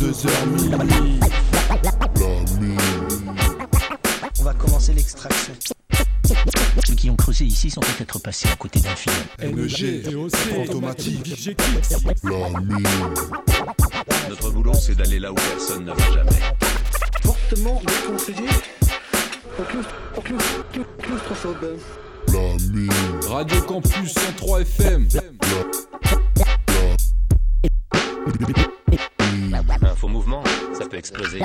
[0.00, 1.20] 22h minuit.
[4.38, 5.54] On va commencer l'extraction.
[6.86, 9.14] Ceux qui ont creusé ici sont peut-être passés à côté d'un film.
[9.42, 10.14] NG,
[10.60, 11.56] automatique,
[14.28, 16.30] Notre boulot, c'est d'aller là où personne ne va jamais.
[17.22, 18.48] Fortement déconseillé
[19.58, 21.78] aux claustro- aux claustro- claustrophobes.
[23.30, 25.08] Radio Campus 103 FM.
[25.10, 25.20] Faux
[28.38, 28.75] mouvement, ça
[30.96, 31.40] peut exploser.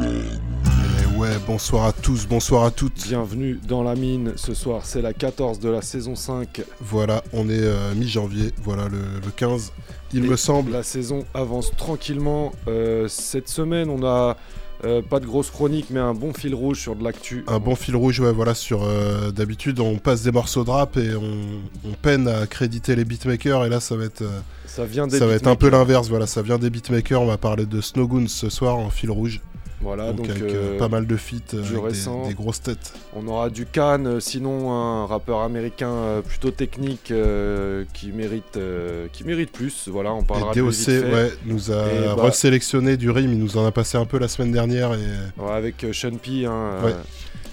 [0.00, 3.06] Et ouais, bonsoir à tous, bonsoir à toutes.
[3.06, 4.32] Bienvenue dans la mine.
[4.36, 6.62] Ce soir, c'est la 14 de la saison 5.
[6.80, 9.72] Voilà, on est euh, mi-janvier, voilà le, le 15,
[10.12, 10.72] il Et me semble.
[10.72, 12.52] La saison avance tranquillement.
[12.68, 14.36] Euh, cette semaine, on a
[14.84, 17.44] euh, pas de grosse chronique, mais un bon fil rouge sur de l'actu.
[17.46, 18.82] Un bon fil rouge, ouais, voilà, sur.
[18.82, 23.04] euh, D'habitude, on passe des morceaux de rap et on, on peine à créditer les
[23.04, 25.68] beatmakers, et là, ça va être, euh, Ça vient des ça va être un peu
[25.70, 27.20] l'inverse, voilà, ça vient des beatmakers.
[27.22, 29.40] On va parler de Snowgoons ce soir en fil rouge.
[29.82, 32.22] Voilà, donc, donc, avec euh, euh, pas mal de feats, euh, du avec récent.
[32.22, 32.92] des, des grosses têtes.
[33.16, 39.24] on aura du Khan, sinon un rappeur américain plutôt technique euh, qui mérite, euh, qui
[39.24, 39.88] mérite plus.
[39.88, 41.12] Voilà, on parlera et plus DOC, vite fait.
[41.12, 44.18] ouais, nous a Et bah- resélectionné du rime, il nous en a passé un peu
[44.18, 44.98] la semaine dernière, et
[45.36, 46.46] Ouais, avec Sean P.
[46.46, 46.94] hein, Ouais,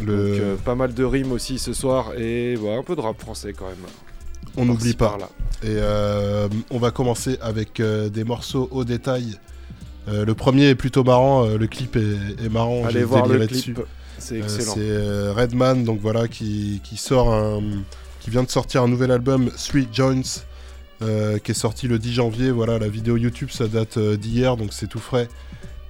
[0.06, 3.20] le, donc, pas mal de rimes aussi ce soir et ouais, un peu de rap
[3.20, 3.76] français quand même.
[4.56, 5.10] on n'oublie pas.
[5.18, 5.30] par-là.
[5.64, 5.78] Et
[6.72, 9.38] on va commencer avec des morceaux au détail.
[10.10, 12.86] Euh, le premier est plutôt marrant, euh, le clip est, est marrant.
[12.86, 13.80] Allez voir le clip,
[14.18, 14.74] c'est Euh, excellent.
[14.76, 17.62] c'est Redman, donc voilà, qui, qui sort un,
[18.20, 20.44] qui vient de sortir un nouvel album, Street Joints,
[21.00, 22.52] qui est sorti le 10 janvier.
[22.52, 25.30] Voilà, la vidéo YouTube, ça date d'hier, donc c'est tout frais.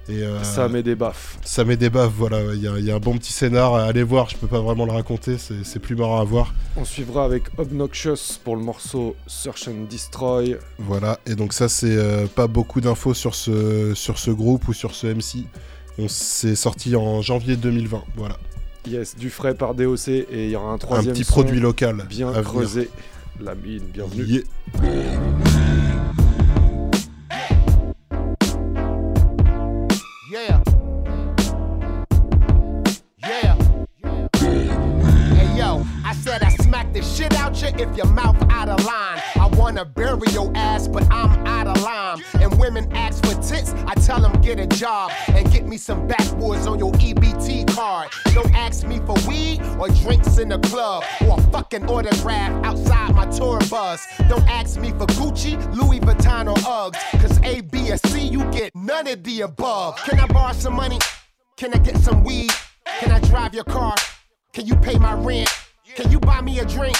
[0.09, 1.37] Et euh, Ça met des baffes.
[1.45, 2.41] ça met des baffes, voilà.
[2.55, 4.27] Il y, a- il y a un bon petit scénar, allez voir.
[4.29, 6.53] Je peux pas vraiment le raconter, c'est plus marrant à voir.
[6.77, 10.57] On suivra avec Obnoxious pour le morceau Search and Destroy.
[10.79, 14.73] Voilà, et donc ça c'est euh, pas beaucoup d'infos sur ce, sur ce groupe ou
[14.73, 15.45] sur ce MC.
[15.99, 18.37] On s'est sorti en janvier 2020, voilà.
[18.87, 21.59] Yes, du frais par DOC et il y aura un Un troisième petit son produit
[21.59, 22.05] local.
[22.09, 22.89] bien à creusé.
[23.41, 24.23] La mine, bienvenue.
[24.23, 24.41] Yeah.
[37.79, 39.21] If your mouth out of line.
[39.35, 42.21] I wanna bury your ass, but I'm out of line.
[42.41, 46.07] And women ask for tits, I tell them get a job and get me some
[46.07, 48.09] backwoods on your EBT card.
[48.33, 53.15] Don't ask me for weed or drinks in the club or a fucking autograph outside
[53.15, 54.05] my tour bus.
[54.27, 58.43] Don't ask me for Gucci, Louis Vuitton or Uggs, cause A, B, or C, you
[58.51, 59.95] get none of the above.
[60.03, 60.99] Can I borrow some money?
[61.55, 62.51] Can I get some weed?
[62.99, 63.95] Can I drive your car?
[64.51, 65.49] Can you pay my rent?
[65.95, 66.97] Can you buy me a drink?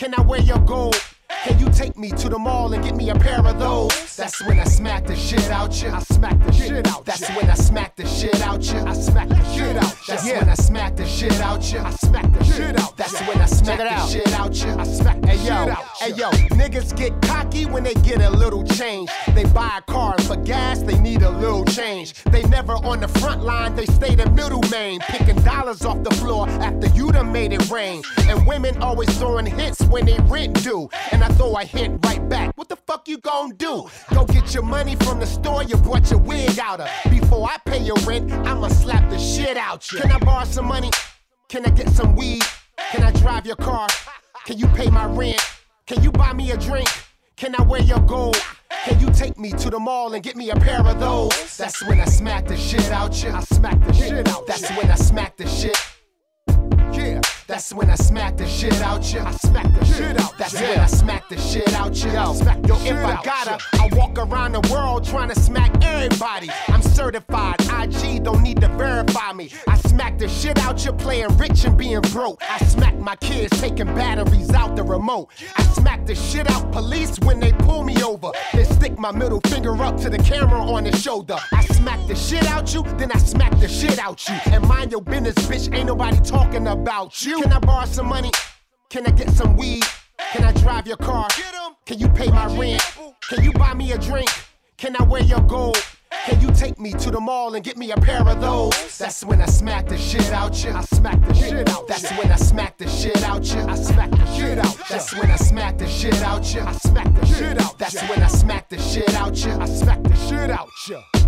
[0.00, 0.96] Can I wear your gold?
[1.44, 4.16] Can you take me to the mall and get me a pair of those?
[4.16, 5.88] That's when I smack the shit out you.
[5.88, 7.04] I smack the shit out.
[7.06, 8.78] That's when I smack the shit out you.
[8.80, 9.94] I smack the shit out.
[10.06, 11.78] That's when I smack the shit out you.
[11.78, 12.96] I smack the shit out.
[12.96, 14.70] That's when I smack the shit out you.
[14.72, 15.84] I smack the shit out.
[15.98, 19.10] Hey yo, niggas get cocky when they get a little change.
[19.34, 22.22] They buy a car and for gas they need a little change.
[22.24, 26.14] They never on the front line, they stay the middle main, picking dollars off the
[26.16, 28.02] floor after you done made it rain.
[28.28, 30.90] And women always throwing hits when they rent due.
[31.12, 32.56] And I throw a hit right back.
[32.56, 33.88] What the fuck you gon' do?
[34.14, 36.88] Go get your money from the store you brought your wig out of.
[37.10, 40.00] Before I pay your rent, I'ma slap the shit out you.
[40.00, 40.90] Can I borrow some money?
[41.48, 42.42] Can I get some weed?
[42.92, 43.88] Can I drive your car?
[44.44, 45.40] Can you pay my rent?
[45.86, 46.88] Can you buy me a drink?
[47.36, 48.36] Can I wear your gold?
[48.84, 51.56] Can you take me to the mall and get me a pair of those?
[51.56, 53.30] That's when I smack the shit out you.
[53.30, 54.46] I smack the shit out.
[54.46, 55.76] That's when I smack the shit.
[57.50, 59.18] Yeah, that's when I smack the shit out you.
[59.18, 60.38] I smack the shit out.
[60.38, 62.12] That's when I smack the shit out you.
[62.12, 62.32] Yo,
[62.66, 66.48] yo if I gotta, I walk around the world trying to smack everybody.
[66.68, 67.56] I'm certified.
[67.62, 69.50] IG don't need to verify me.
[69.66, 72.40] I smack the shit out you playing rich and being broke.
[72.48, 75.30] I smack my kids taking batteries out the remote.
[75.56, 78.30] I smack the shit out police when they pull me over.
[78.52, 81.36] Then stick my middle finger up to the camera on the shoulder.
[81.52, 84.36] I smack the shit out you, then I smack the shit out you.
[84.52, 85.74] And mind your business, bitch.
[85.74, 87.39] Ain't nobody talking about you.
[87.40, 88.30] Can I borrow some money?
[88.90, 89.82] Can I get some weed?
[90.32, 91.26] Can I drive your car?
[91.86, 92.82] Can you pay my rent?
[93.30, 94.28] Can you buy me a drink?
[94.76, 95.78] Can I wear your gold?
[96.26, 98.98] Can you take me to the mall and get me a pair of those?
[98.98, 100.70] That's when I smack the shit out you.
[100.70, 101.88] I smack the shit out.
[101.88, 103.60] That's when I smack the shit out you.
[103.62, 104.76] I smack the shit out.
[104.90, 106.60] That's when I smack the shit out you.
[106.60, 107.78] I smack the shit out.
[107.78, 109.52] That's when I smack the shit out you.
[109.52, 111.19] I smack the shit out you.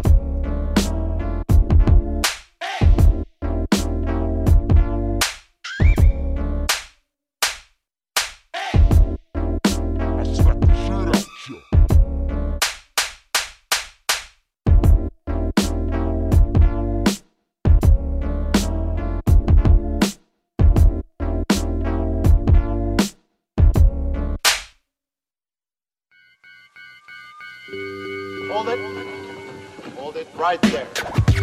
[30.43, 30.89] Right there.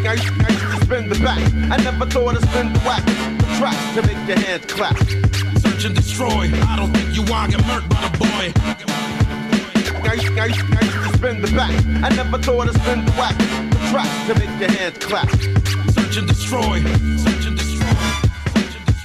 [0.03, 1.39] I, I used to spin the back.
[1.71, 3.05] I never thought to spin the whack.
[3.39, 4.97] The track to make your hands clap.
[5.63, 6.51] Search and destroy.
[6.67, 8.45] I don't think you want get murked by the boy.
[10.03, 11.71] I, I, I used to spin the back.
[12.03, 13.37] I never thought to spin the whack.
[13.71, 15.29] The track to make your hands clap.
[15.95, 16.83] Search and destroy.
[17.23, 17.87] Search and destroy.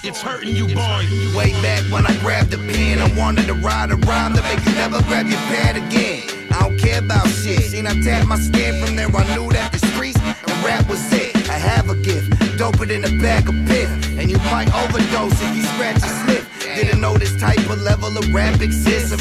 [0.02, 1.06] It's hurting you, boy.
[1.38, 4.58] Way back when I grabbed the pen, I wanted to ride a rhyme to make
[4.66, 6.43] you never grab your pad again.
[6.64, 7.60] Don't care about shit.
[7.60, 11.12] Seen I tap my skin from there, I knew that the streets and rap was
[11.12, 11.36] it.
[11.50, 13.90] I have a gift, doper than a bag of piff.
[14.18, 16.48] And you might overdose if you scratch a sniff.
[16.74, 19.12] Didn't know this type of level of rap exists.
[19.12, 19.20] Of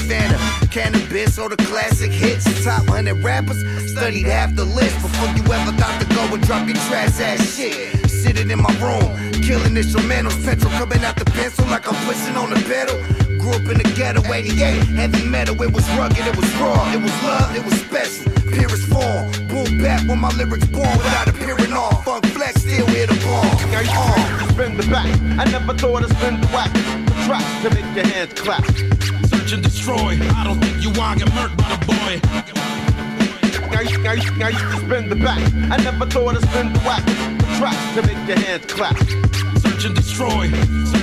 [0.73, 2.45] cannabis or the classic hits.
[2.45, 3.59] The top 100 rappers
[3.91, 7.57] studied half the list before you ever thought to go and drop your trash ass
[7.57, 8.09] shit.
[8.09, 9.11] Sitting in my room,
[9.43, 13.22] killing instrumentals, petrol coming out the pencil like I'm pushing on the pedal.
[13.43, 14.55] Grew up in the ghetto, 88,
[14.95, 18.87] heavy metal, it was rugged, it was raw, it was love, it was special, purest
[18.87, 19.27] form.
[19.51, 21.91] Boom back when my lyrics born without appearing on.
[22.05, 23.43] Funk flex, still hit a ball.
[23.43, 24.47] I used to uh.
[24.47, 25.11] spin the back.
[25.37, 26.71] I never thought to spin the whack.
[26.71, 28.63] The track to make your hands clap.
[29.27, 30.15] Search and destroy.
[30.39, 32.21] I don't think you want get murked by the boy.
[33.75, 35.43] I, I, I used to spin the back.
[35.69, 37.03] I never thought to spin the whack.
[37.05, 38.95] The track to make your hands clap.
[39.59, 40.47] Search and destroy.
[40.47, 41.02] Search and destroy.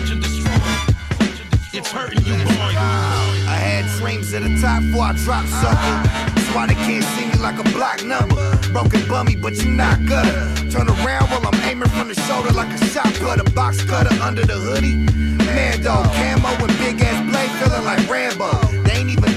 [1.80, 2.76] It's hurting you, boy.
[2.76, 6.36] I had dreams at the top before I dropped something.
[6.36, 8.36] That's why they can't see me like a block number.
[8.70, 10.44] Broken bummy, but you're not gutter.
[10.68, 13.44] Turn around while I'm aiming from the shoulder like a shot putter.
[13.52, 14.96] Box cutter under the hoodie.
[15.40, 18.79] Mando, camo and big ass blade feeling like Rambo.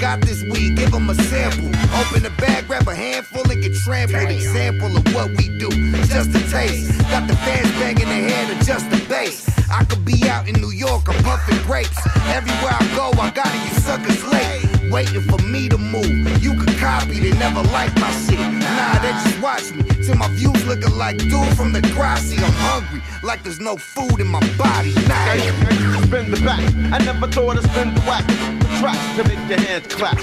[0.04, 1.68] They ain't even got this weed, give them a sample.
[1.96, 4.30] Open the bag, grab a handful and get trampled.
[4.30, 5.70] Example of what we do,
[6.12, 7.00] just a taste.
[7.10, 9.48] Got the fans banging their head, adjust the bass.
[9.70, 11.96] I could be out in New York, I'm puffing grapes.
[12.28, 14.92] Everywhere I go, I gotta you suckers late.
[14.92, 16.44] Waiting for me to move.
[16.44, 18.40] You could copy, they never like my shit.
[18.40, 19.84] Nah, they just watch me.
[20.04, 22.38] Till my views looking like dude from the grassy.
[22.44, 24.94] I'm hungry, like there's no food in my body.
[25.08, 26.60] Nah, I, I used to spin the back.
[26.92, 28.63] I never thought to spin the whack.
[28.84, 30.20] The track to make your hands clap.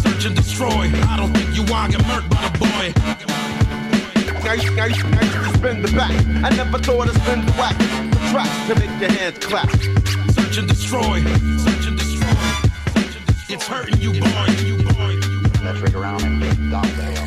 [0.00, 0.90] Search and destroy.
[1.06, 2.92] I don't think you want to get murked by the boy.
[4.42, 6.10] I, I, I used to spin the back.
[6.42, 7.78] I never thought to spin the whack.
[7.78, 9.70] The track to make your hands clap.
[10.32, 11.22] Search and destroy.
[11.58, 12.34] Search and destroy.
[13.48, 14.46] It's hurting you, boy.
[14.66, 15.62] You, boy.
[15.62, 17.21] Metric around and down the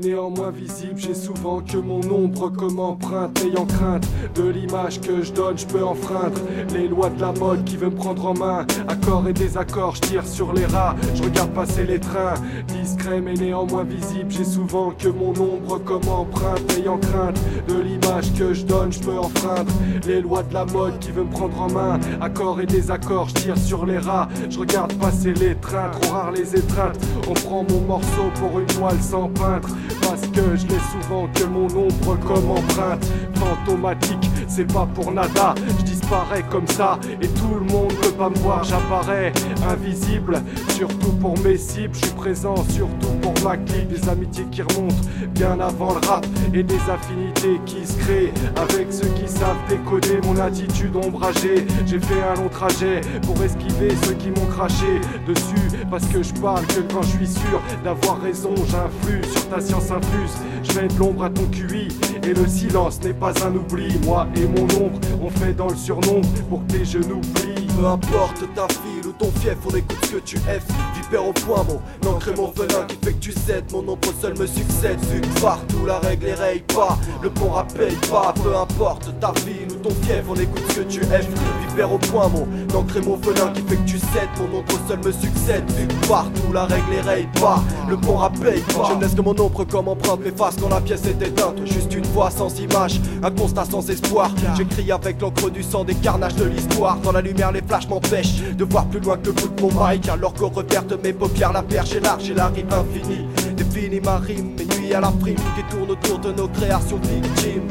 [0.00, 5.22] mais néanmoins visible, j'ai souvent que mon ombre comme empreinte Ayant crainte de l'image que
[5.22, 6.40] je donne, je peux enfreindre
[6.74, 8.66] Les lois de la mode qui veut me prendre en main.
[8.88, 12.34] Accords et désaccords, je tire sur les rats, je regarde passer les trains.
[12.68, 18.32] Discret mais néanmoins visible, j'ai souvent que mon ombre comme empreinte Ayant crainte de l'image
[18.34, 19.72] que je donne, je peux enfreindre
[20.06, 22.00] Les lois de la mode qui veut me prendre en main.
[22.20, 25.90] Accords et désaccords, je tire sur les rats, je regarde passer les trains.
[25.90, 29.70] Trop rares les étreintes, on prend mon morceau pour une toile sans peintre
[30.02, 33.06] Parce que je l'ai souvent que mon ombre comme empreinte
[33.38, 35.54] Fantomatique, c'est pas pour nada.
[35.78, 38.64] Je disparais comme ça et tout le monde peut pas me voir.
[38.64, 39.32] J'apparais
[39.68, 41.94] invisible, surtout pour mes cibles.
[41.94, 43.88] Je suis présent surtout pour ma clique.
[43.88, 44.94] Des amitiés qui remontent
[45.34, 48.32] bien avant le rap Et des affinités qui se créent.
[48.56, 51.66] Avec ceux qui savent décoder mon attitude ombragée.
[51.86, 55.84] J'ai fait un long trajet pour esquiver ceux qui m'ont craché dessus.
[55.90, 59.90] Parce que je parle que quand je suis sûr d'avoir raison J'influe sur ta science
[59.90, 60.36] infuse.
[60.62, 61.88] Je mets de l'ombre à ton QI
[62.22, 65.76] Et le silence n'est pas un oubli Moi et mon ombre, on fait dans le
[65.76, 67.66] surnombre Pour tes genoux plient.
[67.78, 70.62] Peu importe ta file ou ton fief, on écoute ce que tu F.
[70.94, 73.64] Vipère au point, mon encre et mon venin qui fait que tu cèdes.
[73.72, 74.98] Mon ombre seul me succède.
[75.10, 76.98] Zut, partout la règle et raye pas.
[77.22, 78.32] Le bon rap paye pas.
[78.42, 81.26] Peu importe ta file ou ton fief, on écoute ce que tu aimes.
[81.68, 82.46] Vipère au point, mon
[82.78, 84.28] ancré mon venin qui fait que tu cèdes.
[84.38, 85.64] Mon ombre seul me succède.
[85.66, 87.62] Que partout la règle est raye pas.
[87.88, 88.96] Le bon rap paye pas.
[89.00, 91.56] Laisse que mon ombre comme empreinte m'efface quand la pièce est éteinte.
[91.64, 94.30] Juste une voix sans image, un constat sans espoir.
[94.56, 96.98] J'écris avec l'encre du sang des carnages de l'histoire.
[96.98, 99.88] Dans la lumière, les flashs m'empêchent de voir plus loin que le bout de mon
[99.88, 100.08] mic.
[100.08, 103.26] Alors qu'on reverte mes paupières, la perche est large et la rive infinie.
[103.56, 107.68] Définis ma rime, mes nuits à la prime qui tourne autour de nos créations victimes.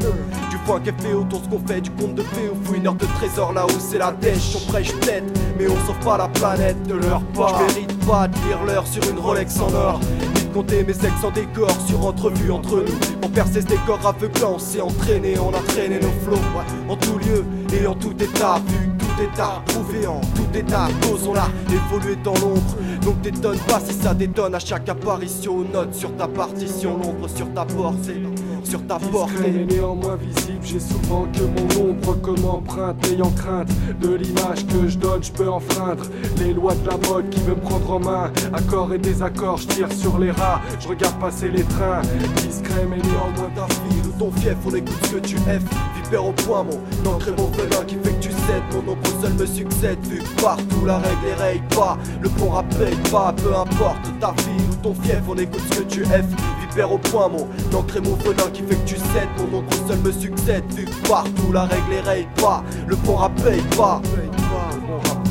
[0.50, 3.06] Du point qu'est fait autour ce qu'on fait, du conte de fées ou fouineur de
[3.18, 4.56] trésors là où c'est la dèche.
[4.56, 7.60] On prêche peut-être, mais on sauve pas la planète de leur part.
[7.68, 10.00] Je mérite pas de lire l'heure sur une Rolex en or.
[10.34, 13.18] De compter mes sexes en décor sur entrevue entre nous.
[13.20, 16.42] Pour percer ce décor aveuglant, on s'est entraîné, on a traîné nos flots.
[16.88, 20.88] En tout lieu et en tout état, vu que tout état prouvé en tout état,
[21.26, 22.76] on là, évoluer dans l'ombre.
[23.02, 25.64] Donc t'étonnes pas si ça détonne à chaque apparition.
[25.72, 28.22] Note sur ta partition, l'ombre sur ta portée.
[28.64, 29.66] Sur ta portée.
[29.68, 33.70] Néanmoins visible, j'ai souvent que mon ombre comme empreinte, ayant crainte
[34.00, 36.04] de l'image que je donne, je peux enfreindre
[36.38, 38.32] les lois de la mode qui veut me prendre en main.
[38.52, 42.02] Accords et désaccords, je tire sur les rats, je regarde passer les trains.
[42.36, 45.62] Discret mais néanmoins ta fille ton fief, on écoute ce que tu F.
[45.96, 48.62] Vipère au point, mon encre mon venin qui fait que tu cèdes.
[48.72, 51.96] Mon ombre seul me succède, vu que partout la règle est raye pas.
[52.20, 55.78] Le bon rap paye pas, peu importe ta fille ou ton fief, on écoute ce
[55.78, 56.24] que tu F.
[56.60, 57.46] Vipère au point, mon
[57.78, 59.28] encre mon venin qui fait que tu cèdes.
[59.38, 62.62] Mon ombre seul me succède, vu que partout la règle est raye pas.
[62.86, 64.00] Le bon rap paye pas.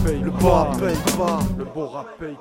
[0.06, 1.39] Le bon rap paye pas.
[1.58, 2.36] Le bon rap paye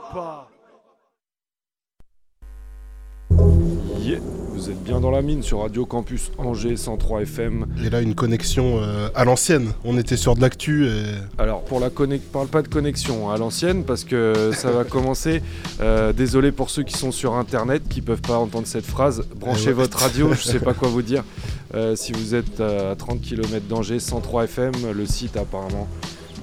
[4.14, 7.66] Vous êtes bien dans la mine sur Radio Campus Angers 103 FM.
[7.84, 9.72] Et là, une connexion euh, à l'ancienne.
[9.84, 11.02] On était sur de l'actu et.
[11.38, 15.42] Alors, pour la connexion, parle pas de connexion à l'ancienne parce que ça va commencer.
[15.80, 19.24] Euh, désolé pour ceux qui sont sur internet qui peuvent pas entendre cette phrase.
[19.34, 19.72] Branchez Eh ouais.
[19.72, 21.24] votre radio, je sais pas quoi vous dire.
[21.74, 25.88] Euh, si vous êtes à 30 km d'Angers, 103 FM, le site apparemment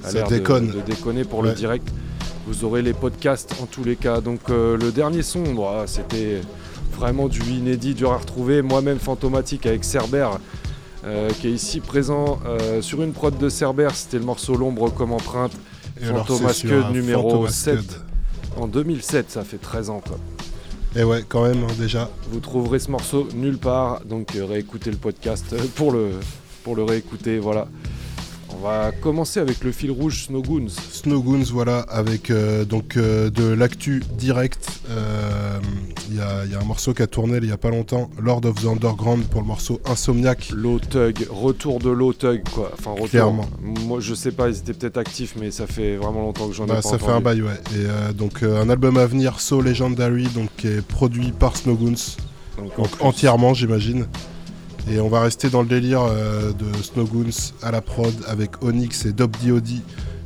[0.04, 0.70] a l'air de, déconne.
[0.70, 1.88] de déconner pour le direct.
[2.46, 4.20] Vous aurez les podcasts en tous les cas.
[4.20, 6.42] Donc le dernier son, bah, c'était
[6.94, 8.62] vraiment du inédit, dur à retrouver.
[8.62, 10.28] Moi-même Fantomatique avec Cerber,
[11.04, 13.88] euh, qui est ici présent euh, sur une prod de Cerber.
[13.94, 15.52] C'était le morceau L'ombre comme empreinte.
[16.00, 17.54] Fantomasque numéro Fantomasque.
[17.54, 18.00] 7.
[18.56, 20.18] En 2007, ça fait 13 ans quoi.
[20.96, 22.08] Et ouais, quand même, hein, déjà.
[22.30, 26.10] Vous trouverez ce morceau nulle part, donc euh, réécoutez le podcast euh, pour le,
[26.62, 27.38] pour le réécouter.
[27.38, 27.66] Voilà.
[28.50, 30.68] On va commencer avec le fil rouge Snowgoons.
[30.68, 34.68] Snowgoons, voilà, avec euh, donc euh, de l'actu direct.
[36.10, 37.70] Il y, a, il y a un morceau qui a tourné il y a pas
[37.70, 40.50] longtemps, Lord of the Underground pour le morceau Insomniac.
[40.54, 42.70] Low Tug, retour de Low Tug quoi.
[42.78, 43.08] Enfin retour.
[43.08, 43.46] Clairement.
[43.62, 46.64] Moi je sais pas, ils étaient peut-être actifs, mais ça fait vraiment longtemps que j'en
[46.64, 47.04] ai Bah, pas ça entendu.
[47.04, 47.52] fait un bail, ouais.
[47.74, 51.56] Et euh, donc euh, un album à venir, So Legendary, donc qui est produit par
[51.56, 51.94] Snowgoons,
[52.58, 54.06] Donc, donc entièrement, j'imagine.
[54.90, 59.06] Et on va rester dans le délire euh, de Snowgoons à la prod avec Onyx
[59.06, 59.68] et Dob DOD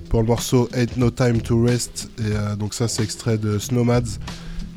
[0.08, 2.10] pour le morceau Ain't No Time to Rest.
[2.18, 4.18] Et donc ça, c'est extrait de Snowmads.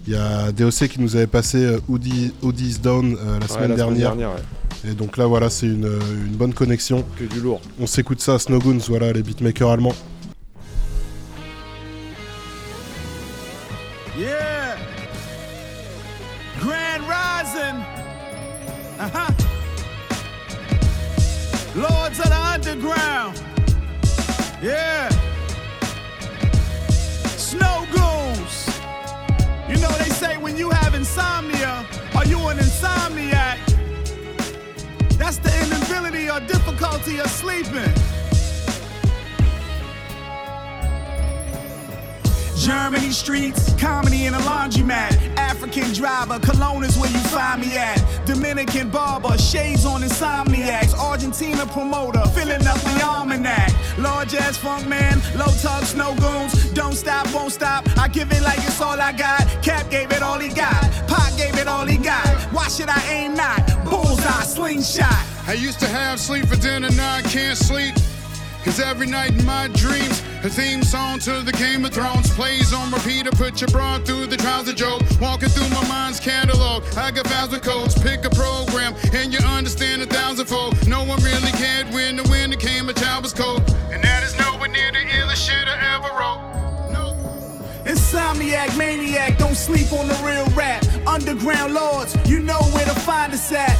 [0.07, 3.47] Il y a DOC qui nous avait passé euh, Hoodie, Hoodie's Down euh, la Ouais,
[3.47, 4.15] semaine la dernière.
[4.15, 4.25] ouais.
[4.89, 7.05] Et donc là, voilà, c'est une, euh, une bonne connexion.
[7.17, 7.61] Que du lourd.
[7.79, 9.93] On s'écoute ça, Snowgoons, voilà, les beatmakers allemands.
[14.17, 14.75] Yeah.
[16.59, 17.77] Grand Rising.
[18.99, 19.31] Uh-huh.
[21.75, 23.39] Lords of the Underground.
[24.61, 25.09] Yeah.
[27.37, 27.85] Snow
[30.21, 31.83] say when you have insomnia,
[32.15, 33.57] are you an insomniac?
[35.17, 37.91] That's the inability or difficulty of sleeping.
[42.57, 45.35] Germany streets, comedy in a laundromat.
[45.37, 47.99] African driver, cologne is where you find me at.
[48.25, 50.93] Dominican barber, shades on insomniacs.
[50.97, 53.71] Argentina promoter, filling up the almanac.
[53.97, 56.73] Large ass funk man, low tug Snowgoons.
[56.73, 57.85] Don't stop, won't stop.
[57.97, 59.41] I give it like it's all I got.
[59.63, 60.81] Cap gave it all he got.
[61.07, 62.27] Pot gave it all he got.
[62.53, 63.85] Why should I aim not?
[63.85, 65.25] Bullseye, slingshot.
[65.47, 67.95] I used to have sleep for dinner, now I can't sleep.
[68.63, 72.73] Cause every night in my dreams, a theme song to the Game of Thrones plays
[72.73, 73.25] on repeat.
[73.25, 75.01] I put your bra through the trials of Job.
[75.19, 76.83] Walking through my mind's catalog.
[76.95, 80.87] I got files with codes, pick a program, and you understand a thousandfold.
[80.87, 83.61] No one really cared when the winter came, a child was cold.
[83.91, 86.51] And that is nowhere near the illest shit I ever wrote.
[87.85, 90.85] Insomniac, maniac, don't sleep on the real rap.
[91.07, 93.75] Underground lords, you know where to find us at.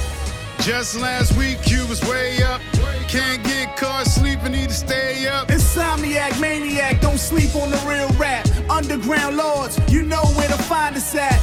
[0.62, 2.62] Just last week, you was way up.
[3.08, 5.48] Can't get caught sleeping, need to stay up.
[5.48, 8.48] Insomniac, maniac, don't sleep on the real rap.
[8.70, 11.42] Underground lords, you know where to find us at.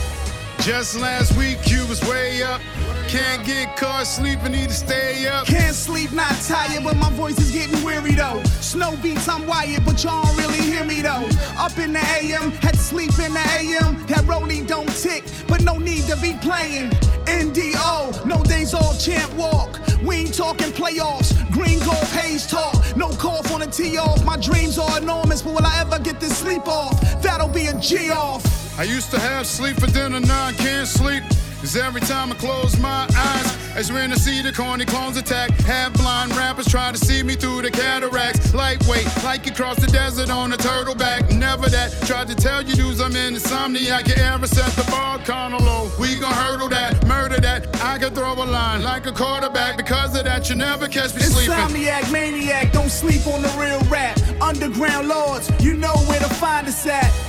[0.61, 2.61] Just last week, you was way up.
[3.09, 5.47] Can't get caught sleeping, need to stay up.
[5.47, 8.43] Can't sleep, not tired, but my voice is getting weary though.
[8.61, 11.27] Snow beats, I'm wired, but y'all don't really hear me though.
[11.57, 14.05] Up in the AM, had to sleep in the AM.
[14.09, 16.91] That rollie don't tick, but no need to be playing.
[17.25, 19.81] NDO, no days off, champ walk.
[20.03, 22.75] We ain't talking playoffs, green gold page talk.
[22.97, 24.23] No cough on the tee off.
[24.25, 27.01] My dreams are enormous, but will I ever get this sleep off?
[27.23, 28.58] That'll be a G off.
[28.79, 31.25] I used to have sleep for dinner, now I can't sleep.
[31.59, 35.51] Cause every time I close my eyes, as when I see the corny clones attack.
[35.63, 38.55] Half blind rappers try to see me through the cataracts.
[38.55, 41.29] Lightweight, like you cross the desert on a turtle back.
[41.33, 41.91] Never that.
[42.07, 44.07] Tried to tell you dudes I'm in insomniac.
[44.07, 45.91] You ever set the bar kinda low?
[45.99, 47.67] We gon' hurdle that, murder that.
[47.83, 49.77] I can throw a line like a quarterback.
[49.77, 51.53] Because of that, you never catch me sleeping.
[51.53, 54.17] Insomniac, maniac, don't sleep on the real rap.
[54.41, 57.28] Underground lords, you know where to find us at.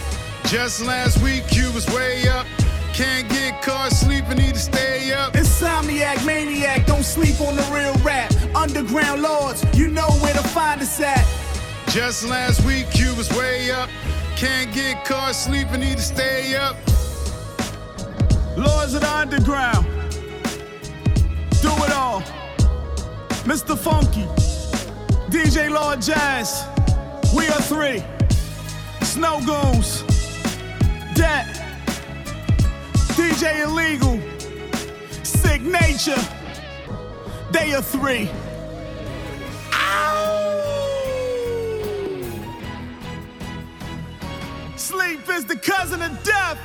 [0.50, 2.48] Just last week, you was way up.
[2.92, 5.34] Can't get caught sleeping, need to stay up.
[5.34, 8.34] Insomniac, maniac, don't sleep on the real rap.
[8.56, 11.24] Underground lords, you know where to find us at.
[11.90, 13.90] Just last week, you was way up.
[14.38, 16.76] Can't get caught sleeping, need to stay up.
[18.58, 19.86] Lords of the underground,
[21.62, 22.22] do it all.
[23.46, 23.78] Mr.
[23.78, 24.26] Funke,
[25.30, 26.66] DJ Lord Jazz,
[27.36, 28.04] we are three.
[29.02, 30.19] Snowgoons,
[31.20, 31.44] Det,
[33.18, 34.22] DJ Illegal,
[35.22, 36.16] Sicknature,
[37.52, 38.30] they are three.
[44.78, 46.58] Sleep is the cousin of death.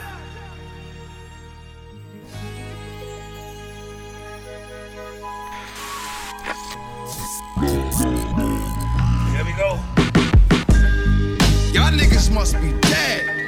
[9.32, 9.80] Here we go.
[11.72, 12.72] Y'all niggas must be.
[12.82, 13.43] Dead.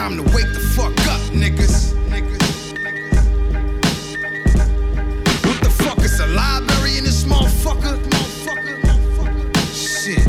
[0.00, 1.92] Time to wake the fuck up, niggas.
[5.44, 8.00] What the fuck is a library in this motherfucker?
[9.74, 10.24] Shit.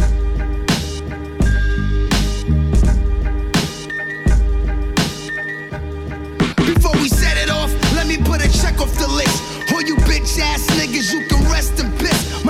[6.57, 9.71] Before we set it off, let me put a check off the list.
[9.71, 11.30] All you bitch ass niggas, you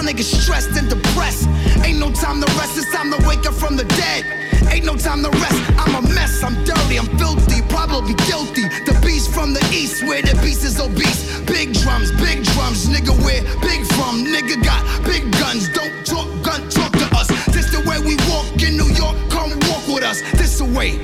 [0.01, 1.47] My niggas stressed and depressed.
[1.85, 4.25] Ain't no time to rest, it's time to wake up from the dead.
[4.73, 5.61] Ain't no time to rest.
[5.77, 8.65] I'm a mess, I'm dirty, I'm filthy, probably guilty.
[8.89, 11.21] The beast from the east, where the beast is obese.
[11.45, 14.25] Big drums, big drums, nigga, where big from?
[14.25, 17.27] Nigga got big guns, don't talk gun, talk to us.
[17.53, 20.25] This the way we walk in New York, come walk with us.
[20.33, 20.97] This the way.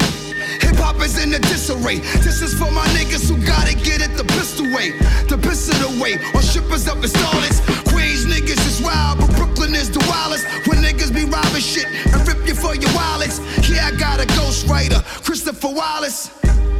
[0.66, 2.00] Hip hop is in a disarray.
[2.26, 4.98] This is for my niggas who gotta get it the pistol way.
[5.30, 6.18] The pistol away.
[6.34, 7.67] On shippers up in Starlets.
[8.82, 10.46] Wild, but Brooklyn is the wildest.
[10.68, 13.40] When niggas be robbing shit and rip you for your wallets.
[13.70, 16.30] Yeah, I got a ghostwriter, Christopher Wallace.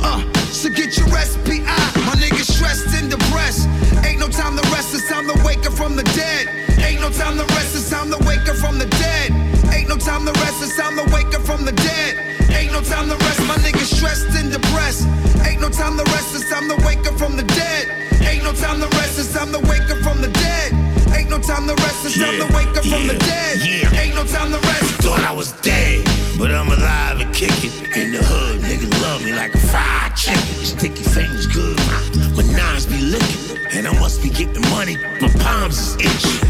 [0.02, 1.64] Uh, so get your SPI.
[2.06, 3.68] My niggas stressed and depressed.
[4.06, 6.48] Ain't no time to rest, it's time to wake up from the dead.
[6.80, 9.32] Ain't no time to rest, it's time to wake up from the dead.
[9.74, 12.38] Ain't no time to rest, it's time to wake up from the dead.
[12.52, 15.08] Ain't no time to rest, my niggas stressed and depressed.
[15.46, 17.90] Ain't no time to rest, it's time to wake up from the dead.
[18.22, 20.37] Ain't no time to rest, it's time to wake up from the
[21.48, 23.64] time to rest, it's time to wake up from the dead.
[23.96, 25.00] Ain't no time to rest.
[25.00, 26.04] Thought I was dead,
[26.38, 27.72] but I'm alive and kicking.
[27.96, 30.44] In the hood, niggas love me like a fried chicken.
[30.66, 33.58] Sticky fingers good, my, my nines be licking.
[33.72, 36.44] And I must be getting money, my palms is itching.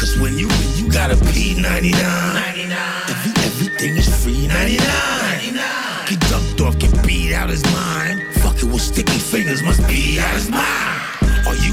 [0.00, 4.80] Cause when you when you got a P99, every, everything is free 99.
[6.08, 8.22] Get dumped off, get beat out his mind.
[8.40, 11.07] Fucking with sticky fingers must be out his mind.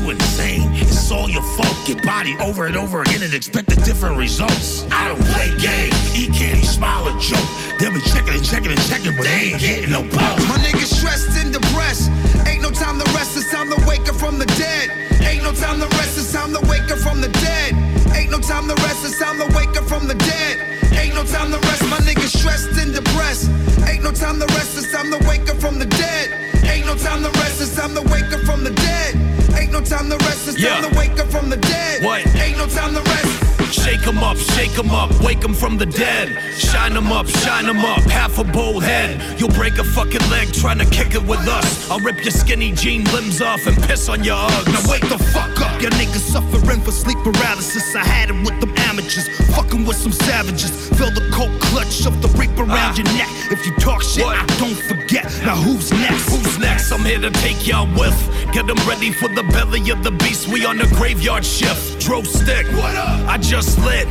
[0.09, 0.69] Insane?
[0.75, 1.75] It's all your fault.
[1.85, 4.85] Get body over and over again and expect the different results.
[4.91, 5.95] I don't play games.
[6.15, 7.47] Eat candy, smile and joke.
[7.79, 10.45] They'll be checking and checking and checking, but they ain't getting no balls.
[30.55, 30.89] Time it's time Yeah.
[30.89, 32.03] to wake up from the dead.
[32.03, 32.21] What?
[33.83, 36.27] Shake 'em up, shake 'em up, wake 'em from the dead.
[36.57, 39.21] Shine 'em up, shine 'em up, half a bold head.
[39.37, 41.89] You'll break a fucking leg trying to kick it with us.
[41.89, 44.73] I'll rip your skinny jean limbs off and piss on your Uggs.
[44.73, 45.81] Now wake the fuck up.
[45.81, 47.95] Your niggas suffering for sleep paralysis.
[47.95, 50.71] I had it with them amateurs, fucking with some savages.
[50.97, 52.95] Feel the cold clutch of the reap around ah.
[52.95, 53.29] your neck.
[53.51, 55.25] If you talk shit, I don't forget.
[55.45, 56.29] Now who's next?
[56.29, 56.91] Who's next?
[56.91, 58.17] I'm here to take y'all with.
[58.53, 60.47] Get them ready for the belly of the beast.
[60.47, 61.99] We on the graveyard shift.
[61.99, 62.65] Dro stick.
[62.77, 63.27] What up?
[63.27, 64.07] I just lit.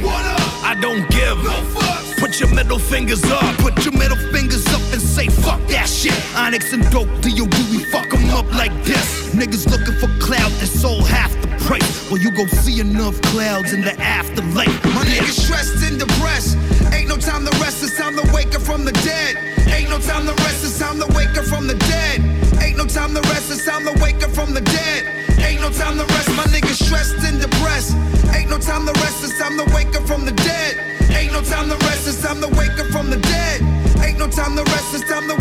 [0.65, 1.39] I don't give.
[1.45, 1.85] No
[2.19, 3.57] Put your middle fingers up.
[3.59, 6.17] Put your middle fingers up and say fuck that shit.
[6.35, 9.29] Onyx and dope, DOD, we fuck 'em up like this.
[9.35, 12.11] Niggas looking for clout that sold half the price.
[12.11, 14.75] Well, you go see enough clouds in the afterlife.
[14.97, 16.57] My niggas stressed and depressed.
[16.93, 19.37] Ain't no time to rest, it's time to wake up from the dead.
[19.69, 22.19] Ain't no time to rest, it's time to wake up from the dead.
[22.63, 25.01] Ain't no time to rest, it's time to wake up from the dead.
[25.45, 28.14] Ain't no time to rest, my niggas stressed and depressed.
[28.55, 30.79] No time to rest, it's time to wake up from the dead.
[31.11, 33.61] Ain't no time to rest, it's time to wake up from the dead.
[33.99, 35.35] Ain't no time to rest, it's time to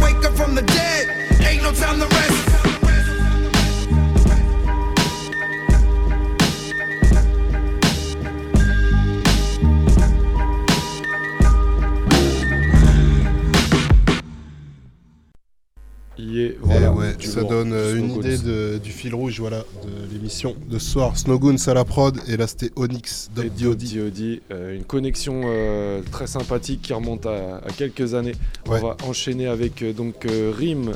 [17.33, 20.79] ça lourd, donne euh, une Snow idée de- du fil rouge voilà, de l'émission de
[20.79, 21.17] ce soir.
[21.17, 23.77] Snowgoons à la prod et là c'était Onyx DOD.
[23.77, 28.35] DOD, euh, une connexion euh, très sympathique qui remonte à, à quelques années.
[28.67, 28.79] Ouais.
[28.81, 30.91] On va enchaîner avec euh, donc Rim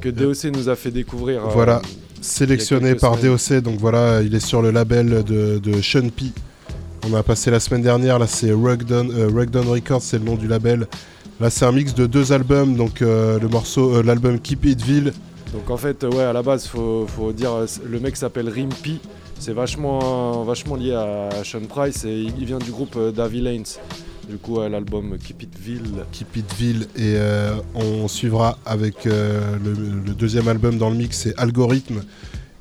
[0.00, 1.42] que DOC nous a fait découvrir.
[1.48, 1.82] Voilà,
[2.20, 3.36] sélectionné par semaines.
[3.36, 6.26] DOC, donc voilà, il est sur le label de, de Sean P.
[7.10, 9.10] On a passé la semaine dernière, là c'est Rugdown
[9.68, 10.86] Records, c'est le nom du label.
[11.40, 14.82] Là c'est un mix de deux albums, donc euh, le morceau, euh, l'album Keep It
[14.82, 15.12] Ville.
[15.52, 18.98] Donc en fait, ouais, à la base, faut, faut dire, euh, le mec s'appelle Rimpy.
[19.38, 23.78] C'est vachement, vachement lié à Sean Price et il vient du groupe euh, Davy Lanes.
[24.28, 26.04] Du coup, euh, l'album Keep It Ville.
[26.10, 30.96] Keep It Ville et euh, on suivra avec euh, le, le deuxième album dans le
[30.96, 32.02] mix, c'est Algorithme.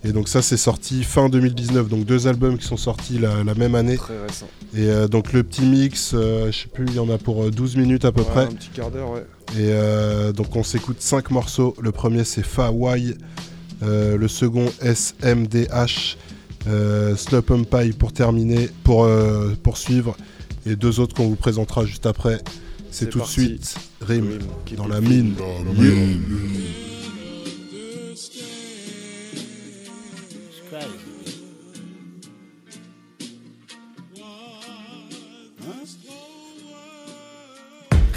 [0.07, 3.53] Et donc ça c'est sorti fin 2019, donc deux albums qui sont sortis la, la
[3.55, 3.97] même année.
[3.97, 4.47] Très récent.
[4.73, 7.43] Et euh, donc le petit mix, euh, je sais plus, il y en a pour
[7.43, 8.43] euh, 12 minutes à peu Ouais, près.
[8.43, 9.25] Un petit quart d'heure, ouais.
[9.55, 11.75] Et euh, donc on s'écoute cinq morceaux.
[11.81, 13.17] Le premier c'est Fa Y,
[13.83, 16.17] euh, le second SMDH,
[16.67, 20.15] euh, Slop and Pie pour terminer, pour euh, poursuivre,
[20.65, 22.39] et deux autres qu'on vous présentera juste après.
[22.91, 25.33] C'est tout de suite Rim Rim, Keep dans It la mine.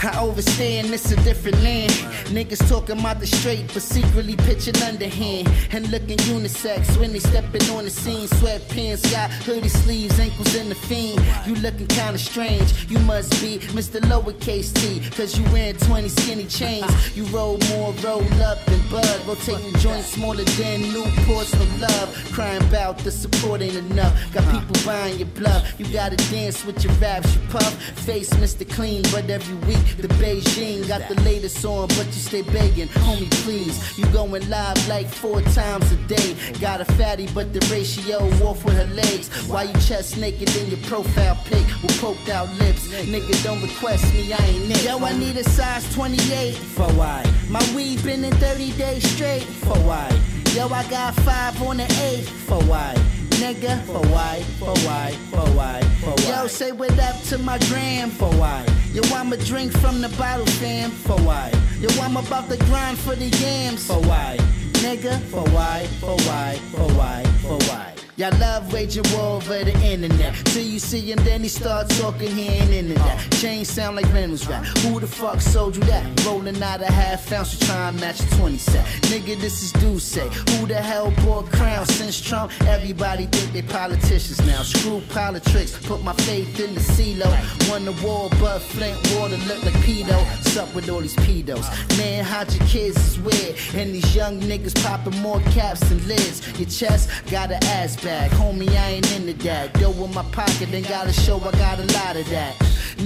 [0.02, 1.92] I overstand this a different land.
[2.32, 5.46] Niggas talking about the straight, but secretly pitching underhand.
[5.72, 8.26] And looking unisex when they stepping on the scene.
[8.28, 11.22] Sweatpants, got hoodie sleeves, ankles in the fiend.
[11.46, 12.88] You looking kinda strange.
[12.88, 14.00] You must be Mr.
[14.00, 16.86] Lowercase T, cause you wearing 20 skinny chains.
[17.14, 19.20] You roll more, roll up than bud.
[19.26, 22.32] Rotating joints smaller than Newports no love.
[22.32, 24.14] Crying about the support ain't enough.
[24.32, 25.78] Got people buying your bluff.
[25.78, 27.74] You gotta dance with your raps, you puff.
[28.06, 28.66] Face Mr.
[28.66, 32.88] Clean, but every week the Beijing got the latest on, but you stay begging.
[32.88, 33.98] Homie, please.
[33.98, 36.36] You going live like four times a day.
[36.60, 39.28] Got a fatty, but the ratio off with her legs.
[39.48, 42.88] Why you chest naked in your profile pic with poked out lips?
[42.88, 44.84] Nigga, don't request me, I ain't it.
[44.84, 47.24] Yo, I need a size 28 for why?
[47.48, 50.08] My weed been in 30 days straight for why?
[50.54, 52.94] Yo, I got five on the eight for why?
[53.40, 56.42] Nigga, for why, for why, for why, for why?
[56.42, 58.66] Yo, say what up to my gram for why?
[58.92, 61.50] Yo, I'ma drink from the bottle, fam, for why?
[61.80, 64.36] Yo, I'm about to grind for the yams, for why?
[64.84, 67.94] Nigga, for why, for why, for why, for why?
[68.20, 70.34] Y'all love waging war over the internet.
[70.44, 73.32] Till you see him, then he start talking, he ain't into that.
[73.40, 74.62] Chain sound like Reynolds Wrap.
[74.82, 76.04] Who the fuck sold you that?
[76.26, 78.84] Rolling out a half ounce to try and match a 20 set.
[79.08, 80.28] Nigga, this is do say.
[80.50, 82.52] Who the hell bought crown since Trump?
[82.66, 84.60] Everybody think they politicians now.
[84.64, 87.70] Screw politics, put my faith in the CeeLo.
[87.70, 90.20] Won the war, but Flint water look like pedo.
[90.44, 91.64] Sup with all these pedos.
[91.96, 93.56] Man, how'd your kids is weird.
[93.74, 96.46] And these young niggas popping more caps than lids.
[96.60, 98.30] Your chest got an ass bag.
[98.32, 99.72] Homie, I ain't into that.
[99.74, 102.54] Dough in my pocket, then gotta show I got a lot of that.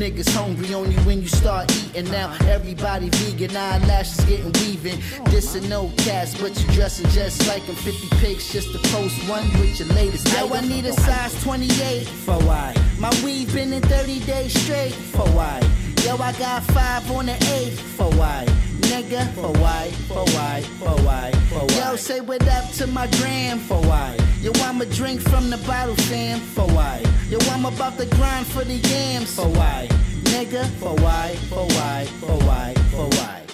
[0.01, 2.11] Niggas hungry only when you start eating.
[2.11, 4.99] Now everybody vegan, eyelashes getting weaving.
[5.33, 7.77] This and no cast, but you dressing just like them.
[7.77, 10.27] 50 pics just to post one with your latest.
[10.33, 12.75] Yo, I need a size 28 for why?
[12.99, 15.61] My weave been in 30 days straight for why?
[16.05, 18.47] Yo, I got five on the eight for why?
[18.95, 21.91] Nigga, for why, for why, for why, for why?
[21.91, 24.17] Yo, say what up to my gram for why?
[24.41, 27.03] Yo, I'ma drink from the bottle, fam, for why?
[27.29, 29.89] Yo, I'm about to grind for the yams, for why?
[30.31, 33.54] Nigga, for why, for why, for why, for why?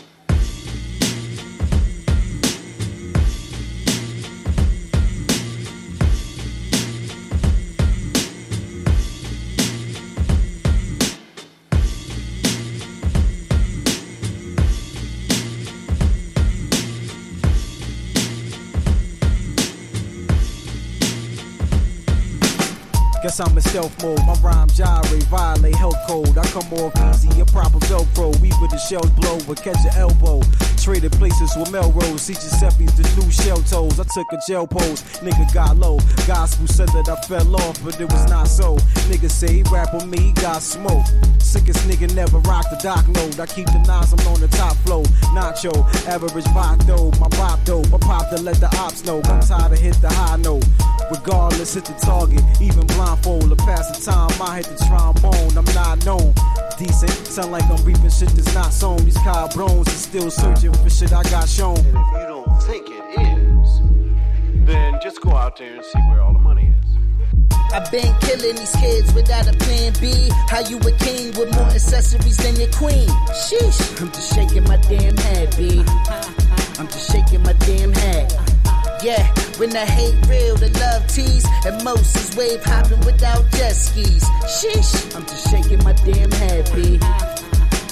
[23.30, 24.18] Guess I'm in stealth mode.
[24.26, 26.36] My rhyme gyrate, violate health code.
[26.36, 28.34] I come off easy, a proper Velcro.
[28.40, 30.42] We with the shells blow, but catch your elbow.
[30.80, 32.22] Traded places with Melrose.
[32.22, 34.00] See Giuseppe's the new shell toes.
[34.00, 35.02] I took a jail pose.
[35.20, 35.98] Nigga got low.
[36.26, 38.76] Gospel said that I fell off, but it was not so.
[39.12, 41.04] Nigga say he rap with me, got smoke.
[41.38, 43.38] Sickest nigga never rock the dock load.
[43.38, 45.02] I keep the nines, I'm on the top flow.
[45.36, 45.70] Nacho,
[46.08, 47.10] average vibe though.
[47.20, 47.84] My pop though.
[47.92, 49.20] My pop to let the ops know.
[49.24, 50.64] I'm tired of hit the high note.
[51.10, 52.42] Regardless, hit the target.
[52.58, 54.30] Even blindfold or pass the time.
[54.40, 55.58] I hit the trombone.
[55.58, 56.32] I'm not known.
[56.80, 59.04] Decent, sound like I'm reaping shit that's not sown.
[59.04, 61.76] These cabrones is still searching for shit I got shown.
[61.76, 66.22] And if you don't think it is, then just go out there and see where
[66.22, 66.96] all the money is.
[67.74, 70.30] I've been killing these kids without a plan B.
[70.48, 73.08] How you a king with more accessories than your queen?
[73.28, 75.84] Sheesh, I'm just shaking my damn head, B.
[76.78, 78.49] I'm just shaking my damn head.
[79.02, 83.72] Yeah, when the hate real, the love tease, and most is wave hopping without jet
[83.72, 84.22] skis.
[84.44, 87.00] Sheesh, I'm just shaking my damn head, B.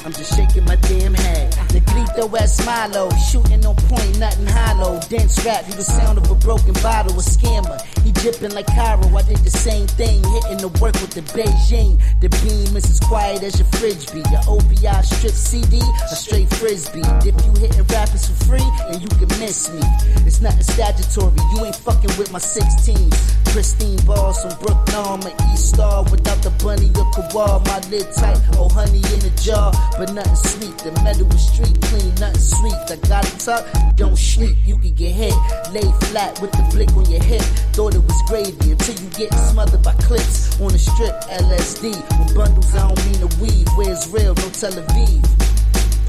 [0.04, 1.54] I'm just shaking my damn head.
[1.72, 5.00] Negrito as Milo, shooting on point, nothing hollow.
[5.08, 7.80] Dense rap, you the sound of a broken bottle, a scammer.
[8.02, 12.00] He dripping like Cairo, I did the same thing, hitting the work with the Beijing.
[12.20, 14.22] The beam is as quiet as your fridge be.
[14.30, 17.02] Your OBI strip CD, a straight frisbee.
[17.26, 19.80] If you hitting rappers for free, and you can miss me.
[20.26, 23.52] It's nothing statutory, you ain't fucking with my 16s.
[23.52, 27.64] Pristine balls from Brooklyn, my East Star without the bunny or kawal.
[27.66, 30.76] My lid tight, oh honey in a jar, but nothing sweet.
[30.78, 32.74] The metal was street clean, nothing sweet.
[32.90, 35.34] I got it tucked, don't sleep, you can get hit.
[35.72, 37.42] Lay flat with the flick on your hip.
[37.72, 41.14] Thought it was gravy until you get smothered by clips on the strip.
[41.30, 43.68] LSD with bundles, I don't mean to weave.
[43.76, 44.34] Where's real?
[44.34, 45.48] No Tel Aviv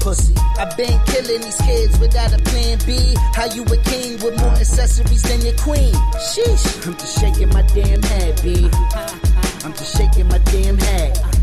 [0.00, 0.34] pussy.
[0.58, 3.14] I've been killing these kids without a plan B.
[3.34, 5.94] How you a king with more accessories than your queen?
[6.32, 8.68] Sheesh, I'm just shaking my damn head, B.
[9.64, 11.39] I'm just shaking my damn head.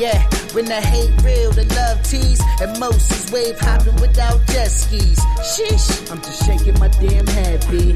[0.00, 0.22] Yeah,
[0.54, 5.20] when the hate real, the love tease, and most is wave hopping without jet skis.
[5.52, 7.92] Sheesh, I'm just shaking my damn head, B.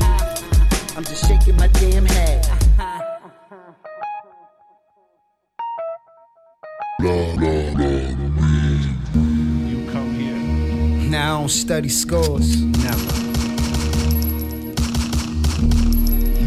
[0.94, 2.46] I'm just shaking my damn head.
[11.08, 12.60] Now I don't study scores.
[12.60, 13.23] Never.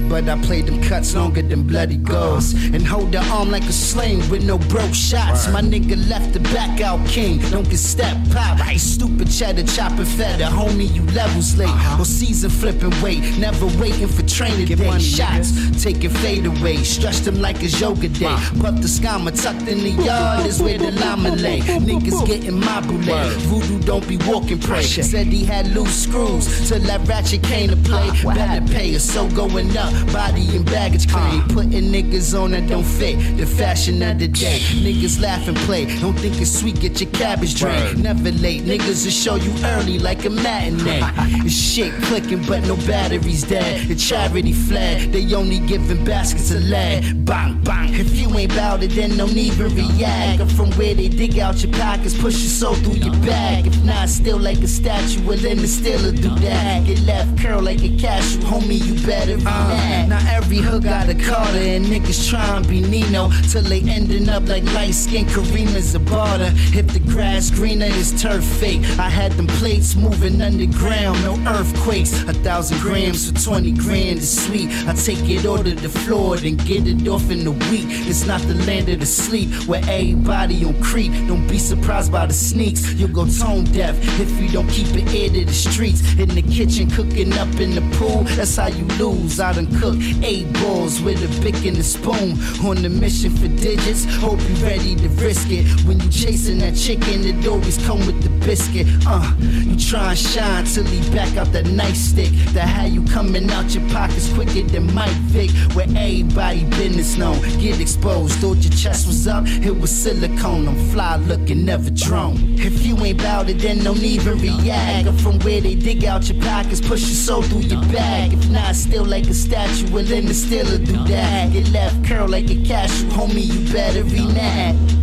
[0.10, 2.54] But I play them cuts longer than bloody goals.
[2.54, 5.48] And hold the arm like a sling with no broke shots.
[5.50, 7.40] My nigga left the back out king.
[7.52, 8.60] Don't get step pop.
[8.60, 8.80] Right.
[8.80, 10.46] Stupid cheddar chopping feather.
[10.46, 11.70] Homie, you levels late.
[12.00, 13.22] Or season flipping weight.
[13.38, 15.00] Never waiting for training day.
[15.00, 16.78] Shots taking fade away.
[16.78, 18.36] Stretch them like a yoga day.
[18.62, 21.60] Puff the scammer tucked in the yard is where the llama lay.
[21.60, 23.30] Niggas getting my boule.
[23.48, 24.84] Voodoo don't be walking prey.
[24.84, 28.10] Said he had loose screws till that ratchet came to play.
[28.24, 29.97] Better pay us, so going up.
[30.14, 31.42] Body and baggage claim.
[31.50, 34.60] Putting niggas on that don't fit the fashion of the day.
[34.60, 35.86] Niggas laugh and play.
[36.00, 38.04] Don't think it's sweet, get your cabbage drained.
[38.04, 38.64] Never late.
[38.64, 41.02] Niggas will show you early like a matinee.
[41.46, 43.88] It's shit clicking, but no batteries dead.
[43.88, 47.26] The charity flag, they only giving baskets of lead.
[47.26, 47.94] Bang, bang.
[47.94, 50.42] If you ain't bout it, then don't even react.
[50.42, 53.68] I'm from where they dig out your pockets, push your soul through your bag.
[53.68, 56.86] If not, still like a statue, well then it's still a do that.
[56.86, 59.87] Get left curl like a cashew, homie, you better react.
[60.08, 64.30] Now every hook got a Carter, and niggas try and be Nino till they ending
[64.30, 66.52] up like light skinned Kareem Zabata.
[66.76, 72.24] If the grass greener is turf fake, I had them plates moving underground, no earthquakes.
[72.24, 74.70] A thousand grams for 20 grand is sweet.
[74.88, 77.86] I take it all to the floor, then get it off in the week.
[78.08, 81.12] It's not the land of the sleep where everybody on creep.
[81.28, 82.94] Don't be surprised by the sneaks.
[82.94, 86.02] You'll go tone deaf if you don't keep it ear to the streets.
[86.18, 88.24] In the kitchen, cooking up in the pool.
[88.36, 89.40] That's how you lose.
[89.40, 92.38] I done cook eight balls with a bick and a spoon.
[92.66, 94.06] On the mission for digits.
[94.16, 95.66] Hope you ready to risk it.
[95.86, 98.88] When you chasing that chicken, it always come with the biscuit.
[99.06, 102.32] Uh, you try and shine till he back out that nightstick.
[102.54, 105.52] That how you coming out your pockets quicker than Mike Vick.
[105.76, 107.40] Where everybody business known.
[107.60, 108.34] Get exposed.
[108.40, 110.68] Thought your chest was up, it was silicone.
[110.68, 112.36] I'm fly looking, never drone.
[112.58, 115.08] If you ain't bout it, then don't even react.
[115.08, 118.34] I'm from where they dig out your pockets, push your soul through your bag.
[118.34, 119.34] If not, still like a
[119.68, 121.52] statue, well then it's still a do that.
[121.52, 124.98] Get left curl like a cashew, homie, you better renege.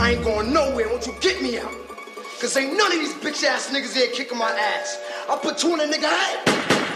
[0.00, 0.88] I ain't going nowhere.
[0.88, 1.70] Won't you get me out?
[2.40, 4.98] Cause ain't none of these bitch ass niggas here kicking my ass.
[5.28, 6.48] I put two in a nigga head.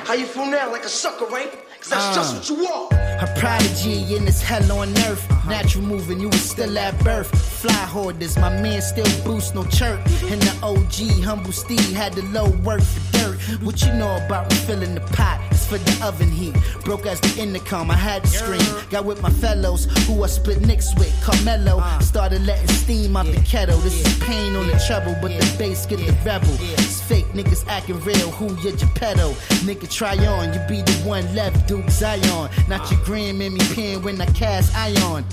[0.07, 0.71] How you feel now?
[0.71, 1.51] Like a sucker, right?
[1.81, 2.15] Cause that's uh.
[2.15, 2.89] just what you are.
[2.93, 5.32] A prodigy in this hell on earth.
[5.47, 7.27] Natural moving, you was still at birth.
[7.61, 10.01] Fly hoarders, my man still boost, no chirp.
[10.31, 13.39] And the OG, humble Steve, had the low work for dirt.
[13.63, 15.41] What you know about refilling the pot?
[15.51, 16.55] It's for the oven heat.
[16.85, 18.61] Broke as the intercom, I had to scream.
[18.91, 21.13] Got with my fellows, who I split nicks with.
[21.23, 21.99] Carmelo uh.
[22.01, 23.79] started letting steam out the kettle.
[23.79, 26.57] This is pain on the treble, but the bass get the rebel.
[26.79, 29.33] It's fake niggas acting real, who you Geppetto?
[29.67, 32.49] Nigga, try on, you be the one left, Duke Zion.
[32.69, 35.25] Not your grand me pen when I cast ion.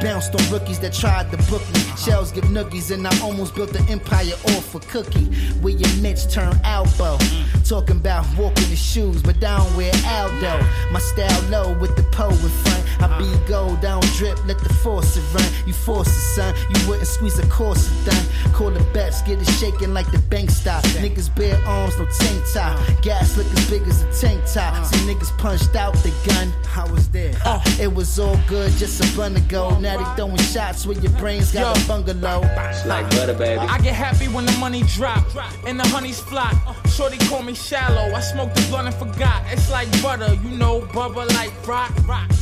[0.00, 1.80] Bounced on rookies that tried to book me.
[1.96, 5.26] Shells give nookies, and I almost built an empire off a cookie.
[5.60, 7.18] Where your Mitch turn elbow.
[7.64, 10.60] Talking about walking the shoes, but down wear Aldo.
[10.92, 12.84] My style low with the pole in front.
[13.00, 15.48] I be gold, down drip, let the force it run.
[15.66, 16.54] You force it, son.
[16.70, 18.52] You wouldn't squeeze a course corset done.
[18.52, 20.82] Call the bets, get it shaking like the bank stop.
[21.02, 22.78] Niggas bare arms, no tank top.
[23.02, 24.84] Gas look as big as a tank top.
[24.86, 26.52] See niggas punched out the gun.
[26.76, 27.34] I was there.
[27.44, 29.78] Uh, it was all good just a bun ago.
[29.80, 32.40] Now they throwing shots where your brains got a bungalow.
[32.86, 33.60] Like butter, baby.
[33.60, 35.24] I get happy when the money drop
[35.66, 36.54] and the honey's flock.
[36.86, 38.14] Shorty call me shallow.
[38.14, 39.42] I smoked the blunt and forgot.
[39.50, 41.92] It's like butter, you know, bubble like rock.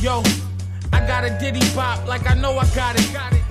[0.01, 0.21] Yo,
[0.93, 3.07] I got a ditty bop like I know I got it.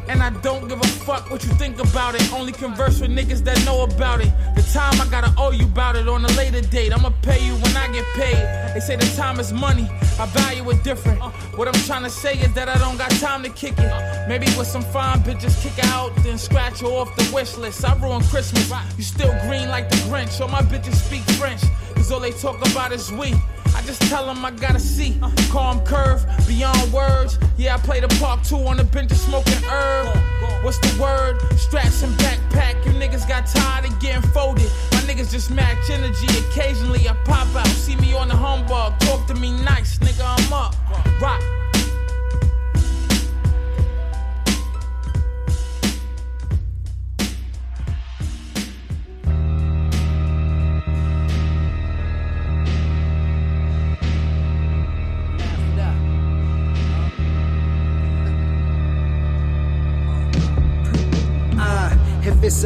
[0.08, 2.32] And I don't give a fuck what you think about it.
[2.32, 4.30] Only converse with niggas that know about it.
[4.54, 6.92] The time I gotta owe you about it on a later date.
[6.92, 8.72] I'ma pay you when I get paid.
[8.74, 9.88] They say the time is money.
[10.20, 11.20] I value it different.
[11.56, 14.28] What I'm trying to say is that I don't got time to kick it.
[14.28, 17.84] Maybe with some fine bitches kick out, then scratch you off the wish list.
[17.84, 18.70] I ruin Christmas.
[18.96, 20.40] You still green like the Grinch.
[20.40, 21.62] All my bitches speak French.
[21.96, 23.34] Cause all they talk about is we.
[23.74, 25.18] I just tell them I gotta see.
[25.50, 27.38] Calm curve, beyond words.
[27.56, 30.16] Yeah, I play the park too on the bench of smoking herb.
[30.62, 31.40] What's the word?
[31.58, 32.84] Straps and backpack.
[32.84, 34.70] You niggas got tired of getting folded.
[34.92, 36.26] My niggas just match energy.
[36.50, 37.66] Occasionally I pop out.
[37.68, 38.98] See me on the humbug.
[39.00, 40.24] Talk to me nice, nigga.
[40.24, 40.74] I'm up.
[41.20, 41.42] Rock.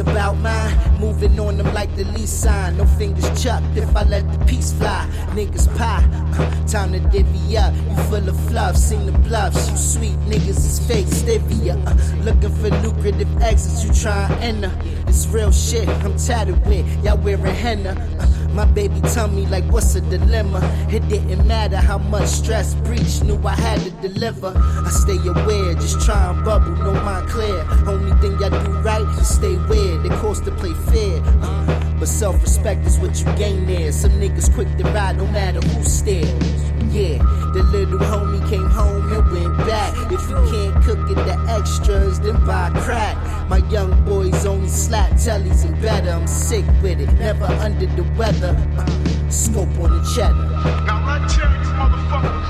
[0.01, 2.77] About mine, moving on them like the lease sign.
[2.77, 5.07] No fingers chucked if I let the peace fly.
[5.29, 6.03] Niggas pie,
[6.37, 7.73] uh, time to divvy up.
[7.73, 9.69] You full of fluff, sing the bluffs.
[9.69, 11.75] You sweet niggas is fake stevia.
[11.87, 14.71] Uh, looking for lucrative exits, you try and enter.
[15.07, 16.85] It's real shit, I'm tatted with.
[17.03, 17.91] Y'all wearing henna.
[18.19, 20.59] Uh, my baby tell me like what's the dilemma?
[20.89, 24.53] It didn't matter how much stress breach knew I had to deliver.
[24.55, 27.65] I stay aware, just try and bubble, no mind clear.
[27.87, 29.55] Only thing I do right is stay
[29.91, 30.05] weird.
[30.05, 31.21] It costs to play fair.
[31.41, 33.91] Uh, but self-respect is what you gain there.
[33.91, 36.27] Some niggas quick to ride no matter who stares.
[36.91, 37.19] Yeah,
[37.53, 39.93] the little homie came home and went back.
[40.11, 43.15] If you can't cook it, the extras, then buy crack.
[43.49, 46.09] My young boys only slap tellies and better.
[46.09, 48.55] I'm sick with it, never under the weather.
[48.77, 50.33] Uh, scope on the cheddar.
[50.85, 52.40] Now I tell these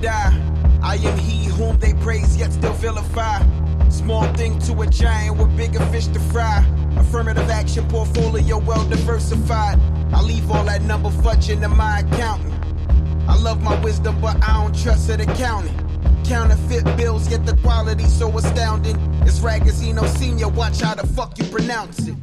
[0.00, 0.32] die.
[0.82, 3.42] I am he whom they praise, yet still vilify.
[3.88, 6.64] Small thing to a giant with bigger fish to fry.
[6.96, 9.78] Affirmative action portfolio well diversified.
[10.12, 12.54] I leave all that number fudging to my accountant.
[13.28, 15.74] I love my wisdom, but I don't trust it accounting.
[16.24, 18.96] Counterfeit bills, yet the quality so astounding.
[19.22, 22.16] It's Ragazino Senior, watch how the fuck you pronounce it.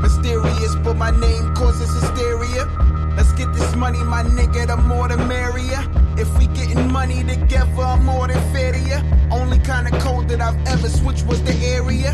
[0.00, 2.66] Mysterious, but my name causes hysteria.
[3.16, 5.82] Let's get this money, my nigga, the more the merrier.
[6.18, 9.02] If we getting money together, I'm more than fair to ya.
[9.30, 12.10] Only kind of code that I've ever switched was the area.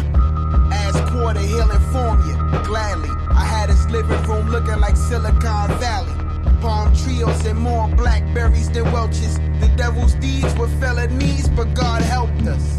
[0.72, 2.34] Ask Quarter, he'll inform you,
[2.64, 3.10] gladly.
[3.30, 6.12] I had his living room looking like Silicon Valley.
[6.60, 9.38] Palm Treos and more blackberries than Welch's.
[9.60, 12.78] The devil's deeds were felonies, but God helped us.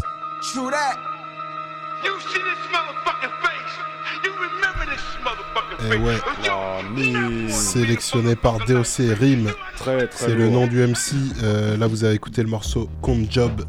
[0.52, 0.96] True that.
[2.04, 3.76] You see this motherfucking face?
[5.92, 7.48] Eh ouais.
[7.48, 8.86] Sélectionné par DOC
[9.18, 9.46] Rim.
[9.76, 11.14] Très, très C'est le nom du MC.
[11.42, 13.62] Euh, là, vous avez écouté le morceau Compte Job.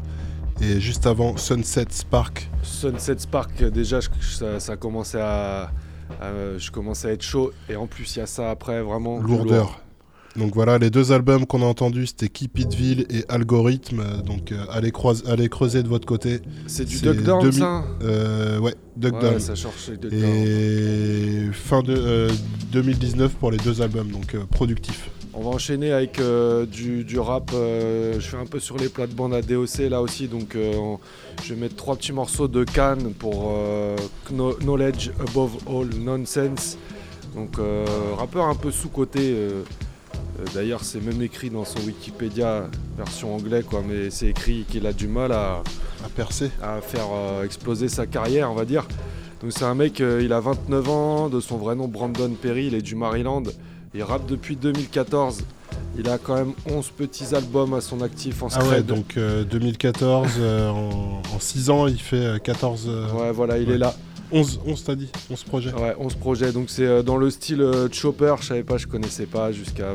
[0.60, 2.48] Et juste avant, Sunset Spark.
[2.62, 5.70] Sunset Spark, déjà, je- ça, ça commençait à,
[6.20, 7.52] à- Je commençais à être chaud.
[7.68, 9.18] Et en plus, il y a ça après, vraiment.
[9.20, 9.64] Lourdeur.
[9.64, 9.80] lourd.
[10.36, 14.00] Donc voilà, les deux albums qu'on a entendus, c'était Keep It Ville et Algorithme.
[14.00, 16.40] euh, Donc euh, allez, croise- allez creuser de votre côté.
[16.66, 19.40] C'est du Duck Down, 2000 ça euh, Ouais, Duck Ouais, Down.
[19.40, 19.52] ça
[20.00, 22.30] Duck Et fin de euh,
[22.72, 25.10] 2019 pour les deux albums, donc euh, productif.
[25.34, 27.50] On va enchaîner avec euh, du, du rap.
[27.54, 30.98] euh, je suis un peu sur les plates-bandes à DOC là aussi, donc euh, on-
[31.44, 33.96] je vais mettre trois petits morceaux de Cannes pour euh,
[34.30, 36.78] Kno- Knowledge Above All Nonsense.
[37.34, 37.84] Donc euh,
[38.16, 39.34] rappeur un peu sous-côté.
[40.40, 44.86] Euh, D'ailleurs, c'est même écrit dans son Wikipédia, version anglais, quoi, mais c'est écrit qu'il
[44.86, 45.62] a du mal à,
[46.04, 48.86] à percer, à faire euh, exploser sa carrière, on va dire.
[49.42, 52.66] Donc c'est un mec, euh, il a 29 ans, de son vrai nom Brandon Perry,
[52.66, 53.42] il est du Maryland.
[53.94, 55.42] Il rappe depuis 2014.
[55.98, 58.86] Il a quand même 11 petits albums à son actif en Ah ouais, scred.
[58.86, 62.84] donc euh, 2014, euh, en, 6 ans, il fait euh, 14.
[62.88, 63.94] euh, Ouais, voilà, il est là.
[64.32, 66.52] 11, 11 t'as dit 11 projets Ouais, 11 projets.
[66.52, 69.94] Donc c'est euh, dans le style euh, chopper, je savais pas, je connaissais pas jusqu'à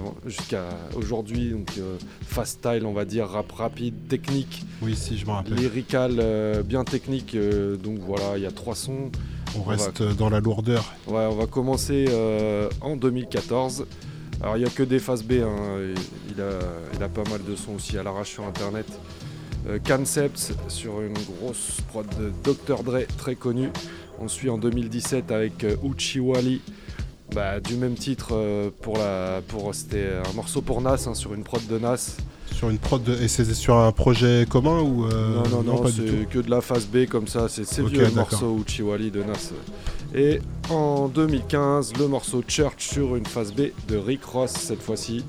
[0.96, 1.52] aujourd'hui.
[1.52, 4.64] Donc euh, fast style, on va dire, rap rapide, technique.
[4.82, 5.56] Oui, si, je me rappelle.
[5.56, 7.34] Lyrical, euh, bien technique.
[7.36, 9.12] euh, donc voilà, il y a trois sons.
[9.58, 10.94] On reste dans la lourdeur.
[11.08, 12.06] Ouais, on va commencer
[12.82, 13.86] en 2014.
[14.42, 15.56] Alors il n'y a que des phases B, hein,
[16.30, 16.50] il, a,
[16.96, 18.86] il a pas mal de sons aussi à l'arrache sur internet.
[19.86, 22.84] Concepts sur une grosse prod de Dr.
[22.84, 23.70] Dre, très connu.
[24.20, 26.62] On suit en 2017 avec euh, Uchiwali,
[27.34, 31.34] bah, du même titre euh, pour la, pour c'était un morceau pour Nas hein, sur
[31.34, 32.18] une prod de Nas.
[32.52, 33.14] Sur une prod de...
[33.22, 36.30] Et c'est sur un projet commun ou euh, non non non, pas du tout c'est
[36.30, 39.52] que de la phase B comme ça, c'est vieux le morceau Uchiwali de Nas.
[40.16, 40.40] Et
[40.70, 45.24] en 2015, le morceau Church sur une phase B de Rick Ross cette fois-ci,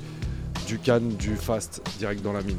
[0.66, 2.58] du Cannes, du Fast, direct dans la mine.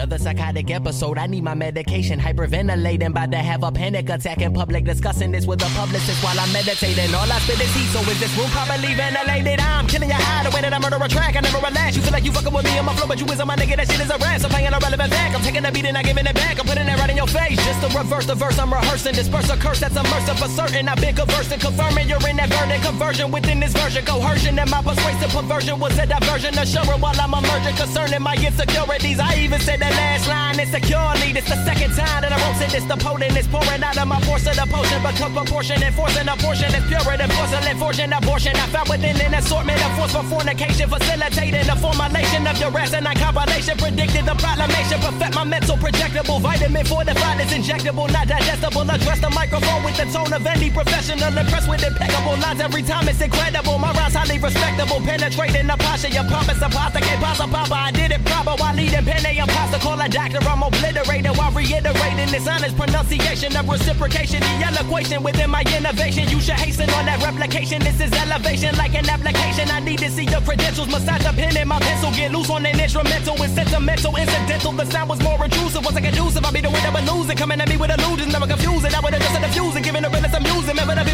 [0.00, 1.18] Another psychotic episode.
[1.18, 2.18] I need my medication.
[2.18, 4.84] Hyperventilating, about to have a panic attack in public.
[4.84, 7.14] Discussing this with a publicist while I'm meditating.
[7.14, 9.60] All I spit is heat, so is this room properly ventilated?
[9.60, 11.36] I'm killing your high the way that I murder a track.
[11.36, 11.96] I never relax.
[11.96, 13.56] You feel like you fucking with me on my flow, but you is on my
[13.56, 13.76] nigga.
[13.76, 14.40] That shit is a rap.
[14.40, 15.34] So playing a relevant fact.
[15.36, 16.58] I'm taking the beat and not giving it back.
[16.58, 17.60] I'm putting it right in your face.
[17.60, 19.12] Just to reverse the verse, I'm rehearsing.
[19.12, 20.88] Disperse a curse that's immersive for certain.
[20.88, 22.88] I've been conversing, confirming you're in that verdict.
[22.88, 24.00] Conversion within this version.
[24.06, 26.56] Coercion and my persuasive perversion was a diversion.
[26.56, 27.76] Assuring while I'm emerging.
[27.76, 28.32] Concerning my
[28.70, 29.18] insecurities.
[29.18, 31.32] I even said the last line insecurely.
[31.32, 32.70] This the second time that I wrote it.
[32.70, 33.36] This the potent.
[33.36, 35.02] It's pouring out of my force of the potion.
[35.02, 35.82] Become proportion.
[35.82, 36.70] Enforcing a portion.
[36.74, 37.76] It's pure and porcelain.
[37.78, 38.54] Fortune abortion.
[38.56, 40.88] I found within an assortment of force for fornication.
[40.88, 43.76] Facilitating the formulation of duress and a compilation.
[43.78, 44.98] Predicted the proclamation.
[45.00, 46.40] Perfect my mental projectable.
[46.40, 48.06] Vitamin fortified is injectable.
[48.10, 48.86] Not digestible.
[48.90, 51.32] Address the microphone with the tone of any professional.
[51.36, 52.60] Impressed with impeccable lines.
[52.60, 53.78] Every time it's incredible.
[53.78, 55.00] My rhymes highly respectable.
[55.02, 56.08] Penetrating the posture.
[56.08, 57.00] Your pompous apostle.
[57.00, 57.74] Can't papa.
[57.74, 59.78] I did it proper while leading pen a imposter.
[59.78, 60.38] Call a doctor.
[60.42, 64.40] I'm obliterated while reiterating this honest pronunciation of reciprocation.
[64.40, 66.28] The eloquation within my innovation.
[66.28, 67.80] You should hasten on that replication.
[67.82, 69.70] This is elevation like an application.
[69.70, 70.88] I need to see the credentials.
[70.88, 72.10] Massage the pen and my pencil.
[72.12, 73.34] Get loose on an instrumental.
[73.42, 74.72] It's sentimental, incidental.
[74.72, 75.84] The sound was more intrusive.
[75.84, 76.44] Was I conducive?
[76.44, 77.36] I be the winner, but losing.
[77.36, 78.32] Coming at me with illusions.
[78.32, 78.94] Never confusing.
[78.94, 79.82] I would have just said diffusing.
[79.82, 80.76] Giving the realest amusing.
[80.76, 81.09] Remember the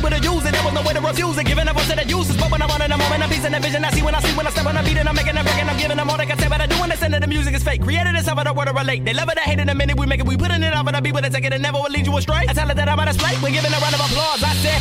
[8.26, 9.04] this I don't want to relate.
[9.04, 10.26] They love it, they hate it, the minute we make it.
[10.26, 12.16] We putting it out for the people that take it and never will lead you
[12.16, 12.44] astray.
[12.48, 13.34] I tell it that I'm on display.
[13.42, 14.42] We're giving a round of applause.
[14.42, 14.80] I said,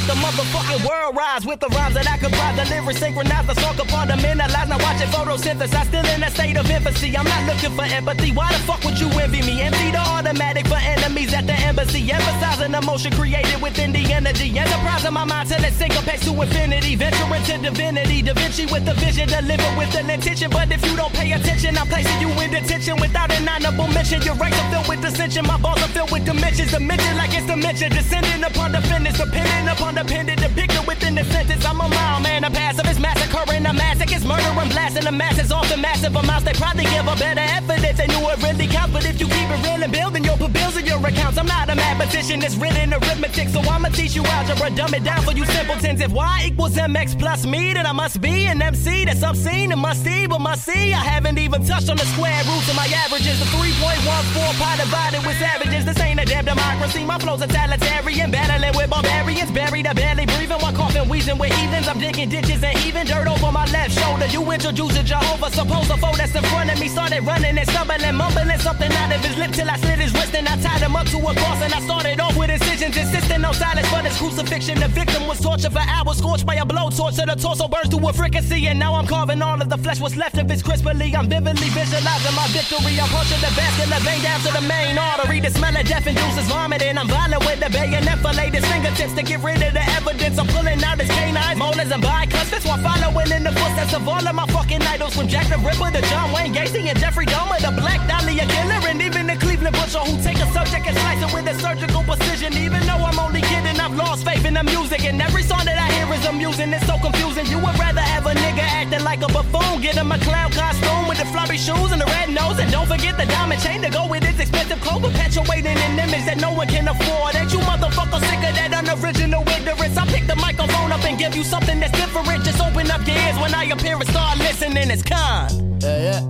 [0.00, 2.56] make the motherfucking world rise with the rhymes that I could comprise.
[2.56, 4.68] The lyrics synchronize the song compartmentalize.
[4.68, 5.74] Now watching photosynthesis.
[5.74, 7.16] I'm still in a state of infancy.
[7.16, 8.30] I'm not looking for empathy.
[8.32, 9.60] Why the fuck would you envy me?
[9.62, 12.00] Empty the automatic for enemies at the embassy.
[12.10, 14.58] Emphasizing emotion created within the energy.
[14.58, 16.96] Enterprise in my mind till it syncopates to infinity.
[16.96, 18.22] Venturing to divinity.
[18.22, 19.28] Da Vinci with the vision.
[19.28, 20.50] Deliver with an intention.
[20.50, 24.22] But if you don't pay attention, I'm placing you in detention without an honorable mention.
[24.22, 25.46] Your ranks are filled with dissension.
[25.46, 26.72] My balls are filled with dimensions.
[26.72, 27.90] Dimension like it's dimension.
[27.90, 29.18] Descending upon defendants.
[29.18, 30.40] Depending upon dependent.
[30.40, 31.64] Depicted within the sentence.
[31.64, 32.44] I'm a mild man.
[32.44, 33.66] A passive is massacring.
[33.66, 34.68] A massacre is murdering.
[34.70, 36.44] Blasting the masses off the massive amounts.
[36.44, 38.92] They probably give a better effort if they knew it really counts.
[38.92, 41.46] But if you keep it real and building you'll put bills in your accounts, I'm
[41.46, 42.42] not a mathematician.
[42.42, 43.48] It's written arithmetic.
[43.48, 44.70] So I'ma teach you algebra.
[44.70, 46.00] Dumb it down for you simpletons.
[46.00, 49.80] If y equals mx plus me, then I must be an MC that's obscene and
[49.80, 50.92] must see, but must see.
[50.92, 53.38] I haven't even touched on the square roots of my averages.
[53.40, 55.84] The 3.14 pi divided with savages.
[55.84, 57.04] This ain't a damn democracy.
[57.04, 58.30] My flow's totalitarian.
[58.30, 59.50] Battling with barbarians.
[59.50, 61.88] Buried a barely breathing while coughing, wheezing with heathens.
[61.88, 64.26] I'm digging ditches and even dirt over my left shoulder.
[64.26, 65.50] You introduce a Jehovah.
[65.50, 69.12] Suppose the foe that's in front of me started running and stumbling, mumbling something out
[69.14, 71.32] of his lip till I slit his wrist and I tied him up to a
[71.34, 74.80] cross and I started off with incisions, insisting on silence, but it's crucifixion.
[74.80, 77.98] The victim was tortured for hours, scorched by a blowtorch, so the torso burns to
[77.98, 78.66] a fricassee.
[78.66, 81.14] And now I'm carving all of the flesh, what's left of it crisply.
[81.14, 82.98] I'm vividly visualizing my victory.
[83.00, 85.40] I'm pushing the vascular vein down to the main artery.
[85.40, 86.98] The smell of death induces vomiting.
[86.98, 90.38] I'm violent with the bayonet, fillet his fingertips to get rid of the evidence.
[90.38, 94.26] I'm pulling out his canines, molars, and bicuspids while following in the footsteps of all
[94.26, 97.58] of my fucking idols, from Jack the Ripper to John Wayne Gacy and Jeffrey Dahmer,
[97.60, 101.22] the Black Dahlia killer, and even the Cleveland Butcher who take a subject and slice
[101.22, 102.52] it with a surgical precision.
[102.54, 105.78] Even though I'm only kidding, I've lost faith in the music, and every song that
[105.78, 106.72] I hear is amusing.
[106.72, 107.46] It's so confusing.
[107.46, 111.08] You would rather have a nigga acting like a buffoon, get him a clown costume
[111.08, 113.90] with the floppy shoes and the red nose, and don't forget the diamond chain to
[113.90, 117.34] go with its expensive clothes, perpetuating an image that no one can afford.
[117.34, 119.96] Ain't you motherfuckers sick of that unoriginal ignorance?
[119.96, 122.44] I pick the microphone up and give you something that's different.
[122.44, 124.90] Just open up your ears when I appear and start listening.
[124.90, 125.82] It's kind.
[125.82, 126.20] Yeah, yeah.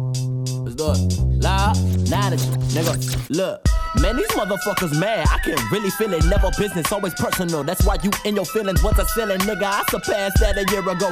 [0.65, 1.30] Let's do it.
[2.71, 3.67] Nigga, look.
[4.01, 5.27] Man, these motherfuckers mad.
[5.29, 6.25] I can really feel it.
[6.27, 7.65] Never business, always personal.
[7.65, 9.65] That's why you in your feelings once a ceiling, nigga.
[9.65, 11.11] I surpassed that a year ago.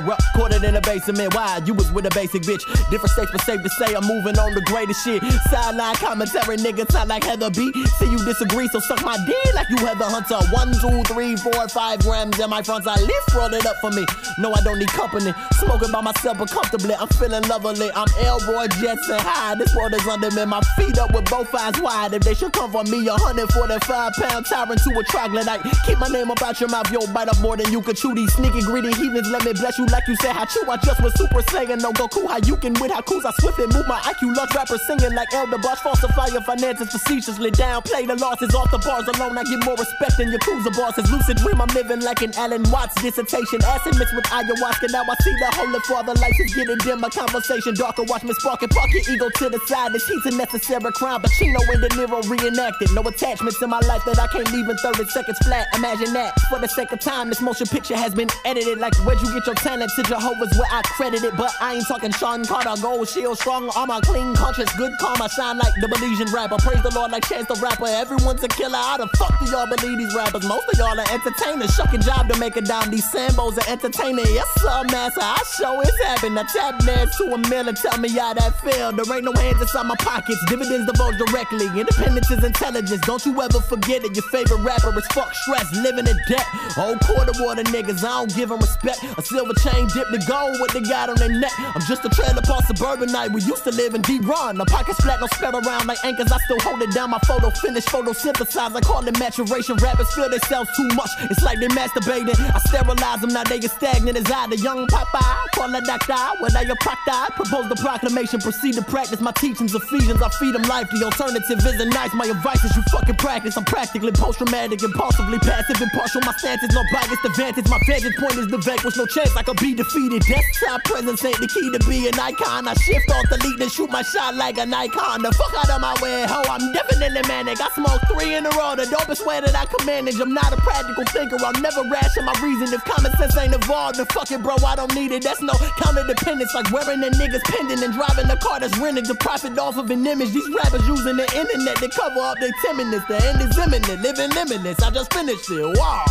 [0.59, 1.35] It in the basement.
[1.35, 1.61] Why?
[1.66, 2.64] You was with a basic bitch.
[2.91, 5.22] Different states, but safe to say I'm moving on the greatest shit.
[5.51, 7.70] Sideline commentary, nigga, sound like Heather B.
[7.99, 10.41] See you disagree, so suck my dick like you Heather Hunter.
[10.51, 13.01] One, two, three, four, five grams in my front side.
[13.01, 14.07] Lift, roll it up for me.
[14.39, 15.35] No, I don't need company.
[15.61, 16.95] Smoking by myself, but comfortably.
[16.95, 17.91] I'm feeling lovely.
[17.95, 19.55] I'm Elroy Jetson high.
[19.55, 20.45] This world is under me.
[20.45, 22.14] My feet up with both eyes wide.
[22.14, 25.62] If they should come for me, a 145 pound tyrant to a troglodyte.
[25.87, 28.14] Keep my name about your mouth, yo, bite up more than you could chew.
[28.14, 30.33] These sneaky, greedy heathens, let me bless you like you said.
[30.33, 31.81] How chew, I just was super saiyan.
[31.81, 34.35] No Goku, how you can with Hakus, I swiftly move my IQ.
[34.37, 37.51] Lush rappers singing like Elder falsify your finances facetiously.
[37.51, 39.37] Downplay the losses off the bars alone.
[39.39, 41.11] I get more respect than your Yakuza bosses.
[41.11, 43.61] Lucid dream, I'm living like an Alan Watts dissertation.
[43.64, 44.91] Acid mixed with ayahuasca.
[44.91, 47.01] Now I see the Holy Father lights is getting dim.
[47.01, 48.03] My conversation darker.
[48.05, 48.71] Watch me spark it.
[48.71, 49.93] Park your ego to the side.
[49.93, 51.23] This heat's a necessary crime.
[51.23, 52.91] but Pacino and De Niro reenacted.
[52.95, 55.67] No attachments in my life that I can't leave in 30 seconds flat.
[55.75, 56.39] Imagine that.
[56.49, 58.79] For the sake of time, this motion picture has been edited.
[58.79, 59.91] Like where'd you get your talent?
[59.97, 61.37] To Jehovah's where I credit it.
[61.37, 62.75] But I ain't talking Sean Carter.
[62.81, 65.29] Gold shield, strong armor, clean conscience, good karma.
[65.29, 66.57] Shine like the Belizean rapper.
[66.59, 67.87] Praise the Lord like Chance the Rapper.
[67.87, 68.77] Everyone's a killer.
[68.79, 70.45] How the fuck do y'all believe these rappers?
[70.47, 71.75] Most of y'all are entertainers.
[71.75, 72.91] Shucking job to make a dime.
[72.91, 74.27] These Sambos are entertaining.
[74.29, 75.21] Yes, sir, master.
[75.21, 76.39] I show it's happening.
[76.39, 78.93] I tap dance to a mill and tell me how that feel.
[78.93, 80.43] There ain't no hands inside my pockets.
[80.47, 81.67] Dividends divulge directly.
[81.79, 83.01] Independence is intelligence.
[83.07, 84.15] Don't you ever forget it.
[84.15, 86.47] Your favorite rapper is fuck stress, living in debt.
[86.79, 89.05] Old quarter water niggas, I don't give them respect.
[89.17, 91.53] A silver chain dip the gold what they got on their neck.
[91.59, 93.33] I'm just a trailer park suburban night.
[93.33, 94.57] We used to live in deep run.
[94.57, 96.31] My pockets flat, no spread around like anchors.
[96.33, 97.11] I still hold it down.
[97.11, 98.75] My photo finish, photosynthesize.
[98.75, 99.77] I call it maturation.
[99.77, 101.11] Rappers feel themselves too much.
[101.31, 102.39] It's like they masturbating.
[102.55, 105.51] I sterilize them, now they get stagnant as I, the young Popeye.
[105.55, 107.33] Call a doctor, when I a proctor.
[107.35, 109.75] Propose the proclamation, proceed to practice my teachings.
[109.89, 110.91] Ephesians, I feed them life.
[110.91, 112.12] The alternative isn't nice.
[112.12, 113.57] My advice is you fucking practice.
[113.57, 116.20] I'm practically post traumatic, impulsively passive, impartial.
[116.28, 117.64] My stance is no biased advantage.
[117.72, 118.97] My vantage point is the vanquish.
[119.01, 120.20] No chance I could be defeated.
[120.28, 122.68] Desktop presence ain't the key to be an icon.
[122.68, 125.22] I shift off the lead and shoot my shot like an icon.
[125.22, 126.45] The fuck out of my way, ho.
[126.45, 127.57] I'm definitely manic.
[127.57, 128.76] I smoke three in a row.
[128.76, 130.20] The dopest way that I can manage.
[130.20, 131.41] I'm not a practical thinker.
[131.41, 132.68] I'm never rash in my reason.
[132.76, 134.61] If common sense ain't evolved, then fuck it, bro.
[134.68, 135.24] I don't need it.
[135.24, 136.53] That's no counter dependence.
[136.53, 139.91] Like wearing a nigga's pendant and driving a car that's rented The profit off of
[139.91, 140.33] an image.
[140.33, 143.07] These rappers using the internet to cover up their timidness.
[143.07, 144.01] The end is imminent.
[144.01, 144.81] Living limitless.
[144.83, 145.79] I just finished it.
[145.79, 146.05] Wow.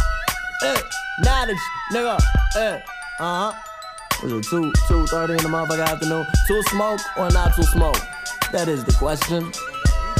[0.63, 0.81] Eh,
[1.23, 1.57] knowledge,
[1.91, 2.19] nigga.
[2.55, 2.79] Eh,
[3.19, 3.53] uh huh.
[4.21, 6.25] Was it two two thirty in the motherfucking afternoon?
[6.47, 7.97] Too smoke or not too smoke?
[8.51, 9.51] That is the question.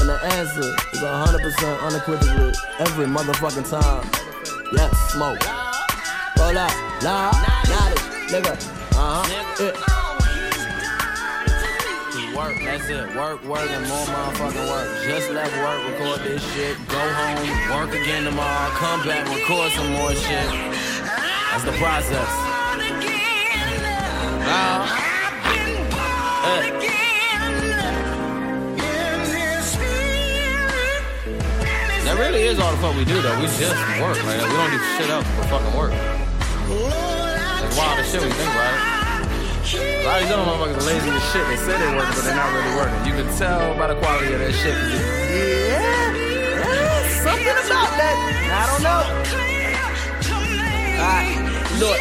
[0.00, 4.08] And the answer is 100% unequivocally every motherfucking time.
[4.72, 5.42] Yes, smoke.
[6.38, 7.34] Roll up, loud,
[7.68, 7.98] knowledge,
[8.30, 8.54] nigga.
[8.94, 9.64] Uh huh.
[9.64, 9.97] Yeah.
[12.38, 13.16] Work, that's it.
[13.16, 15.04] Work, work, and more motherfucking work.
[15.04, 16.76] Just left work, record this shit.
[16.86, 18.70] Go home, work again tomorrow.
[18.78, 20.46] Come back, record some more shit.
[21.50, 22.30] That's the process.
[24.46, 24.84] Now,
[26.46, 26.70] eh.
[32.04, 33.34] That really is all the fuck we do, though.
[33.40, 34.16] We just work.
[34.24, 35.90] Like, we don't do shit else but fucking work.
[35.90, 38.97] That's wild as shit you think it.
[39.74, 41.46] A lot of motherfuckers are lazy as shit.
[41.46, 43.04] They say they're working, but they're not really working.
[43.04, 44.72] You can tell by the quality of that shit.
[44.72, 48.16] Yeah, yeah, something about that.
[48.48, 49.04] I don't know.
[50.96, 51.36] Alright,
[51.80, 52.00] look.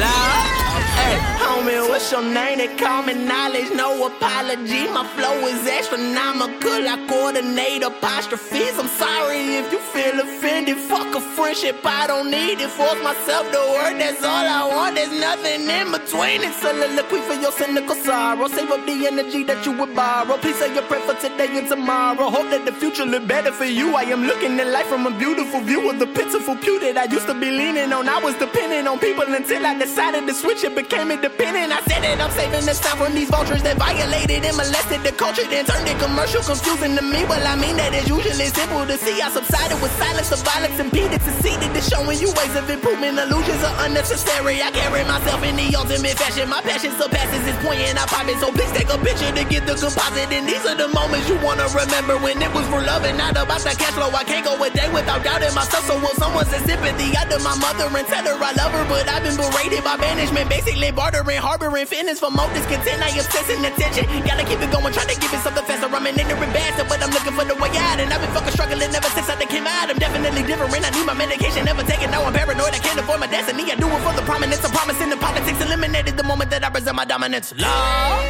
[0.00, 0.87] Loud.
[0.98, 1.88] Hey, moment.
[1.88, 2.58] What's your name?
[2.58, 4.88] They call me knowledge, no apology.
[4.88, 6.82] My flow is astronomical.
[6.94, 8.78] I coordinate apostrophes.
[8.78, 10.76] I'm sorry if you feel offended.
[10.76, 12.70] Fuck a friendship, I don't need it.
[12.70, 14.96] Force myself to work, that's all I want.
[14.96, 16.42] There's nothing in between.
[16.42, 18.48] It's soliloquy for your cynical sorrow.
[18.48, 20.36] Save up the energy that you would borrow.
[20.38, 22.30] Please say your prayer for today and tomorrow.
[22.30, 23.96] Hope that the future look better for you.
[23.96, 27.04] I am looking at life from a beautiful view of the pitiful pew that I
[27.12, 28.08] used to be leaning on.
[28.08, 31.68] I was depending on people until I decided to switch it, became independent.
[31.68, 35.12] I said that I'm saving this time from these vultures that violated and molested the
[35.12, 37.28] culture, then turned it commercial, confusing to me.
[37.28, 39.20] Well, I mean that it's usually simple to see.
[39.20, 43.20] I subsided with silence, the violence impeded, succeeded to showing you ways of improvement.
[43.20, 44.64] Illusions are unnecessary.
[44.64, 46.48] I carry myself in the ultimate fashion.
[46.48, 48.40] My passion surpasses its point, and I pop it.
[48.40, 50.32] So please take a picture to get the composite.
[50.32, 53.36] And these are the moments you wanna remember when it was for love and not
[53.36, 54.08] about the cash flow.
[54.08, 55.84] I can't go a day without doubting myself.
[55.84, 58.84] So will someone say sympathy out to my mother and tell her I love her,
[58.88, 63.02] but I've been berated by banishment, basically bartering, harboring fitness for more discontent.
[63.02, 64.06] I obsessing attention.
[64.22, 65.90] Gotta keep it going, trying to give it something faster.
[65.90, 67.98] I'm an ignorant bastard, but I'm looking for the way out.
[67.98, 69.90] And I've been fucking struggling ever since I came out.
[69.90, 70.70] I'm definitely different.
[70.70, 72.10] I need my medication, never taken.
[72.14, 72.70] Now I'm paranoid.
[72.70, 73.66] I can't avoid my destiny.
[73.66, 74.62] I do it for the prominence.
[74.62, 77.50] I'm promising the politics eliminated the moment that I present my dominance.
[77.58, 78.22] Love.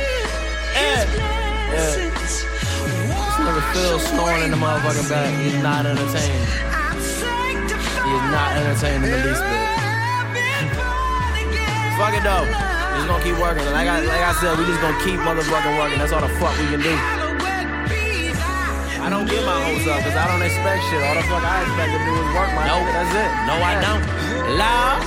[0.73, 1.05] Yeah.
[1.69, 2.09] Yeah.
[2.17, 5.29] This nigga Phil snoring in the motherfucking back.
[5.45, 6.49] He's not entertained.
[8.09, 9.78] He is not entertained in the least bit.
[11.99, 12.47] Fuck it though.
[12.47, 13.67] We just gonna keep working.
[13.75, 15.99] Like I, like I said, we just gonna keep motherfucking working.
[15.99, 16.95] That's all the fuck we can do.
[19.03, 21.03] I don't get my hopes up because I don't expect shit.
[21.03, 22.87] All the fuck I expect to do is work my nope.
[22.95, 23.31] That's it.
[23.51, 24.03] No, I don't.
[24.55, 25.03] Love.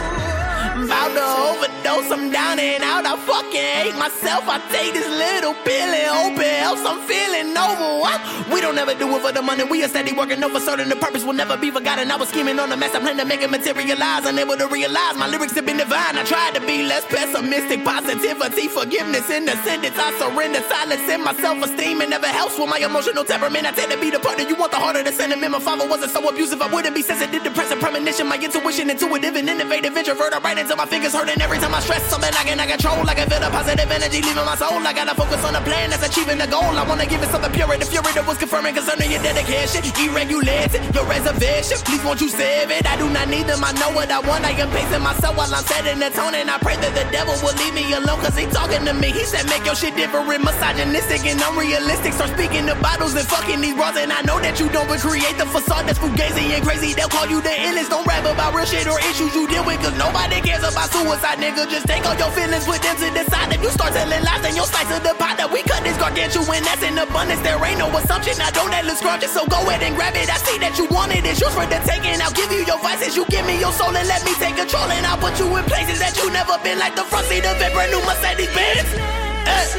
[0.83, 3.07] About to overdose, I'm down and out.
[3.07, 4.43] I fucking hate myself.
[4.51, 6.83] I take this little pill and hope it helps.
[6.83, 8.03] I'm feeling over.
[8.03, 8.19] What?
[8.51, 9.63] We don't ever do it for the money.
[9.63, 10.89] We are steady working, for certain.
[10.89, 12.11] The purpose will never be forgotten.
[12.11, 14.25] I was scheming on a master plan to make it materialize.
[14.25, 16.19] Unable to realize my lyrics have been divine.
[16.19, 17.85] I tried to be less pessimistic.
[17.85, 19.95] Positivity, forgiveness in the sentence.
[19.95, 22.01] I surrender silence in my self esteem.
[22.01, 23.65] It never helps with my emotional temperament.
[23.65, 25.51] I tend to be the partner you want, the harder the sentiment.
[25.51, 26.61] My father wasn't so abusive.
[26.61, 28.27] I wouldn't be sensitive, depressive, premonition.
[28.27, 30.33] My intuition, intuitive, and innovative introvert.
[30.33, 32.99] I write until my fingers hurting every time I stress something I cannot control.
[33.05, 34.75] Like I feel the positive energy leaving my soul.
[34.83, 36.75] I gotta focus on the plan that's achieving the goal.
[36.75, 37.71] I wanna give it something pure.
[37.71, 39.85] The fury that was confirming concerning your dedication.
[40.01, 41.77] Irregulated, your reservation.
[41.85, 42.89] Please won't you save it?
[42.89, 43.61] I do not need them.
[43.61, 44.41] I know what I want.
[44.41, 46.33] I am pacing myself while I'm setting the tone.
[46.33, 48.17] And I pray that the devil will leave me alone.
[48.25, 49.13] Cause he talking to me.
[49.13, 52.17] He said, make your shit different, misogynistic and unrealistic.
[52.17, 53.93] Start speaking the bottles and fucking these bras.
[53.93, 56.97] And I know that you don't but create the facade that's fugazi and crazy.
[56.97, 57.93] They'll call you the illest.
[57.93, 59.77] Don't rap about real shit or issues you deal with.
[59.85, 61.69] Cause nobody cares about suicide, nigga.
[61.69, 63.53] Just take all your feelings, with them to the side.
[63.53, 65.95] If you start telling lies, then you'll slice of the pot that we cut this
[66.01, 66.65] gargantuan.
[66.65, 67.45] That's in abundance.
[67.45, 68.30] There ain't no assumption.
[68.39, 69.33] I don't that look scrumptious.
[69.33, 70.29] So go ahead and grab it.
[70.29, 71.25] I see that you want it.
[71.25, 72.15] It's yours for the taking.
[72.21, 73.17] I'll give you your vices.
[73.17, 74.87] You give me your soul and let me take control.
[74.87, 77.57] And I'll put you in places that you never been, like the front seat of
[77.59, 78.87] a brand new Mercedes Benz.
[78.87, 79.51] Eh.
[79.51, 79.75] That's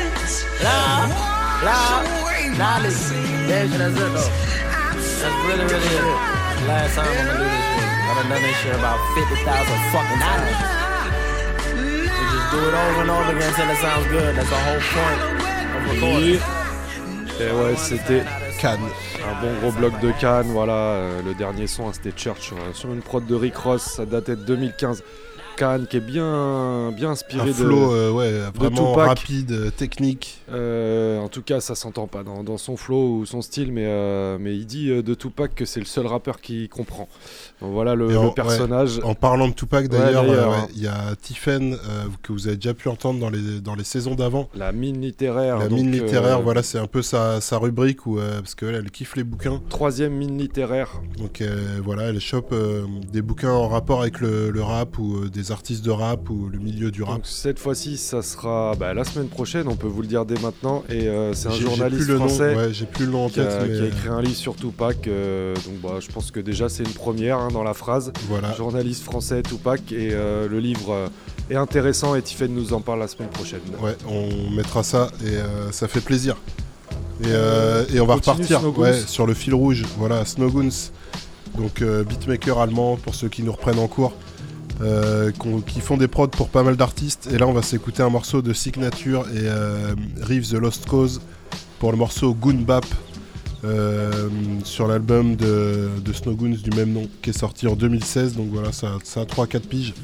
[5.23, 6.05] it really, really it.
[6.67, 7.89] Last time I'm gonna do this shit.
[8.03, 9.47] I done this shit about 50,000
[9.95, 10.59] fucking times.
[11.79, 14.37] We just do it over and over again until it sounds good.
[14.37, 15.21] That's the whole point
[15.75, 16.41] of recording.
[17.41, 18.23] Et ouais, c'était
[18.65, 20.73] Un bon gros bloc de Cannes, voilà.
[20.73, 24.07] euh, le dernier son, hein, c'était Church sur, sur une prod de Rick Ross, ça
[24.07, 25.03] datait de 2015.
[25.57, 29.09] Cannes qui est bien, bien inspiré Un de, flow, euh, ouais, de vraiment Tupac.
[29.09, 30.43] rapide, euh, technique.
[30.51, 33.87] Euh, en tout cas, ça s'entend pas dans, dans son flow ou son style, mais,
[33.87, 37.09] euh, mais il dit de Tupac que c'est le seul rappeur qui comprend.
[37.61, 38.99] Donc voilà le, personnage.
[38.99, 40.67] ouais, en parlant de Tupac, d'ailleurs, hein.
[40.75, 41.77] il y a Tiffen
[42.23, 44.49] que vous avez déjà pu entendre dans les, dans les saisons d'avant.
[44.55, 45.59] La mine littéraire.
[45.59, 48.91] La donc, mine littéraire, voilà, c'est un peu sa, sa rubrique où, parce qu'elle, elle
[48.91, 49.61] kiffe les bouquins.
[49.69, 51.01] Troisième mine littéraire.
[51.19, 51.43] Donc
[51.85, 52.55] voilà, elle chope
[53.13, 56.59] des bouquins en rapport avec le, le rap ou euh, artistes de rap ou le
[56.59, 57.17] milieu du rap.
[57.17, 60.39] Donc cette fois-ci, ça sera bah, la semaine prochaine, on peut vous le dire dès
[60.41, 60.85] maintenant.
[60.89, 63.45] Et euh, c'est un journaliste plus français ouais, j'ai plus le nom en qui, a,
[63.47, 65.07] tête, mais- qui a écrit un livre sur Tupac.
[65.07, 68.13] euh, donc bah, je pense que déjà c'est une première hein, dans la phrase.
[68.29, 68.55] Voilà.
[68.55, 71.09] Journaliste français Tupac et euh, le livre euh,
[71.51, 73.61] est intéressant et Tiffen nous en parle la semaine prochaine.
[73.83, 76.37] Ouais, on mettra ça et euh, ça fait plaisir.
[77.23, 79.85] Et, euh, et on va repartir ouais, sur le fil rouge.
[79.97, 80.71] Voilà, Snowgoons,
[81.57, 84.13] donc euh, beatmaker allemand pour ceux qui nous reprennent en cours,
[84.83, 85.31] euh,
[85.67, 87.29] qui font des prods pour pas mal d'artistes.
[87.33, 91.21] Et là, on va s'écouter un morceau de Signature et euh, Reeves The Lost Cause
[91.79, 92.85] pour le morceau Goon Bap
[93.65, 94.29] euh,
[94.65, 98.35] sur l'album de, de Snowgoons du même nom qui est sorti en 2016.
[98.35, 99.95] Donc voilà, ça, ça a 3-4 piges.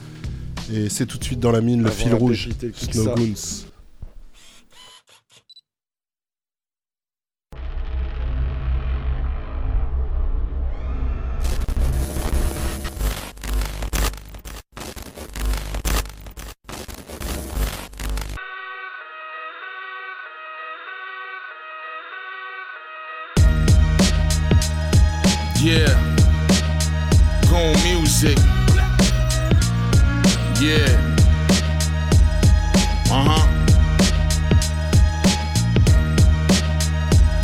[0.72, 2.48] Et c'est tout de suite dans la mine, le Avant fil rouge.
[2.48, 3.67] pépite, écoute
[25.68, 25.92] Yeah.
[27.50, 28.38] Goon music.
[30.58, 30.88] Yeah.
[33.10, 33.46] Uh huh.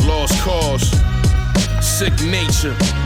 [0.07, 0.89] Lost Cauze.
[1.83, 3.04] Sick nature.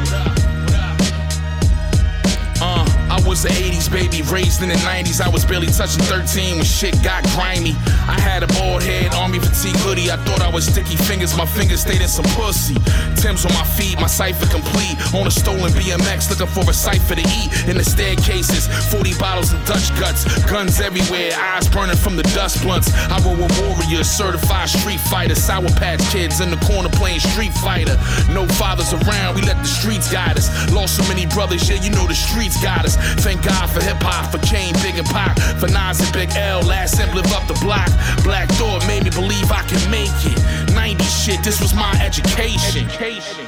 [3.28, 5.20] Was an 80s baby, raised in the 90s.
[5.20, 7.76] I was barely touching 13 when shit got grimy.
[8.08, 10.10] I had a bald head, army fatigue hoodie.
[10.10, 12.74] I thought I was sticky fingers, my fingers stayed in some pussy.
[13.20, 14.96] Tim's on my feet, my cipher complete.
[15.12, 17.68] On a stolen BMX, looking for a cipher to eat.
[17.68, 22.62] In the staircases, 40 bottles of Dutch guts, guns everywhere, eyes burning from the dust
[22.64, 22.88] blunts.
[23.12, 27.52] I roll with warriors, certified street fighter, sour patch kids in the corner playing Street
[27.52, 28.00] Fighter.
[28.32, 30.48] No fathers around, we let the streets guide us.
[30.72, 32.96] Lost so many brothers, yeah, you know the streets got us.
[33.18, 36.62] Thank God for hip hop, for Kane, Big and Pac, for Nas and Big L.
[36.62, 37.88] Last simp live up the block.
[38.22, 40.74] Black Thought made me believe I can make it.
[40.74, 42.88] 90 shit, this was my education.
[42.88, 43.47] Hip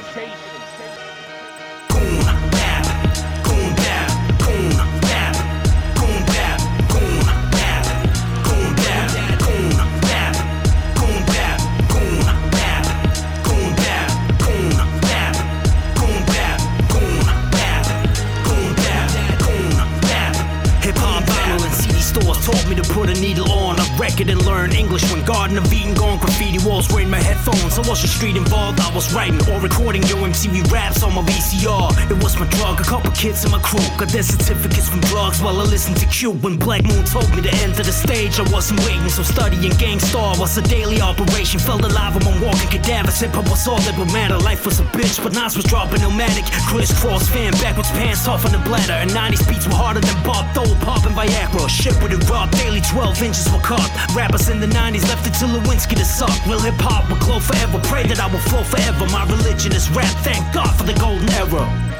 [24.11, 27.77] record and learn English when Garden of Eden gone graffiti walls wearing my headphones.
[27.77, 32.11] I wasn't street involved, I was writing or recording yo MTV raps on my VCR.
[32.11, 35.41] It was my drug, a couple kids in my crew got their certificates from drugs
[35.41, 36.31] while I listened to Q.
[36.31, 39.99] When Black Moon told me to enter the stage, I wasn't waiting, so studying Gang
[39.99, 41.59] Starr was a daily operation.
[41.59, 43.19] Felt alive among walking cadavers.
[43.19, 44.37] Hip hop was all that would matter.
[44.37, 46.45] Life was a bitch, but Nas was dropping Illmatic.
[46.67, 48.93] Crisscross fan, backwards pants off on the bladder.
[48.93, 51.69] And 90s beats were harder than Bob Dole, popping Viagra.
[51.69, 53.89] Shit with it raw, daily 12 inches were cut.
[54.13, 56.33] Rappers in the 90s left it to Lewinsky to suck.
[56.45, 57.79] Real hip hop will glow forever.
[57.83, 59.05] Pray that I will flow forever.
[59.07, 60.13] My religion is rap.
[60.23, 61.90] Thank God for the golden era.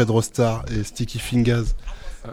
[0.00, 1.74] Fred Rostar et Sticky Fingers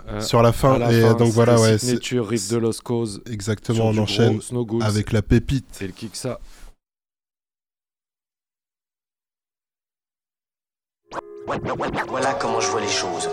[0.09, 0.77] Euh, sur la fin.
[0.77, 1.77] la et fin, donc voilà, ouais.
[1.77, 3.21] signature riff de Lost Cause.
[3.29, 5.77] Exactement, on enchaîne gros avec la pépite.
[5.81, 6.39] Et le kick ça.
[12.09, 13.29] Voilà comment je vois les choses.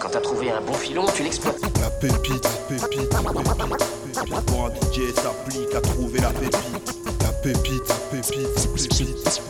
[0.00, 1.60] Quand t'as trouvé un bon filon, tu l'exploites.
[1.80, 4.46] La pépite, pépite, pépite, pépite.
[4.46, 7.01] Pour un DJ s'applique à trouver la pépite.
[7.42, 9.40] Pépite, pépite, pépite.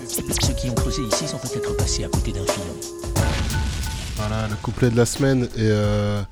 [0.40, 2.64] Ceux qui ont creusé ici sont peut-être passés à côté d'un filon.
[4.16, 5.44] Voilà, le couplet de la semaine.
[5.56, 6.22] Et euh,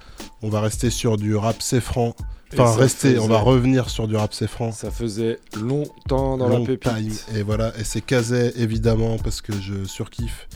[0.42, 2.14] on va rester sur du rap c'est franc.
[2.52, 4.72] Et Enfin, ça rester, on va revenir sur du rap c'est franc.
[4.72, 6.82] Ça faisait longtemps dans Long la pépite.
[6.94, 7.12] time.
[7.36, 10.48] Et voilà, et c'est Kazé évidemment parce que je surkiffe.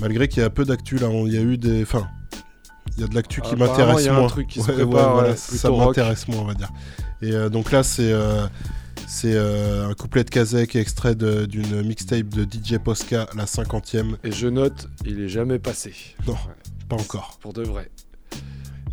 [0.00, 1.82] Malgré qu'il y a peu d'actu là, on- il y a eu des.
[1.82, 2.06] Enfin,
[2.96, 4.28] il y a de l'actu qui m'intéresse il y a un moins.
[4.28, 5.86] truc qui se Ouais, ouais, prépare, voilà, ouais, ça plutôt rock.
[5.88, 6.70] m'intéresse moins, on va dire.
[7.22, 8.46] Et euh, donc là, c'est euh,
[9.10, 13.44] c'est euh, un couplet de Kazé qui est extrait d'une mixtape de DJ Posca, la
[13.44, 14.16] 50e.
[14.22, 15.92] Et je note, il est jamais passé.
[16.28, 16.36] Non,
[16.88, 17.36] pas encore.
[17.42, 17.90] Pour de vrai.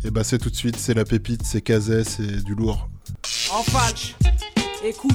[0.04, 2.88] Et bah c'est tout de suite, c'est la pépite, c'est Kazé, c'est du lourd.
[3.52, 4.16] En falche,
[4.84, 5.12] écoute,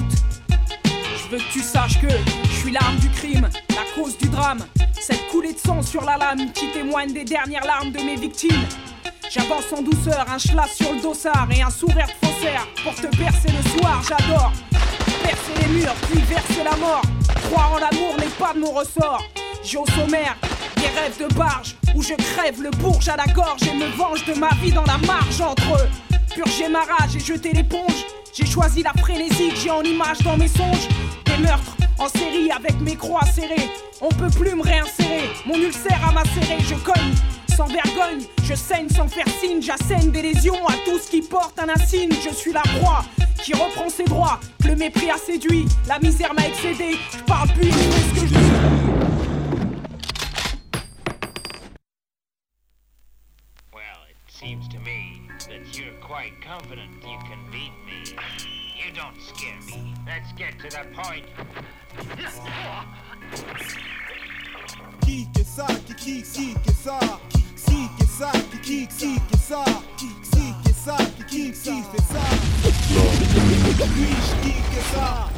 [1.28, 2.08] veux que tu saches que
[2.44, 4.64] je suis l'arme du crime, la cause du drame.
[5.00, 8.64] Cette coulée de sang sur la lame qui témoigne des dernières larmes de mes victimes.
[9.30, 13.06] J'avance en douceur, un schlass sur le dossard et un sourire de faussaire pour te
[13.16, 14.52] percer le soir, j'adore.
[15.22, 17.02] Percer les murs, puis verser la mort.
[17.50, 19.22] Croire en l'amour n'est pas de mon ressort.
[19.62, 20.36] J'ai au sommaire
[20.76, 24.24] des rêves de barge où je crève le bourge à la gorge et me venge
[24.26, 25.88] de ma vie dans la marge entre eux.
[26.34, 28.04] Purger ma rage et jeter l'éponge.
[28.36, 30.88] J'ai choisi la frénésie j'ai en image dans mes songes.
[31.24, 33.70] Des meurtres en série avec mes croix serrées.
[34.00, 35.30] On peut plus me réinsérer.
[35.46, 37.14] Mon ulcère a macéré, je cogne.
[37.56, 41.56] Sans vergogne, je saigne sans faire signe, j'assène des lésions à tout ce qui porte
[41.60, 42.10] un insigne.
[42.10, 43.04] Je suis la proie
[43.40, 46.96] qui reprend ses droits, le mépris a séduit, la misère m'a excédé.
[47.16, 48.44] Je parle plus, ce que je dis.
[55.76, 58.16] You're quite confident you can beat me.
[58.76, 59.94] You don't scare me.
[60.06, 61.24] let's get to the point.
[65.00, 66.98] Qui que ça, qui qui qui que ça,
[67.30, 67.42] qui
[67.98, 69.64] que ça, qui qui qui que ça,
[69.96, 70.08] qui
[70.64, 72.20] que ça, qui qui qui fait ça?
[73.96, 75.28] Oui, qui que ça?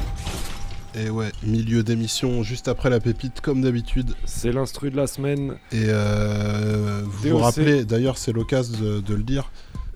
[0.99, 4.15] Et ouais, milieu d'émission, juste après la pépite, comme d'habitude.
[4.25, 5.59] C'est l'instru de la semaine.
[5.71, 7.33] Et euh, vous DOC.
[7.33, 9.51] vous rappelez, d'ailleurs, c'est l'occasion de, de le dire.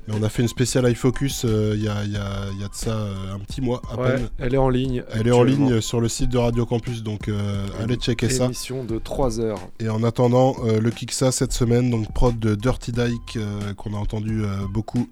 [0.09, 2.61] Mais on a fait une spéciale iFocus euh, il y, a, il y a- il
[2.61, 4.28] y a de ça euh, un petit mois à Ouais, peine.
[4.38, 7.28] elle est en ligne Elle est en ligne sur le site de Radio Campus, donc
[7.28, 8.46] euh, allez checker ça.
[8.46, 9.61] Émission de 3 heures.
[9.78, 13.38] Et en attendant, le Kiksa cette semaine, donc prod de Dirty Dyke,
[13.76, 14.42] qu'on a entendu
[14.72, 15.09] beaucoup.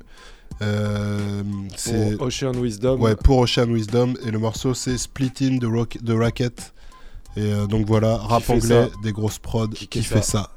[1.76, 2.99] C'est Pour Ocean Wisdom.
[3.01, 4.14] Ouais, pour Ocean Wisdom.
[4.26, 6.72] Et le morceau, c'est Splitting de, Rock, de Racket.
[7.36, 10.51] Et donc voilà, rap anglais, des grosses prods, qui, fait fait ça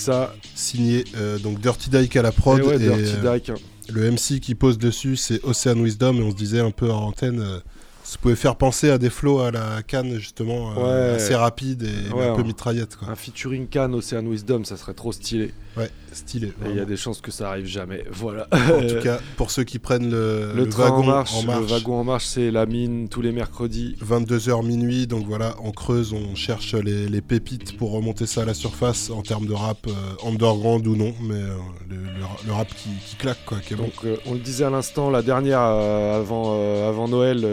[0.00, 0.34] ça.
[0.54, 2.58] Signé euh, donc Dirty Dyke à la prod.
[2.58, 3.52] Et ouais, et, Dirty euh, Dyke.
[3.92, 6.14] Le MC qui pose dessus, c'est Ocean Wisdom.
[6.16, 7.58] Et on se disait un peu en antenne, euh,
[8.04, 11.14] ça pouvait faire penser à des flows à la canne, justement, Ouais.
[11.16, 12.96] assez rapide et Ouais, un peu mitraillette.
[12.96, 13.08] Quoi.
[13.08, 15.52] Un featuring Can Ocean Wisdom, ça serait trop stylé.
[15.76, 16.52] Ouais, stylé.
[16.66, 18.04] Il y a des chances que ça arrive jamais.
[18.10, 18.48] Voilà.
[18.52, 21.42] En tout cas, pour ceux qui prennent le, le, le train wagon en marche, en
[21.44, 23.96] marche, le wagon en marche, c'est la mine tous les mercredis.
[24.04, 28.44] 22h minuit, donc voilà, on creuse, on cherche les, les pépites pour remonter ça à
[28.44, 31.54] la surface en termes de rap euh, underground ou non, mais euh,
[31.88, 33.84] le, rap qui, qui claque quoi, qui est bon.
[33.84, 37.46] Donc euh, on le disait à l'instant, la dernière euh, avant, euh, avant Noël,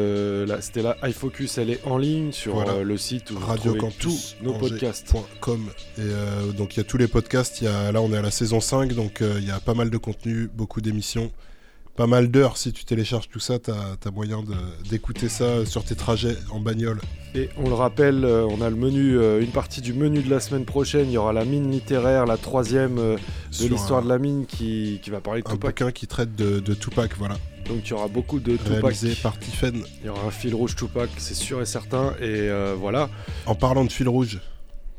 [0.62, 2.82] c'était la iFocus, elle est en ligne sur Voilà.
[2.84, 5.14] le site où vous Radio Campus tous nos podcasts.
[5.40, 5.64] com.
[6.00, 8.22] Et donc il y a tous les podcasts, il y a, là on est à
[8.22, 11.32] la saison 5, donc euh, il y a pas mal de contenu, beaucoup d'émissions,
[11.96, 12.58] pas mal d'heures.
[12.58, 13.74] Si tu télécharges tout ça, t'as
[14.06, 14.44] as moyen
[14.90, 17.00] d'écouter ça sur tes trajets en bagnole.
[17.36, 20.30] Et on le rappelle, euh, on a le menu, euh, une partie du menu de
[20.30, 21.08] la semaine prochaine.
[21.08, 25.00] Il y aura la mine littéraire, la troisième de l'histoire un- de la mine qui,
[25.02, 25.70] qui va parler de Un Tupac.
[25.72, 27.36] bouquin qui traite de, de Tupac, voilà.
[27.68, 28.82] Donc il y aura beaucoup de Tupac.
[28.82, 29.84] Réalisé par Tiffen.
[30.02, 32.12] Il y aura un fil rouge Tupac, c'est sûr et certain.
[32.22, 33.10] Et euh, voilà.
[33.46, 34.40] En parlant de fil rouge.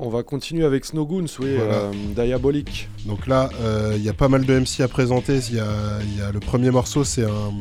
[0.00, 1.74] On va continuer avec Snowgoons, oui, Voilà.
[1.74, 2.88] euh, Diabolique.
[3.06, 5.40] Donc là, euh, il y a pas mal de MC à présenter.
[5.50, 7.52] Il y a, il y a le premier morceau, c'est un,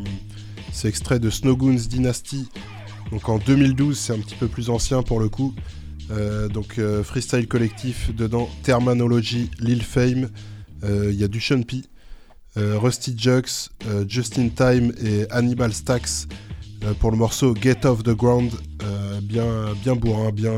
[0.71, 2.47] c'est extrait de Snowgoons Dynasty.
[3.11, 5.55] Donc en 2012, c'est un petit peu plus ancien pour le coup.
[6.11, 10.29] Euh, donc euh, freestyle collectif dedans, Terminology, Lil Fame.
[10.83, 11.81] Euh, Il y a du Sean P,
[12.55, 13.69] Rusty Jux,
[14.07, 16.27] Justin Time et Hannibal Stacks
[16.99, 18.51] pour le morceau Get Off the Ground.
[19.23, 19.45] Bien,
[19.83, 20.55] bien bourrin, bien,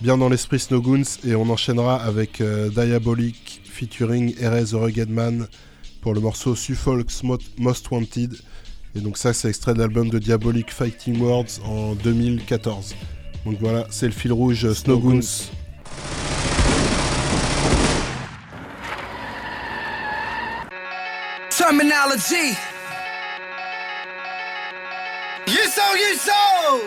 [0.00, 1.02] bien dans l'esprit Snowgoons.
[1.26, 5.46] Et on enchaînera avec euh, Diabolic featuring Erez the Rugged Man
[6.00, 8.34] pour le morceau Suffolk's Mo- Most Wanted.
[8.94, 12.94] Et donc ça, c'est extrait de l'album de Diabolic Fighting Words en 2014.
[13.44, 15.20] Donc voilà, c'est le fil rouge euh, Snowgoons.
[21.50, 22.56] Terminology.
[25.48, 26.80] You so, you so.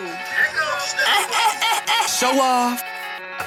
[2.08, 2.82] Show off.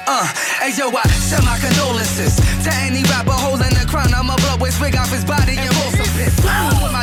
[0.05, 0.27] Uh,
[0.59, 4.13] hey yo, I send my condolences to any rapper holding the crown.
[4.13, 6.35] I'ma blow his wig off his body and roll some piss.
[6.43, 7.02] With my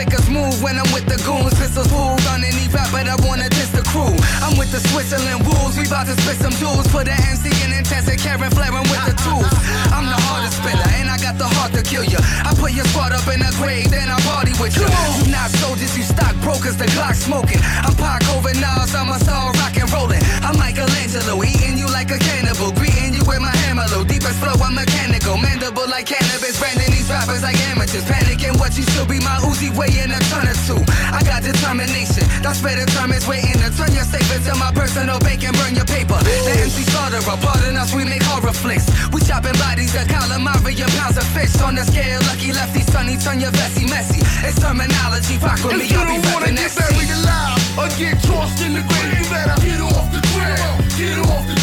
[0.00, 1.54] dudes, blinkers move when I'm with the goons.
[1.58, 4.10] Pistols pulled on any but I wanna diss the crew.
[4.42, 6.86] I'm with the Switzerland wolves, we bout to spit some jewels.
[6.88, 9.46] Put the MC in intensive care and flaring with the tools.
[9.94, 12.18] I'm the hardest spiller, and I got the heart to kill ya.
[12.44, 14.86] I put your squad up in a grave, then I party with you.
[15.22, 17.60] You not soldiers, you stockbrokers, the Glock smoking.
[17.62, 20.22] I'm Pac over Nas, I'm a star rock and rolling.
[20.42, 24.02] I'm Michelangelo, eating you like a cannibal, greeting you with my hammer low.
[24.04, 28.04] Deepest flow, I'm mechanical, mandible like cannabis, branding these rappers like amateurs.
[28.04, 30.78] Panicking what you should be, my Uzi weighing a ton or two.
[31.10, 35.42] I got determination, that's better determines waiting to turn your safe into my personal bank
[35.42, 36.18] and burn your paper.
[36.22, 38.86] The MC slaughter, pardon us, we make horror flicks.
[39.12, 42.20] We chopping bodies, a calamari, and pounds of fish on the scale.
[42.30, 44.22] Lucky lefty, sunny, turn your vesty messy.
[44.46, 47.88] It's Termanology, rock with me, you I'll be don't wanna get that buried alive or
[47.98, 50.78] get tossed in the grave, you better get off the ground.
[50.98, 51.59] Get off the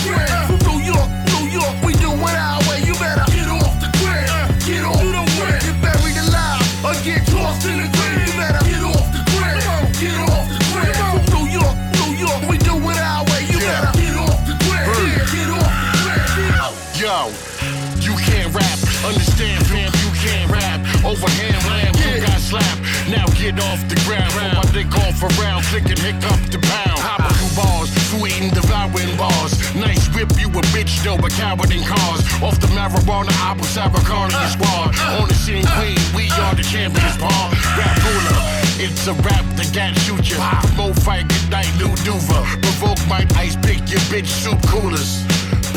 [19.08, 20.84] Understand, fam, you can't rap.
[21.00, 22.84] Overhand lamb, you got slapped.
[23.08, 24.28] Now get off the ground.
[24.36, 27.00] Throw my dick off around, click and hiccup the pound.
[27.00, 27.16] Ah.
[27.16, 29.56] Hopping through bars, sweeting, devouring bars.
[29.80, 32.20] Nice whip, you a bitch, though, a coward in cars.
[32.44, 34.52] Off the marijuana, apple cider carnival ah.
[34.52, 34.92] squad.
[35.00, 35.22] Ah.
[35.24, 37.48] On the scene, queen, we are the champions, Paul.
[37.80, 38.40] Rap ruler.
[38.76, 40.38] It's a rap that got shoot you.
[40.76, 42.44] Mo fight, good night, Lou Duva.
[42.60, 45.24] Provoke my ice, pick your bitch, soup coolers.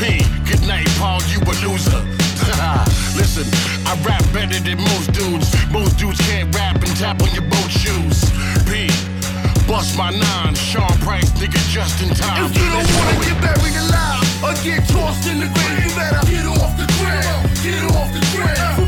[0.01, 2.01] P, good night, Paul, you a loser.
[3.21, 3.45] Listen,
[3.85, 5.53] I rap better than most dudes.
[5.71, 8.25] Most dudes can't rap and tap on your boat shoes.
[8.65, 8.89] P,
[9.69, 12.47] bust my nine, Sean Price, nigga, just in time.
[12.47, 16.25] If you don't wanna get buried alive or get tossed in the grave, you better
[16.33, 17.49] get off the ground.
[17.63, 18.80] Get off the ground.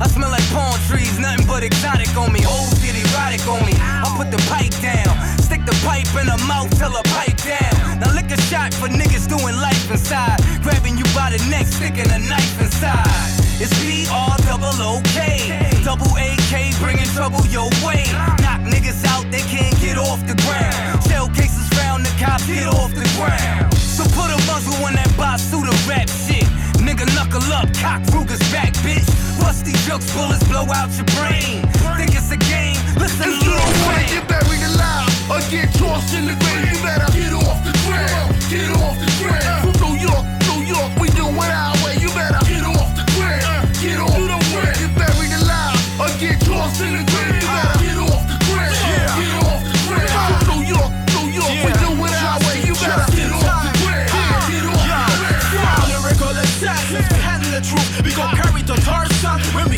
[0.00, 2.40] I smell like palm trees, nothing but exotic on me.
[2.40, 3.76] Hoes get erotic on me.
[3.76, 8.00] I put the pipe down, stick the pipe in her mouth till her pipe down.
[8.00, 10.40] Now lick a shot for niggas doing life inside.
[10.64, 13.12] Grabbing you by the neck, sticking a knife inside.
[13.60, 15.52] It's P R double O K.
[15.84, 18.08] Double AK bringing trouble your way.
[18.40, 21.04] Knock niggas out, they can't get off the ground.
[21.12, 23.68] Shell cases found, the cops get off the ground.
[23.76, 26.29] So put a muzzle on that Basuda rap shit.
[26.90, 29.06] Nigga knuckle up, cock Ruger's back, bitch.
[29.38, 31.62] Rustee Juxx, bullets blow out your brain.
[31.94, 32.74] Think it's a game?
[32.98, 34.10] Listen, If you little don't wanna Wayne.
[34.10, 36.66] get buried alive or get tossed in the grave.
[36.66, 39.70] You better get off the ground, get off the ground.
[39.70, 41.79] From New York, New York, we do it our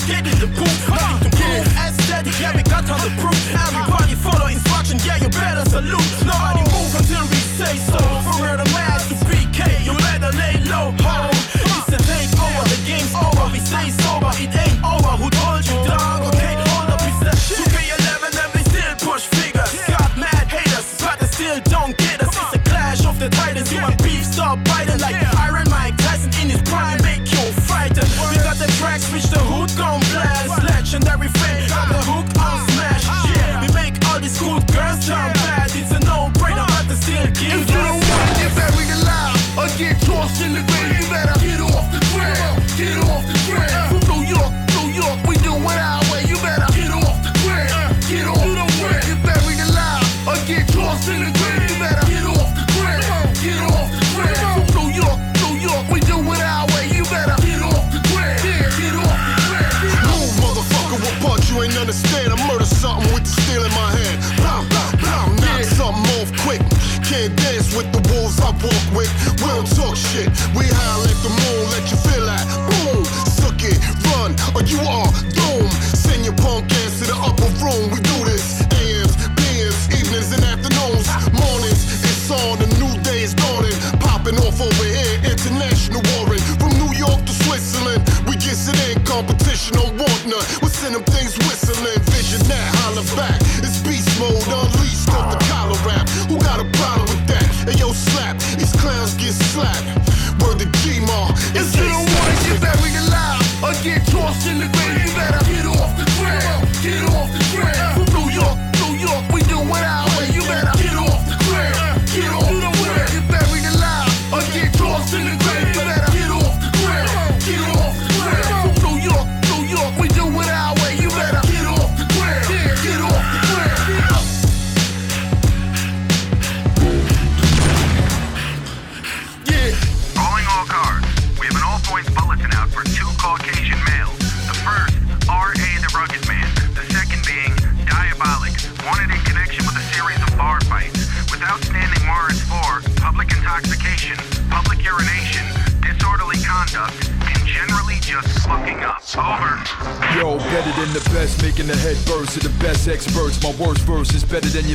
[0.06, 0.88] get in the booth.
[0.88, 3.38] Nothing to prove, aesthetic, yeah, we got all the proof.
[3.54, 6.10] Everybody follow instruction, yeah, you better salute.
[6.26, 8.01] Nobody move until we say so.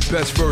[0.09, 0.46] Best verse.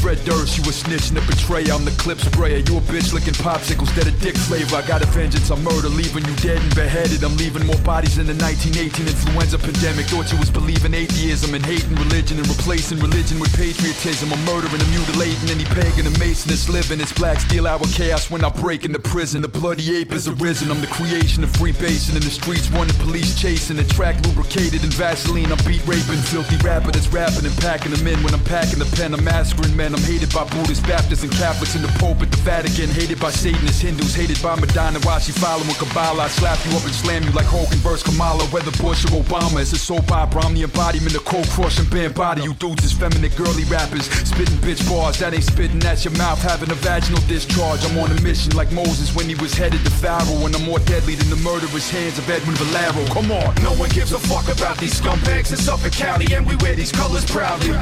[0.00, 0.56] Fred Durst.
[0.56, 2.64] You a snitch and a betrayer, I'm the clip sprayer.
[2.64, 4.76] You a bitch licking popsicles that a dick flavor.
[4.76, 7.22] I got a vengeance, I murder, leaving you dead and beheaded.
[7.22, 10.08] I'm leaving more bodies than the 1918 influenza pandemic.
[10.08, 14.32] Thought you was believing atheism and hating religion and replacing religion with patriotism.
[14.32, 17.00] I'm murdering and mutilating any pagan and mason that's living.
[17.00, 19.42] It's black steel hour chaos when I break into prison.
[19.42, 20.72] The bloody ape is arisen.
[20.72, 23.76] I'm the creation of free basin in the streets, the police chasing.
[23.76, 25.52] The track lubricated in Vaseline.
[25.52, 28.16] I'm beat raping, filthy rapper that's rapping and packing them in.
[28.24, 29.89] When I'm packing the pen, I'm massacring men.
[29.94, 32.88] I'm hated by Buddhists, Baptists, and Catholics in the Pope at the Vatican.
[32.90, 35.00] Hated by Satanists, Hindus, hated by Madonna.
[35.00, 38.44] While she following Kabbalah, I slap you up and slam you like Hogan versus Kamala.
[38.54, 40.46] Whether Bush or Obama, it's a soap opera.
[40.46, 42.42] I'm the embodiment of cold crushing band body.
[42.42, 45.18] You dudes is feminine girly rappers, spitting bitch bars.
[45.18, 47.84] That ain't spitting, that's your mouth having a vaginal discharge.
[47.84, 50.46] I'm on a mission like Moses when he was headed to Pharaoh.
[50.46, 53.06] And I'm more deadly than the murderous hands of Edwin Valero.
[53.12, 53.54] Come on.
[53.62, 56.92] No one gives a fuck about these scumbags in Suffolk County, and we wear these
[56.92, 57.74] colors proudly.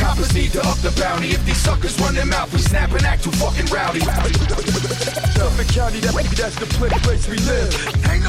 [0.00, 1.28] Coppers need to up the bounty.
[1.28, 4.00] If these suckers run their mouth, we snap and act too fucking rowdy.
[5.36, 6.66] Suffolk County, that, that's the
[7.04, 7.70] place we live.
[8.08, 8.24] Ain't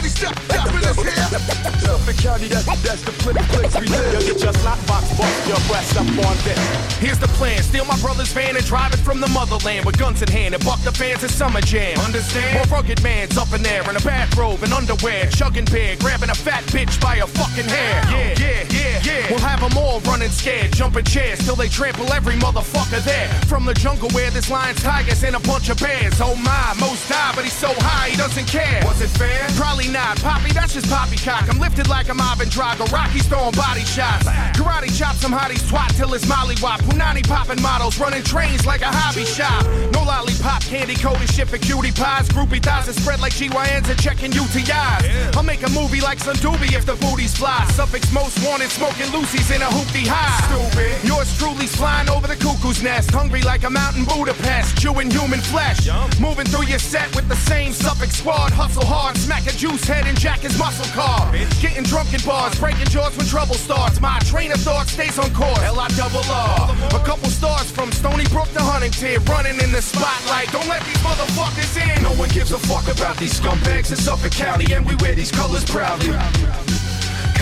[0.00, 1.80] nobody stop stopping us here.
[1.80, 4.12] Suffolk County, that, that's the pla- place we live.
[4.12, 6.58] You'll get your slot box bust your breast up on this.
[6.98, 10.22] Here's the plan: steal my brother's van and drive it from the motherland with guns
[10.22, 11.98] in hand and buck the fans at Summer Jam.
[12.00, 12.56] Understand?
[12.56, 16.34] More rugged man's up in there in a bathrobe and underwear, chugging beer, grabbing a
[16.34, 18.02] fat bitch by her fucking hair.
[18.08, 19.30] Yeah, yeah, yeah, yeah.
[19.30, 23.28] We'll have them all running scared, jumping chairs till they trample every motherfucker there.
[23.46, 26.20] From the jungle where there's lions, tigers, and a bunch of bears.
[26.20, 28.82] Oh my, most die, but he's so high he doesn't care.
[28.84, 29.46] Was it fair?
[29.56, 30.18] Probably not.
[30.20, 31.48] Poppy, that's just poppycock.
[31.48, 32.90] I'm lifted like a Marvin Drago.
[32.92, 34.26] Rocky's throwing body shots.
[34.56, 36.80] Karate chop some hotties twat till it's molly wop.
[36.80, 39.64] Punani popping models, running trains like a hobby shop.
[39.92, 42.28] No lollipop candy coated shit for cutie pies.
[42.28, 45.36] Groupie thighs that spread like GYNs and checking UTIs.
[45.36, 47.66] I'll make a movie like some doobie if the booties fly.
[47.72, 50.38] Suffolk's most wanted, smoking Lucy's in a hoopty high.
[50.46, 51.04] Stupid.
[51.06, 53.10] Yours truly's flying over the cuckoo's nest.
[53.10, 54.78] Hungry like a mountain Budapest.
[54.78, 55.88] Chewing human flesh.
[56.20, 58.52] Moving through your set with the same Suffolk squad.
[58.52, 61.30] Hustle hard, smack a juice head and jack his muscle car.
[61.60, 64.00] Getting drunk in bars, breaking jaws when trouble starts.
[64.00, 65.58] My train of thought stays on course.
[65.60, 66.70] L I double R.
[66.94, 69.24] A couple stars from Stony Brook to Huntington.
[69.24, 70.50] Running in the spotlight.
[70.52, 72.02] Don't let these motherfuckers in.
[72.02, 75.30] No one gives a fuck about these scumbags in Suffolk County, and we wear these
[75.30, 76.16] colors proudly.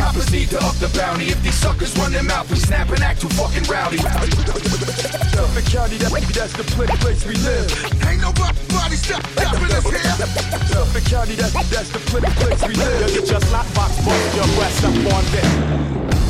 [0.08, 1.26] To up the bounty.
[1.28, 3.98] If these suckers run their mouth, we snap and act too fucking rowdy.
[3.98, 7.68] Suffolk County, that, that's the pla- place we live.
[8.08, 10.16] Ain't nobody stop, stopping us here.
[10.72, 13.10] Suffolk County, that, that's the pla- place we live.
[13.12, 15.48] You get your slot box bust your breast up on this.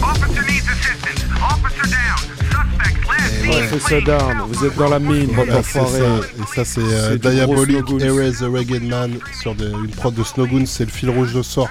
[0.02, 1.22] Officer needs assistance.
[1.38, 2.18] Officer down.
[2.50, 6.20] Suspect last seen Officer Down, vous êtes dans la mine, bande Voilà, d'enfoirés.
[6.42, 7.84] Et ça, c'est euh, Diabolic.
[8.00, 10.66] Erase the Ragged Man sur de- une prod de Snowgoons.
[10.66, 11.68] C'est le fil rouge de sort.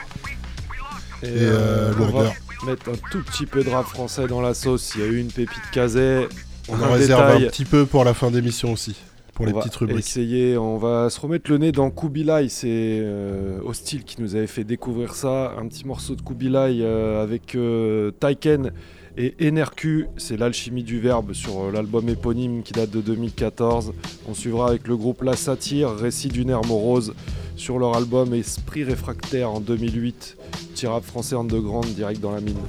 [1.23, 2.31] Et, Et, euh, on va
[2.65, 4.94] mettre un tout petit peu de rap français dans la sauce.
[4.95, 6.27] Il y a eu une pépite casée.
[6.69, 7.45] On un en réserve détail.
[7.45, 8.95] un petit peu pour la fin d'émission aussi.
[9.34, 9.99] Pour les On va petites rubriques.
[9.99, 14.48] Essayer, on va se remettre le nez dans Kubilai, c'est euh, Hostile qui nous avait
[14.48, 18.72] fait découvrir ça, un petit morceau de Kubilai euh, avec euh, Taiken
[19.18, 23.94] et NRQ, c'est l'alchimie du verbe sur euh, l'album éponyme qui date de 2014.
[24.30, 27.15] On suivra avec le groupe La Satire, Récit d'une air morose
[27.56, 30.38] sur leur album Esprit réfractaire en 2008,
[30.69, 32.60] petit rap français underground direct dans la mine.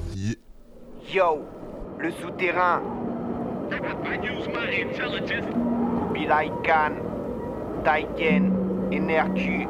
[1.13, 1.39] Yo,
[1.99, 2.81] le souterrain.
[6.13, 6.95] Bilal Khan,
[7.83, 8.51] Taiken,
[8.91, 9.67] NRQ,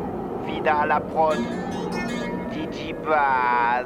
[0.47, 1.37] Vida à la prod,
[2.53, 3.85] Didi Baz,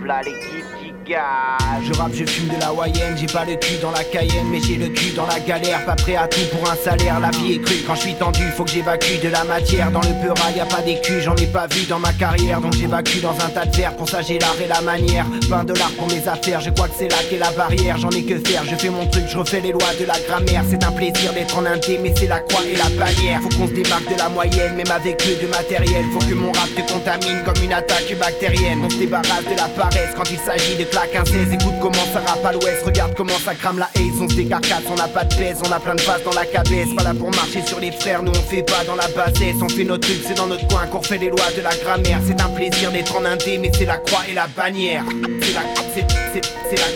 [0.00, 0.75] V'là l'équipe
[1.08, 4.60] Je rappe, je fume de la Wayenne, j'ai pas le cul dans la Cayenne, mais
[4.60, 7.20] j'ai le cul dans la galère, pas prêt à tout pour un salaire.
[7.20, 9.92] La vie est crue, quand je suis tendu, faut que j'évacue de la matière.
[9.92, 12.72] Dans le peura, y a pas d'écu, j'en ai pas vu dans ma carrière, donc
[12.72, 13.94] j'évacue dans un tas de verre.
[13.94, 15.26] Pour ça, j'ai l'art et la manière.
[15.48, 17.98] 20 dollars pour mes affaires, je crois que c'est là qu'est la barrière.
[17.98, 20.64] J'en ai que faire, je fais mon truc, je refais les lois de la grammaire.
[20.68, 23.40] C'est un plaisir d'être en indé, mais c'est la croix et la bannière.
[23.42, 26.04] Faut qu'on se démarque de la moyenne, même avec peu de matériel.
[26.12, 28.80] Faut que mon rap te contamine comme une attaque bactérienne.
[28.84, 31.52] On se débarrasse de la paresse quand il s'agit de 16.
[31.52, 34.20] Écoute comment ça rappe à l'ouest, regarde comment ça crame la haze.
[34.20, 36.46] On se décarcasse, on n'a pas de pèse, on a plein de faces dans la
[36.46, 36.88] cabesse.
[36.96, 39.56] Pas là pour marcher sur les frères, nous on fait pas dans la bassesse.
[39.60, 42.20] On fait notre truc, c'est dans notre coin qu'on fait les lois de la grammaire.
[42.26, 45.04] C'est un plaisir d'être en indé, mais c'est la croix et la bannière.
[45.42, 45.60] C'est la.
[45.94, 46.06] C'est.
[46.32, 46.44] C'est.
[46.70, 46.86] C'est la.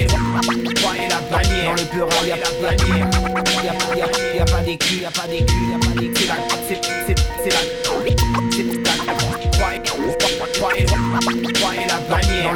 [1.09, 1.65] la bannière.
[1.65, 3.09] Dans le peura, y'a la bannière.
[3.09, 6.50] Pas, y'a, y'a pas d'écu, y'a pas d'écu, y'a pas d'écu.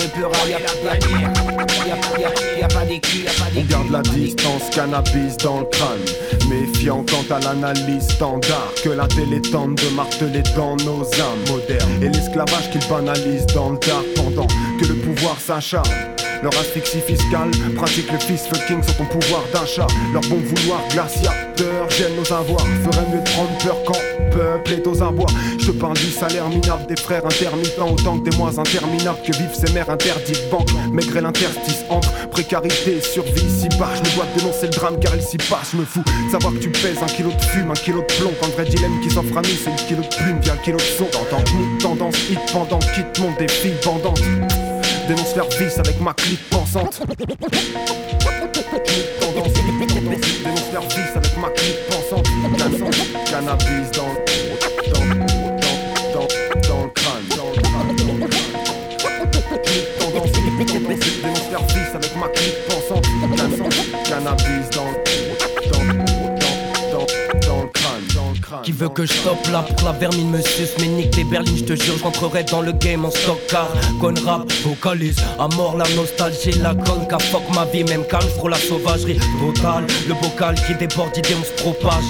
[0.10, 0.28] Pas
[3.56, 6.50] On garde la distance, cannabis dans le crâne.
[6.50, 8.72] Méfiant quant à l'analyse standard.
[8.84, 12.04] Que la télé tente de marteler dans nos âmes modernes.
[12.04, 16.15] Et l'esclavage qu'ils banalisent dans le dark pendant que le pouvoir s'acharne.
[16.46, 19.88] Leur asphyxie fiscale pratique le fist fucking sur ton pouvoir d'achat.
[20.14, 22.68] Leur bon vouloir glaciateur gêne nos avoirs.
[22.84, 23.98] Ferait mieux de prendre peur quand
[24.32, 25.26] peuple est aux abois.
[25.58, 29.36] Je te parle du salaire minable des frères intermittents autant que des mois interminables que
[29.36, 30.70] vivent ces mères interdites banques.
[30.94, 33.90] Maigret l'interstice entre précarité survie si bas.
[33.96, 35.74] Je me dois dénoncer le drame car il s'y passe.
[35.74, 38.34] Me fous savoir que tu pèses un kilo de fume, un kilo de plomb.
[38.44, 40.78] Le vrai dilemme qui s'offre à nous, c'est le kilo de plume, bien le kilo
[40.78, 41.06] de son.
[41.06, 41.44] T'entends
[41.82, 44.22] tendance hit pendant quitte monde des filles bandantes.
[45.08, 47.00] Dénonce leur vice avec ma clique pensante.
[49.20, 52.28] Tendance, dénonce leur vice avec ma clique pensante.
[53.30, 54.16] Cannabis, dans le
[54.94, 55.54] dans, crâne.
[56.12, 56.28] Dans
[56.68, 57.28] dans le crâne.
[60.00, 63.06] Tendance, dénonce leur vice avec ma clique pensante.
[63.38, 65.05] Cannabis, Cannabis dans le
[68.64, 71.24] Qui veut que je stoppe là pour que la vermine me suce Mais nique les
[71.24, 73.68] berlines, je te jure, je rentrerai dans le game en stock car
[74.00, 78.28] Con rap, vocalise, à mort la nostalgie, la conne qu'a fuck ma vie Même calme,
[78.42, 79.86] je la sauvagerie totale.
[80.08, 82.04] Le bocal qui déborde d'idées, on se propage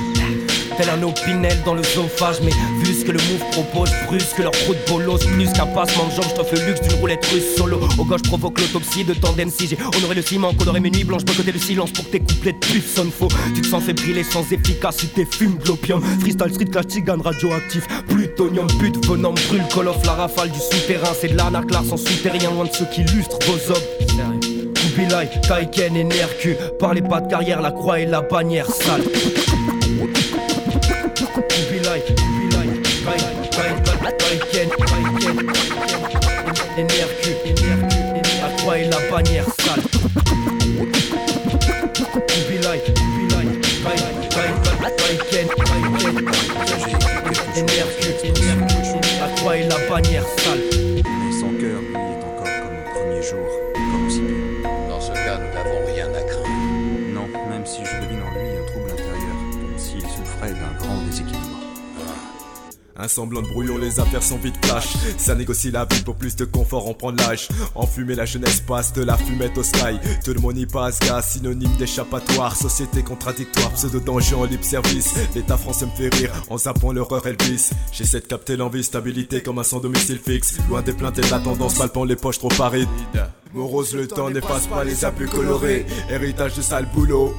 [0.78, 2.52] Tel un opinel dans le zoophage Mais
[2.84, 6.12] vu ce que le move propose, brusque leur trou de bolos Plus qu'un passement de
[6.12, 7.80] jambes, je t'offre le luxe d'une roulette russe solo.
[7.98, 11.24] Au gauche provoque l'autopsie de tandem si j'ai honoré le ciment Colorer mes nuits blanches,
[11.24, 13.30] boycotter le silence pour tes couplets de puce sonnent faux.
[13.54, 16.02] Tu te sens fébrile sans efficacité, fume de l'opium.
[16.20, 21.14] Freestyle street clash, tigane radioactif Plutonium, but, venom, brûle, call off La rafale du souterrain,
[21.20, 24.40] c'est de l'anarch, l'art sans souterrain Loin de ceux qui illustrent vos hommes.
[24.76, 29.04] Kubilai, Taiken et NRQ Parlez pas de carrière, la croix et la bannière sale
[63.06, 64.96] Un semblant de brouillon, les affaires sont vite flash.
[65.20, 67.50] Ça négocie la vie pour plus de confort, on prend l'âge.
[67.76, 70.00] Enfumer la jeunesse passe de la fumette au sky.
[70.24, 72.56] Tout le monde y passe, gars, synonyme d'échappatoire.
[72.56, 75.14] Société contradictoire, pseudo danger en libre service.
[75.36, 77.70] L'état français me fait rire en zappant l'horreur Elvis.
[77.92, 80.58] J'essaie de capter l'envie, stabilité comme un sans domicile fixe.
[80.68, 82.90] Loin des plaintes et de la tendance, palpant les poches trop parides.
[83.54, 85.86] Morose, le temps n'efface pas les plus colorés.
[86.10, 87.36] Héritage de sale boulot.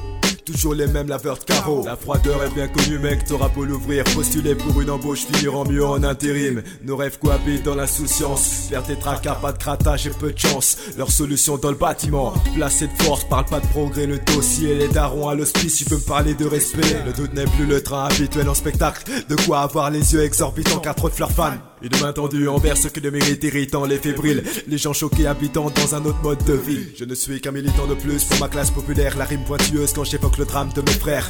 [0.47, 1.83] Toujours les mêmes laveurs de carreaux.
[1.83, 4.05] La froideur est bien connue, mec, t'auras beau l'ouvrir.
[4.05, 6.63] Postuler pour une embauche, finir en mieux en intérim.
[6.85, 8.67] Nos rêves cohabitent dans l'insouciance.
[8.69, 10.77] Faire des tracas, pas de grattage et peu de chance.
[10.97, 12.33] Leur solution dans le bâtiment.
[12.55, 14.05] Placé de force, parle pas de progrès.
[14.05, 16.95] Le dossier, les darons à l'hospice, tu peux me parler de respect.
[17.05, 19.03] Le doute n'est plus le train habituel en spectacle.
[19.27, 21.57] De quoi avoir les yeux exorbitants car trop de fleurs fans.
[21.81, 24.43] Une main tendue envers ce que de mérite irritant les fébriles.
[24.67, 26.87] Les gens choqués habitant dans un autre mode de vie.
[26.97, 29.15] Je ne suis qu'un militant de plus pour ma classe populaire.
[29.15, 31.29] La rime pointueuse quand j'évoque le drame de mes frères.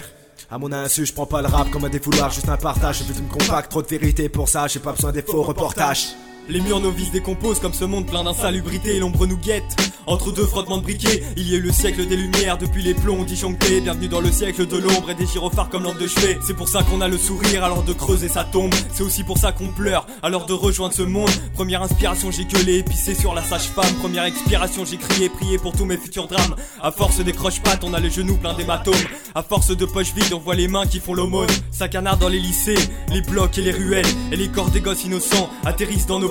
[0.49, 2.99] À mon insu, je prends pas le rap comme un défouloir, juste un partage.
[2.99, 6.15] Je veux une compacte, trop de vérité pour ça, j'ai pas besoin des faux reportages.
[6.49, 9.75] Les murs nos vies décomposent comme ce monde plein d'insalubrité l'ombre nous guette.
[10.05, 12.93] Entre deux frottements de briquets, il y a eu le siècle des lumières depuis les
[12.93, 13.81] plombs disjonctés.
[13.81, 16.39] Bienvenue dans le siècle de l'ombre et des gyrophares comme lampe de chevet.
[16.47, 18.73] C'est pour ça qu'on a le sourire alors de creuser sa tombe.
[18.93, 21.29] C'est aussi pour ça qu'on pleure alors de rejoindre ce monde.
[21.53, 23.93] Première inspiration, j'ai gueulé, pissé sur la sage-femme.
[23.99, 26.55] Première expiration, j'ai crié, prié pour tous mes futurs drames.
[26.81, 28.95] À force des croche-pattes, on a les genoux pleins d'hématomes.
[29.35, 31.49] À force de poches vides, on voit les mains qui font l'aumône.
[31.71, 32.79] Ça canard dans les lycées,
[33.11, 34.07] les blocs et les ruelles.
[34.31, 36.29] Et les corps des gosses innocents atterrissent dans nos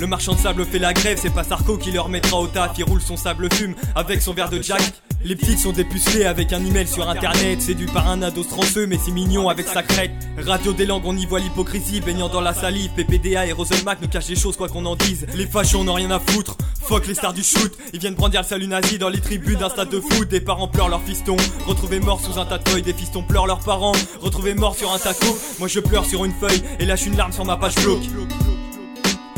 [0.00, 2.72] Le marchand de sable fait la grève, c'est pas Sarko qui leur mettra au taf.
[2.78, 4.82] Il roule son sable fume avec son verre de Jack.
[5.24, 8.98] Les petites sont dépucelées avec un email sur internet, séduit par un ado transeux mais
[9.02, 10.10] c'est mignon avec sa crête.
[10.38, 12.90] Radio des langues, on y voit l'hypocrisie, baignant dans la salive.
[12.96, 15.26] PPDA et Roselmack nous cachent des choses quoi qu'on en dise.
[15.34, 17.72] Les fachos n'ont rien à foutre, fuck les stars du shoot.
[17.92, 20.28] Ils viennent brandir le salut nazi dans les tribunes d'un stade de foot.
[20.28, 21.36] Des parents pleurent leurs fistons,
[21.66, 22.82] retrouvés morts sous un tas de feuilles.
[22.82, 25.38] Des fistons pleurent leurs parents, retrouvés morts sur un taco.
[25.60, 28.04] Moi je pleure sur une feuille et lâche une larme sur ma page glauque.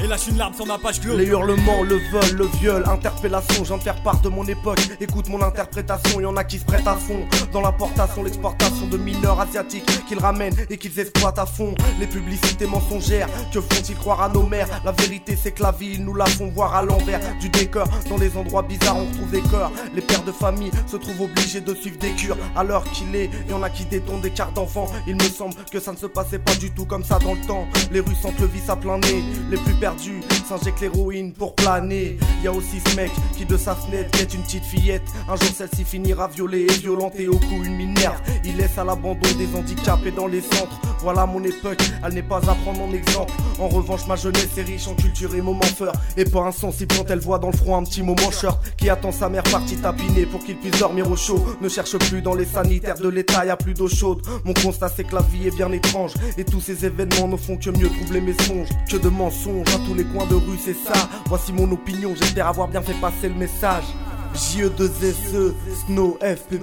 [0.09, 1.19] Lâche une larme sur ma page glauque.
[1.19, 4.81] Les hurlements, le vol, le viol, interpellation, j'en faire part de mon époque.
[5.01, 7.27] Écoute mon interprétation, y en a qui se prêtent à fond.
[7.53, 11.75] Dans l'importation, l'exportation de mineurs asiatiques qu'ils ramènent et qu'ils exploitent à fond.
[12.01, 14.69] Les publicités mensongères, que font-ils croire à nos mères?
[14.83, 17.87] La vérité, c'est que la vie, ils nous la font voir à l'envers du décor.
[18.09, 19.73] Dans les endroits bizarres, on retrouve des corps.
[19.95, 22.39] Les pères de famille se trouvent obligés de suivre des cures.
[22.67, 24.89] L'heure qu'il est, y en a qui détournent des cartes d'enfants.
[25.07, 27.41] Il me semble que ça ne se passait pas du tout comme ça dans le
[27.47, 27.67] temps.
[27.91, 29.23] Les rues sentent le vice à plein nez.
[29.51, 29.98] Les plus perdus
[30.49, 32.17] s'injectent l'héroïne pour planer.
[32.43, 35.03] Y a aussi ce mec qui de sa fenêtre guette une petite fillette.
[35.29, 38.21] Un jour celle-ci finira violée et violentée au cou une minerve.
[38.45, 40.81] Il laisse à l'abandon des handicapés dans les centres.
[41.01, 43.33] Voilà mon époque, elle n'est pas à prendre en exemple.
[43.59, 45.93] En revanche, ma jeunesse est riche en culture et moments forts.
[46.17, 49.13] Et pas insensible quand elle voit dans le front un petit moment short qui attend
[49.13, 51.45] sa mère partie tapiner pour qu'il puisse dormir au chaud.
[51.61, 54.23] Ne cherche plus dans les sanitaires de l'état, y a plus d'eau chaude.
[54.45, 56.15] Mon constat c'est que la vie est bien étrange.
[56.37, 58.69] Et tous ces événements ne font que mieux troubler mes songes.
[58.91, 61.09] Que de mensonges tous les coins de rue, c'est ça.
[61.27, 63.85] Voici mon opinion, j'espère avoir bien fait passer le message.
[64.35, 65.55] JE2SE,
[65.87, 66.61] Snow FP,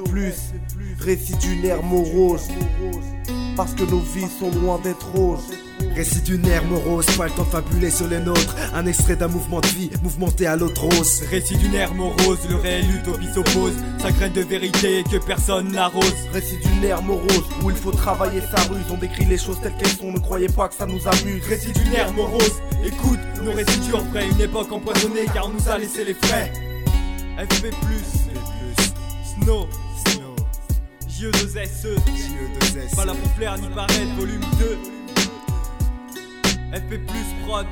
[1.66, 2.48] ère morose.
[3.58, 5.52] Parce que nos vies sont loin d'être roses.
[5.96, 8.54] Récit d'une ère morose, pas le temps de fabuler sur les nôtres.
[8.74, 11.24] Un extrait d'un mouvement de vie, mouvementé à l'autre rose.
[11.32, 13.72] Récit d'une ère morose, le réel utopie s'oppose.
[14.02, 16.14] Sa graine de vérité que personne n'arrose.
[16.34, 18.84] Récit d'une ère morose, où il faut travailler sa ruse.
[18.92, 21.46] On décrit les choses telles qu'elles sont, ne croyez pas que ça nous amuse.
[21.48, 24.28] Récit d'une ère morose, écoute, nos récits durent vrai.
[24.28, 26.52] Une époque empoisonnée car on nous a laissé les frais.
[27.38, 27.68] FP,
[29.42, 29.68] Snow,
[30.06, 30.36] Snow,
[31.10, 32.96] JE2SE, JE2SE.
[32.98, 34.78] Pas là pour plaire ni paraître, volume 2.
[36.76, 37.00] FP
[37.46, 37.66] prod.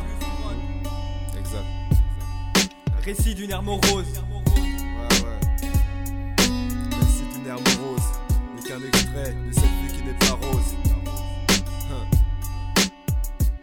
[1.38, 1.66] Exact.
[3.04, 3.84] Récit d'une ère morose.
[3.86, 4.54] Ouais,
[5.26, 5.40] ouais.
[7.00, 8.08] Récit d'une ère morose.
[8.56, 10.76] N'est qu'un extrait de cette vie qui n'est pas rose.
[11.92, 12.06] Hein.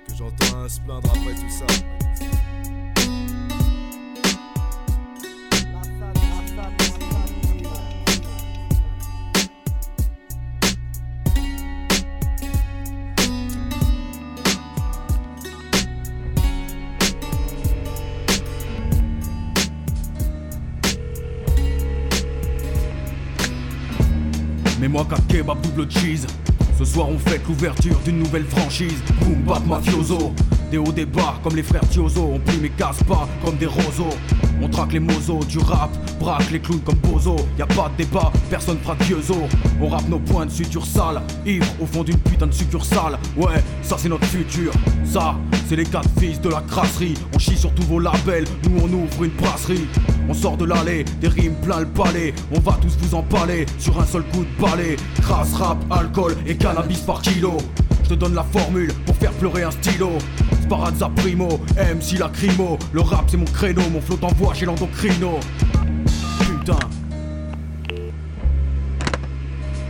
[0.06, 1.66] Que j'entends un se plaindre après tout ça.
[24.80, 26.26] Mets-moi 4 kebab double cheese.
[26.78, 29.02] Ce soir on fête l'ouverture d'une nouvelle franchise.
[29.20, 30.32] Boom bap mafioso.
[30.70, 32.30] Des hauts des bas comme les frères Tiozo.
[32.32, 34.16] On plie mais casse pas comme des roseaux.
[34.62, 37.36] On traque les mozos du rap, braque les clowns comme Bozo.
[37.58, 39.48] Y a pas de débat, personne fera de gueuzo.
[39.80, 43.18] On rappe nos points de suture sale, ivre au fond d'une putain de succursale.
[43.36, 44.72] Ouais, ça c'est notre futur.
[45.04, 45.34] Ça,
[45.68, 47.14] c'est les quatre fils de la crasserie.
[47.34, 49.86] On chie sur tous vos labels, nous on ouvre une brasserie.
[50.28, 52.34] On sort de l'allée, des rimes plein le palais.
[52.54, 54.96] On va tous vous empaler sur un seul coup de balai.
[55.22, 57.56] Crasse, rap, alcool et cannabis par kilo.
[58.04, 60.10] Je te donne la formule pour faire pleurer un stylo.
[60.70, 61.48] Sparazza primo,
[61.78, 62.78] MC lacrymo.
[62.92, 65.40] Le rap c'est mon créneau, mon flot t'envoie chez l'endocrino.
[66.38, 66.78] Putain.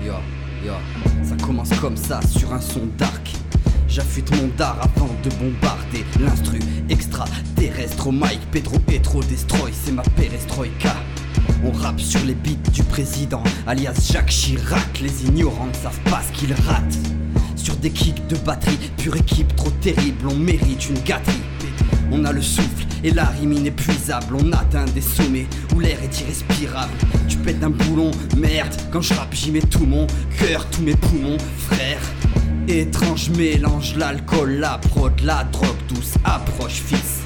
[0.02, 0.15] Yo,
[0.65, 0.73] yo,
[1.23, 3.31] ça commence comme ça sur un son dark.
[3.89, 6.59] J'affûte mon dard avant de bombarder l'instru
[6.89, 8.40] extraterrestre au mic.
[8.51, 10.94] Pedro Petro Destroy, c'est ma perestroïka.
[11.62, 15.01] On rappe sur les beats du président, alias Jacques Chirac.
[15.02, 17.20] Les ignorants ne savent pas ce qu'ils ratent.
[17.57, 21.41] Sur des kicks de batterie, pure équipe trop terrible, on mérite une gâterie.
[22.13, 24.35] On a le souffle et la rime inépuisable.
[24.35, 26.93] On atteint des sommets où l'air est irrespirable.
[27.29, 28.75] Tu pètes un boulon, merde.
[28.91, 30.07] Quand je rappe, j'y mets tout mon
[30.39, 32.01] cœur, tous mes poumons, frère.
[32.69, 36.15] Étrange mélange, l'alcool, la prod, la drogue douce.
[36.25, 37.21] Approche, fils.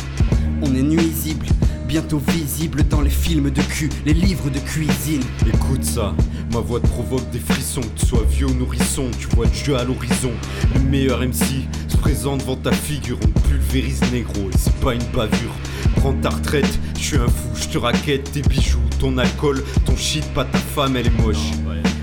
[0.62, 1.46] On est nuisible,
[1.86, 5.22] bientôt visible dans les films de cul, les livres de cuisine.
[5.46, 6.14] Écoute ça,
[6.52, 9.76] ma voix te provoque des frissons, que tu sois vieux ou nourrisson, tu vois Dieu
[9.76, 10.32] à l'horizon.
[10.74, 15.04] Le meilleur MC se présente devant ta figure, on pulvérise négro, et c'est pas une
[15.14, 15.54] bavure.
[15.96, 19.96] Prends ta retraite, je suis un fou, je te raquette tes bijoux, ton alcool, ton
[19.96, 21.52] shit, pas ta femme, elle est moche.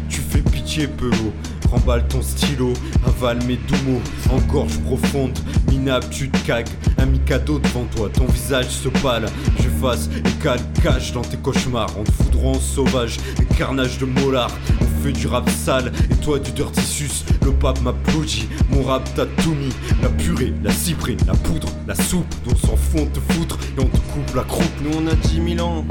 [0.09, 1.33] Tu fais pitié, Pelot.
[1.71, 2.73] Remballe ton stylo,
[3.07, 5.39] avale mes doux mots en gorge profonde.
[5.71, 6.67] Minable, tu te cagues,
[6.97, 9.25] un mikado devant toi, ton visage se pâle.
[9.57, 11.97] Je fasse et cale, cache dans tes cauchemars.
[11.97, 14.51] En te foudrant sauvage, les carnages de molar.
[14.81, 17.23] On fait du rap sale et toi du dirty sus.
[17.45, 19.73] Le pape m'applaudit, mon rap t'a tout mis.
[20.01, 22.35] La purée, la cyprine, la poudre, la soupe.
[22.47, 24.81] On s'en fout, on te foutre et on te coupe la croupe.
[24.83, 25.85] Nous on a 10 000 ans,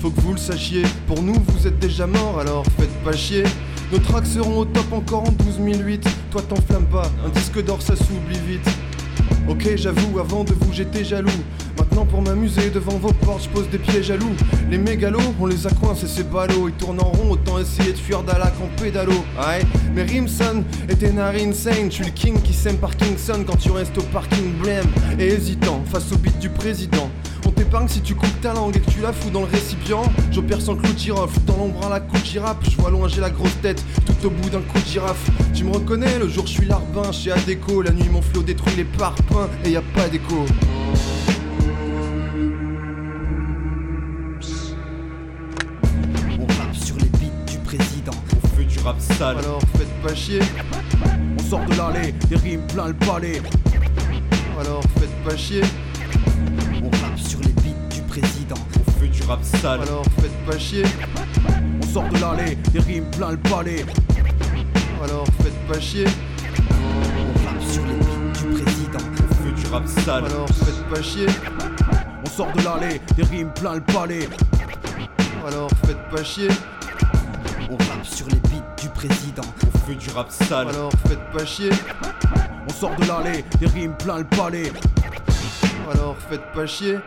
[0.00, 0.84] faut que vous le sachiez.
[1.08, 3.42] Pour nous, vous êtes déjà morts, alors faites pas chier.
[3.92, 6.08] Nos tracks seront au top encore en 12008.
[6.30, 8.68] Toi t'enflamme pas, un disque d'or ça s'oublie vite.
[9.48, 11.30] Ok, j'avoue, avant de vous j'étais jaloux.
[11.78, 14.32] Maintenant pour m'amuser devant vos portes, je pose des pieds jaloux.
[14.70, 16.68] Les mégalos, on les a coincés, ces ballots.
[16.68, 19.12] Ils tournent en rond, autant essayer de fuir Dalak en pédalo.
[19.12, 19.64] Ouais,
[19.94, 21.90] mais Rimson et tes narines insane.
[21.90, 24.86] Je suis le king qui sème Parkinson quand tu restes au parking blême.
[25.18, 27.10] Et hésitant face au beat du président.
[27.74, 30.04] T'épargne si tu coupes ta langue et que tu la fous dans le récipient.
[30.30, 32.58] J'opère sans clou de girofle, dans l'ombre à la coupe girafe.
[32.70, 35.28] Je vois loin, j'ai la grosse tête, tout au bout d'un coup de girafe.
[35.52, 37.82] Tu me reconnais, le jour je suis larbin chez Adeco.
[37.82, 40.46] La nuit mon flot détruit les parpaings et y a pas d'écho.
[46.38, 48.14] On rappe sur les beats du président.
[48.36, 49.38] On fait du rap sale.
[49.38, 50.38] Alors faites pas chier.
[51.40, 53.42] On sort de l'allée, des rimes plein le palais.
[54.60, 55.62] Alors faites pas chier.
[58.20, 58.54] Président.
[58.86, 59.80] On fait du rap sale.
[59.82, 60.84] Alors faites pas chier.
[61.82, 63.84] On sort de l'allée, des rimes plein le palais.
[65.02, 66.04] Alors faites pas chier.
[66.70, 68.98] On rappe sur les beats du président.
[69.18, 70.24] On fait du rap sale.
[70.26, 71.26] Alors faites pas chier.
[72.24, 74.28] On sort de l'allée, des rimes plein le palais.
[75.44, 76.48] Alors faites pas chier.
[77.68, 79.42] On rappe sur les beats du président.
[79.66, 80.68] On fait du rap sale.
[80.68, 81.70] Alors faites pas chier.
[82.68, 84.72] On sort de l'allée, des rimes plein le palais.
[85.92, 86.98] Alors faites pas chier.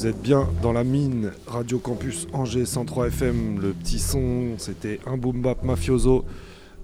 [0.00, 3.58] Vous êtes bien dans la mine Radio Campus Angers 103 FM.
[3.60, 6.24] Le petit son, c'était un boom bap mafioso.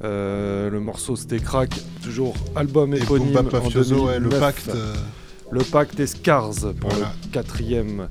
[0.03, 1.71] Euh, le morceau c'était Crack,
[2.03, 4.41] toujours album Et éponyme Boom Bap en Mafioso, ouais, le 2009.
[4.41, 4.95] pacte, euh.
[5.53, 7.13] Le pacte et Scars pour Voilà.
[7.25, 8.09] le quatrième.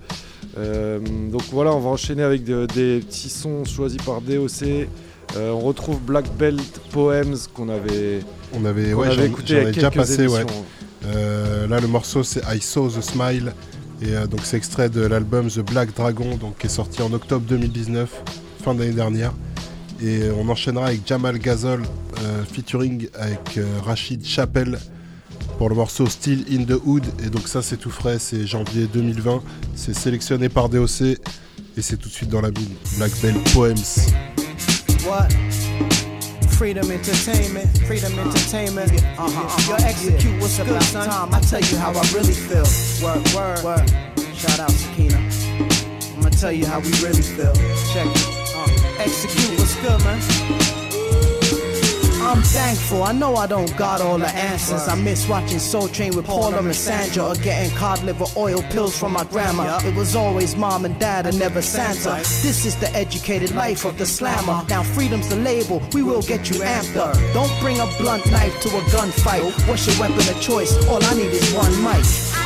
[0.58, 1.00] Euh,
[1.30, 4.88] donc voilà, on va enchaîner avec de- des petits sons choisis par DOC.
[5.36, 8.22] Euh, on retrouve Black Belt Poems qu'on avait,
[8.54, 10.46] On avait, ouais, avait écouté a ai déjà quelques passé, ouais.
[11.08, 13.54] Euh, là, le morceau, c'est I Saw the Smile.
[14.04, 17.14] Et euh, donc, c'est extrait de l'album The Black Dragon, donc, qui est sorti en
[17.14, 18.10] octobre 2019,
[18.64, 19.34] fin d'année dernière.
[20.02, 21.84] Et euh, on enchaînera avec Jamal Gazol,
[22.22, 24.78] euh, featuring avec Rachid Chappell
[25.58, 27.06] pour le morceau Still in the Hood.
[27.26, 29.42] Et donc, ça, c'est tout frais, c'est janvier 2020.
[29.76, 31.02] C'est sélectionné par DOC.
[31.76, 32.76] Et c'est tout de suite dans la mine.
[32.98, 33.76] Black Belt Poems.
[36.64, 38.90] Freedom Entertainment, Freedom Entertainment.
[39.20, 39.78] Uh huh.
[39.78, 41.34] Yo, execute what's good, son.
[41.34, 42.64] I tell you how I really feel.
[43.04, 43.90] Word, word, word.
[44.34, 45.18] Shout out Sakina.
[45.18, 47.54] I'm gonna tell you how we really feel.
[47.92, 48.56] Check it.
[48.56, 50.83] Uh, execute what's good, man.
[52.34, 53.04] I'm thankful.
[53.04, 54.88] I know I don't got all the answers.
[54.88, 58.98] I miss watching Soul Train with Paula and Sandra or getting cod liver oil pills
[58.98, 59.80] from my grandma.
[59.86, 62.16] It was always mom and dad and never Santa.
[62.42, 64.66] This is the educated life of the slammer.
[64.68, 65.80] Now freedom's the label.
[65.94, 67.16] We will get you amped up.
[67.36, 69.68] Don't bring a blunt knife to a gunfight.
[69.68, 70.74] What's your weapon of choice?
[70.88, 72.43] All I need is one mic.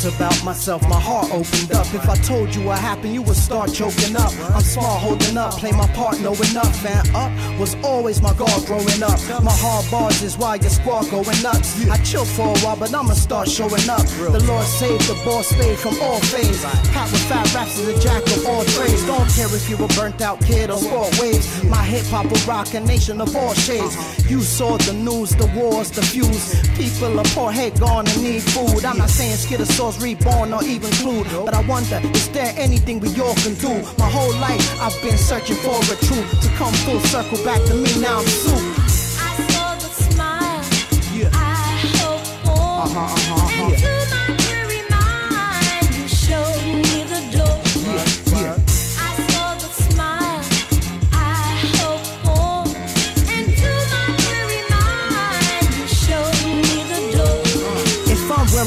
[0.00, 1.84] About myself, my heart opened up.
[1.92, 4.32] If I told you what happened, you would start choking up.
[4.54, 6.72] I'm smart, holding up, play my part, know enough.
[6.82, 9.20] Man, up was always my goal growing up.
[9.44, 11.86] My hard bars is why your squad going nuts.
[11.90, 14.00] I chill for a while, but I'ma start showing up.
[14.06, 16.64] The Lord saved the boss spade from all fades.
[16.64, 19.04] Pat with fat raps is a jack of all trades.
[19.04, 21.62] Don't care if you a burnt out kid or sport waves.
[21.64, 23.94] My hip hop will rock a nation of all shades.
[24.30, 26.56] You saw the news, the wars, the views.
[26.78, 28.82] People are poor, head gone and need food.
[28.86, 29.36] I'm not saying
[29.90, 33.68] Skittersaws reborn or even clue, but I wonder, is there anything we all can do?
[33.98, 37.74] My whole life I've been searching for a truth to come full circle back to
[37.74, 38.00] me.
[38.00, 38.54] Now I'm soup.
[41.12, 41.28] Yeah.
[42.82, 43.79] Uh-huh, uh-huh, uh-huh.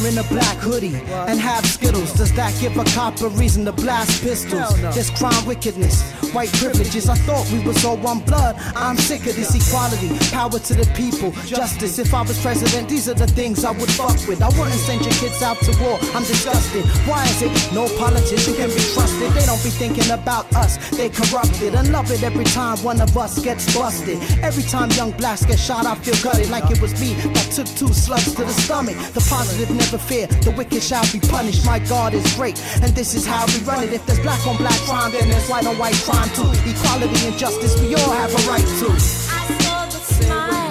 [0.05, 0.95] I'm a black hoodie
[1.29, 4.77] and have Skittles, does that give a cop a reason to blast pistols?
[4.81, 7.07] There's crime, wickedness, white privileges.
[7.09, 8.55] I thought we was all one blood.
[8.75, 11.99] I'm sick of this equality, power to the people, justice.
[11.99, 14.41] If I was president, these are the things I would fuck with.
[14.41, 15.97] I wouldn't send your kids out to war.
[16.15, 16.85] I'm disgusted.
[17.07, 19.31] Why is it no politician can be trusted?
[19.31, 20.77] They don't be thinking about us.
[20.89, 24.17] They corrupted and love it every time one of us gets busted.
[24.41, 27.67] Every time young blacks get shot, I feel gutted like it was me that took
[27.77, 28.97] two slugs to the stomach.
[29.13, 31.65] The positive never fear, the wicked shall be punished.
[31.65, 33.93] My God is great, and this is how we run it.
[33.93, 36.49] If there's black on black crime, then there's white on white crime too.
[36.69, 38.99] Equality and justice, we all have a right to.
[38.99, 40.62] Sing along,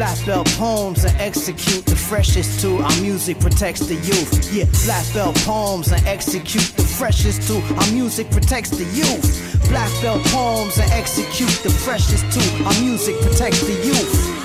[0.00, 2.78] Black belt poems and execute the freshest too.
[2.78, 4.50] Our music protects the youth.
[4.50, 7.60] Yeah, black belt poems and execute the freshest too.
[7.74, 9.60] Our music protects the youth.
[9.68, 12.64] Black belt poems and execute the freshest too.
[12.64, 14.40] Our music protects the youth.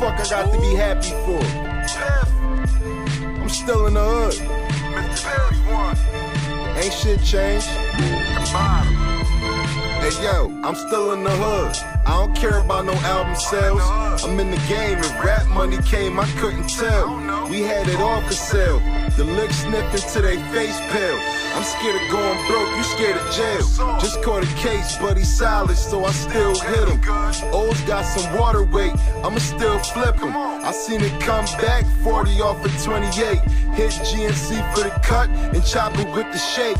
[0.00, 1.42] Fuck I got to be happy for?
[3.42, 4.34] I'm still in the hood.
[6.82, 7.68] Ain't shit changed.
[10.22, 11.97] Yo, I'm still in the hood.
[12.08, 13.82] I don't care about no album sales.
[14.24, 14.98] I'm in the game.
[14.98, 17.06] If rap money came, I couldn't tell.
[17.50, 18.80] We had it all for sale.
[19.18, 21.20] The lick sniffing to they face pale.
[21.54, 23.98] I'm scared of going broke, you scared of jail.
[23.98, 27.00] Just caught a case, but he's solid, so I still hit him.
[27.52, 28.92] O's got some water weight,
[29.24, 30.36] I'ma still flip him.
[30.36, 33.40] I seen it come back, 40 off of 28.
[33.74, 36.76] Hit GNC for the cut and chop it with the shake.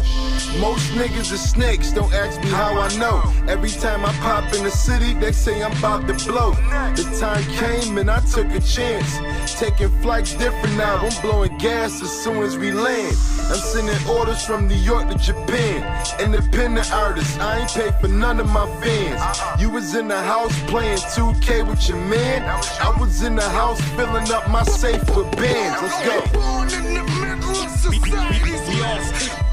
[0.60, 3.22] Most niggas are snakes, don't ask me how I know.
[3.48, 6.52] Every time I pop in the city, they say I'm about to blow.
[6.94, 9.18] The time came and I took a chance.
[9.58, 13.16] Taking flights different now, I'm blowing gas as soon as we land.
[13.50, 15.82] I'm sending orders from New York to Japan.
[16.20, 19.60] Independent artists, I ain't paid for none of my fans.
[19.60, 22.42] You was in the house playing 2K with your man.
[22.80, 25.82] I was in the house filling up my safe with bands.
[25.82, 27.17] Let's go.
[27.48, 29.00] We, we, we all,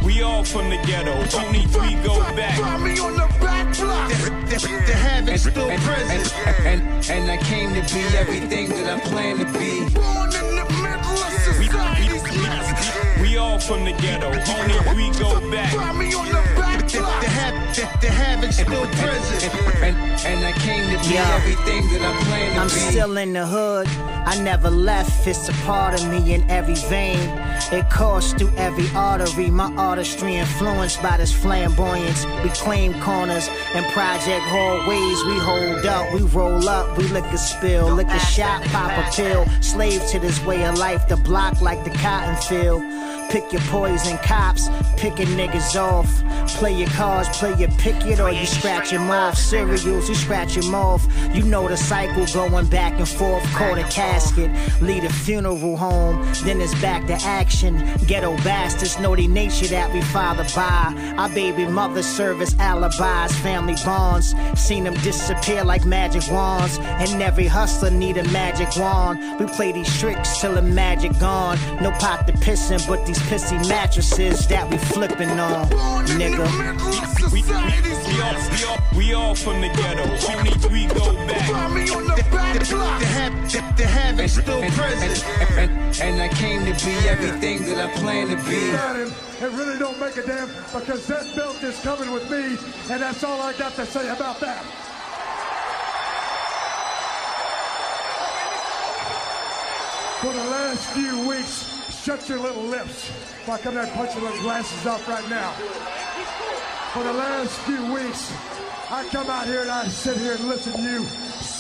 [0.03, 1.13] we all from the ghetto.
[1.39, 2.59] Only three go back.
[2.59, 4.09] Find me on The, back block.
[4.09, 6.33] the, the habit's still present.
[6.65, 9.85] And, and, and I came to be everything that I plan to be.
[9.85, 9.89] We,
[11.59, 11.69] we, we,
[11.99, 12.04] we
[13.55, 14.27] all from the ghetto.
[14.27, 15.71] Only three go back.
[15.71, 19.53] The, the, hab- the, the habit's still present.
[19.83, 19.95] And,
[20.25, 21.35] and I came to be Yeah.
[21.35, 22.73] everything that I plan to I'm be.
[22.91, 23.87] still in the hood.
[24.27, 25.27] I never left.
[25.27, 27.19] It's a part of me in every vein.
[27.71, 29.49] It coursed through every artery.
[29.49, 32.25] My artistry influenced by this flamboyance.
[32.43, 35.23] We claim corners and project hallways.
[35.25, 39.11] We hold up, we roll up, we lick a spill, lick a shot, pop a
[39.15, 39.45] pill.
[39.61, 42.83] Slave to this way of life, the block like the cotton field.
[43.29, 46.09] Pick your poison, cops, picking niggas off.
[46.57, 49.37] Play your cards, play your picket, or you scratch him off.
[49.37, 51.05] Cereals, you scratch him off.
[51.33, 53.43] You know the cycle going back and forth.
[53.53, 56.25] Call the casket, lead a funeral home.
[56.43, 57.77] Then it's back to action.
[58.07, 60.93] Ghetto bastards know the nature that we father by.
[61.17, 64.33] Our baby mother service alibis, family bonds.
[64.55, 66.77] Seen them disappear like magic wands.
[66.79, 69.39] And every hustler need a magic wand.
[69.39, 71.57] We play these tricks till the magic gone.
[71.81, 75.67] No pot to pissin', but these pissy mattresses that we flipping on,
[76.19, 76.45] nigga.
[77.31, 77.47] We, we,
[78.15, 81.47] we, all, we, all, we all from the ghetto, only we go back.
[82.67, 85.25] The, have, the, the habit's still present.
[85.39, 88.71] And, and, and I came to be everything that I plan to be.
[89.43, 92.57] It really don't make a damn because that belt is coming with me,
[92.91, 94.63] and that's all I got to say about that.
[100.21, 101.74] For the last few weeks,
[102.05, 103.09] shut your little lips.
[103.09, 105.53] If I come there and punch your little glasses off right now.
[106.93, 108.31] For the last few weeks,
[108.91, 111.03] I come out here and I sit here and listen to you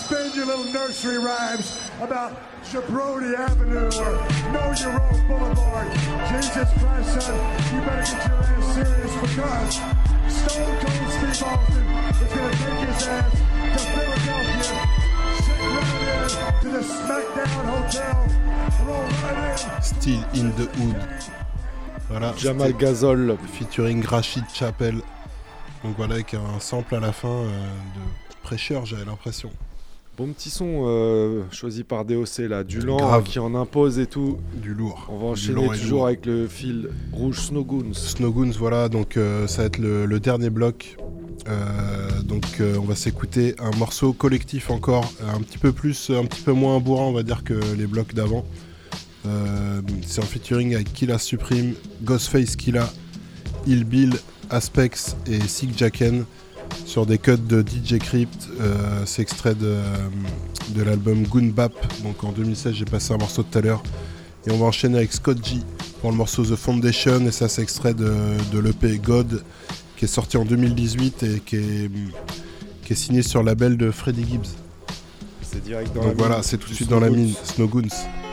[0.05, 4.13] spin your little nursery rhymes about Jabroni Avenue or
[4.53, 5.91] Know Your Role Boulevard.
[6.29, 7.37] Jesus Christ, son,
[7.73, 9.73] you better get your ass serious because
[10.29, 11.85] Stone Cold Steve Austin
[12.21, 14.84] is going to take his ass to Philadelphia,
[19.81, 20.95] Still in the Hood.
[22.09, 22.33] Voilà.
[22.37, 23.37] Jamal Gazol.
[23.53, 25.01] Featuring Rachid Chappell.
[25.83, 29.51] Donc voilà, avec un sample à la fin euh, de prêcheur, j'avais l'impression.
[30.17, 33.23] Bon petit son euh, choisi par DOC là, du lent Grave.
[33.23, 34.37] qui en impose et tout.
[34.61, 35.07] Du lourd.
[35.09, 37.93] On va enchaîner toujours avec le fil rouge Snowgoons.
[37.93, 40.95] Snowgoons, voilà, donc euh, ça va être le, le dernier bloc.
[41.49, 46.41] Euh, donc on va s'écouter un morceau collectif encore, un petit peu plus, un petit
[46.41, 48.45] peu moins bourrant, on va dire, que les blocs d'avant.
[50.05, 51.73] C'est en featuring avec Killa Supreme,
[52.03, 52.87] Ghostface Killa,
[53.67, 54.13] Il Bill,
[54.49, 56.25] Aspex et Sick Jacken
[56.85, 58.49] sur des cuts de DJ Crypt.
[58.61, 59.75] Euh, c'est extrait de,
[60.69, 61.73] de l'album Goon Bap.
[62.03, 63.83] Donc en 2016, j'ai passé un morceau tout à l'heure.
[64.47, 65.57] Et on va enchaîner avec Scott G
[66.01, 67.25] pour le morceau The Foundation.
[67.25, 68.13] Et ça, c'est extrait de,
[68.53, 69.43] de l'EP God
[69.97, 71.91] qui est sorti en 2018 et qui est,
[72.83, 74.47] qui est signé sur le label de Freddie Gibbs.
[75.41, 77.87] C'est direct dans Donc la voilà, mine c'est tout de suite dans la mine, Snowgoons.
[77.87, 78.24] Hey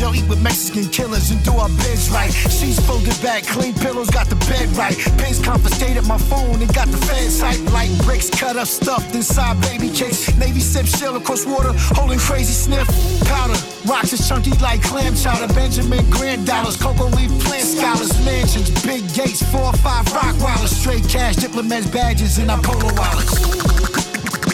[0.00, 0.14] type.
[0.14, 2.32] Eat with Mexican killers and do our bids right.
[2.32, 4.96] She's folded back, clean pillows, got the bed right.
[5.18, 7.60] Pins confiscated my phone and got the feds hype.
[7.72, 10.34] Like bricks cut up, stuffed inside baby cakes.
[10.36, 12.88] Navy sip shell across water, holding crazy sniff.
[13.26, 15.52] Powder, rocks is chunky like clam chowder.
[15.54, 20.74] Benjamin Grand dollars, cocoa leaf plant scholars, mansions, big gates, four or five rock wallers.
[20.74, 23.38] Straight cash, diplomats, badges, and our polo wallets.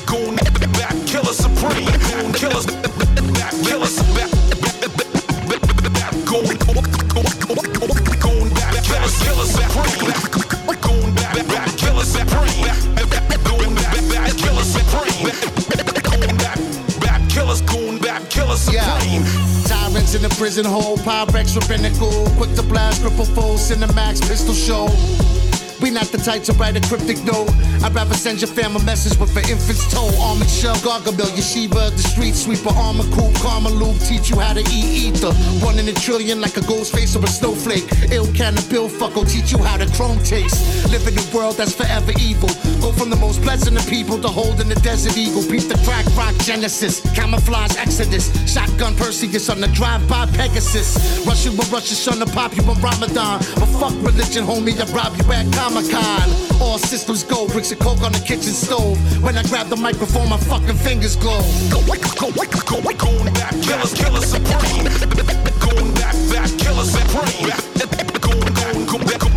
[0.07, 0.37] Goon
[0.79, 1.91] back, killer supreme.
[2.11, 4.36] Goon killers back, killers back.
[20.17, 22.11] In the prison hole, Pyrex rabbinical.
[22.37, 25.46] Quick to blast, triple full, Cinemax, pistol show.
[25.87, 27.49] Not the type to write a cryptic note.
[27.81, 30.11] I'd rather send your fam a message with an infant's toe.
[30.21, 34.61] Armored shell, Gargamel, Yeshiva, the street sweeper, armor cool, karma loop, teach you how to
[34.61, 35.33] eat ether.
[35.65, 37.89] One in a trillion like a ghost face or a snowflake.
[38.13, 40.61] Ill can of bill fucko, teach you how to chrome taste.
[40.93, 42.51] Live in a world that's forever evil.
[42.85, 45.49] Go from the most pleasant of people to holding the desert eagle.
[45.49, 48.29] Beat the crack rock genesis, camouflage exodus.
[48.45, 51.25] Shotgun Perseus on the drive-by Pegasus.
[51.25, 53.41] Rush you with Russian on the pop you on Ramadan.
[53.57, 56.31] But fuck religion, homie, I rob you at Comic Con.
[56.59, 58.97] All systems go, bricks of coke on the kitchen stove.
[59.23, 61.43] When I grab the microphone, my fucking fingers glow.
[61.69, 61.85] Goon
[63.35, 64.89] back, killers, killers supreme.
[65.61, 67.53] Goon back, back, killers supreme.
[68.25, 69.37] Goon, goon, goon back, goon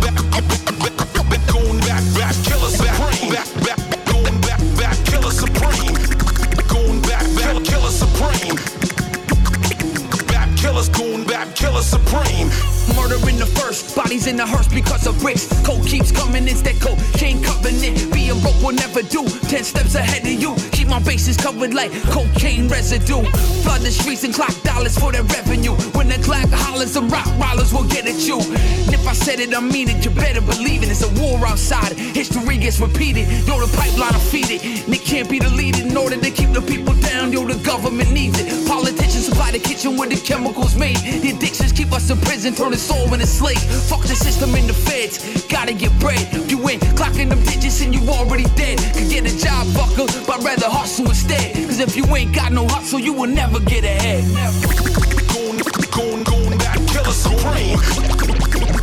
[1.84, 3.32] back, killers supreme.
[3.36, 5.92] Back, back, goon back, back, killers supreme.
[6.72, 8.56] Goon back, back, killers supreme.
[11.26, 12.69] Back killers supreme.
[12.96, 15.46] Murder in the first, bodies in the hearse because of bricks.
[15.64, 18.12] Coke keeps coming, it's that cocaine covenant.
[18.12, 19.22] Being broke will never do.
[19.46, 20.56] Ten steps ahead of you.
[20.72, 23.22] Keep my bases covered like cocaine residue.
[23.62, 25.74] Flood the streets and clock dollars for their revenue.
[25.94, 28.38] When the clock holler dollars, the rock rollers will get at you.
[28.40, 30.88] And if I said it, I mean it, you better believe it.
[30.88, 33.28] It's a war outside, history gets repeated.
[33.46, 36.52] Yo, the pipeline will feed it, and it can't be deleted in order to keep
[36.52, 37.32] the people down.
[37.32, 38.48] Yo, the government needs it.
[38.66, 39.09] Politicians
[39.40, 40.96] supply the kitchen where the chemicals made.
[40.98, 43.60] The addictions keep us in prison, turn us soul into slave.
[43.88, 46.20] Fuck the system in the feds, gotta get bread.
[46.50, 48.78] You ain't clocking them digits and you already dead.
[48.94, 51.54] Could get a job, fucker, but rather hustle instead.
[51.54, 54.24] Cause if you ain't got no hustle, you will never get ahead.
[55.32, 57.78] Goon, goon, back, killer supreme.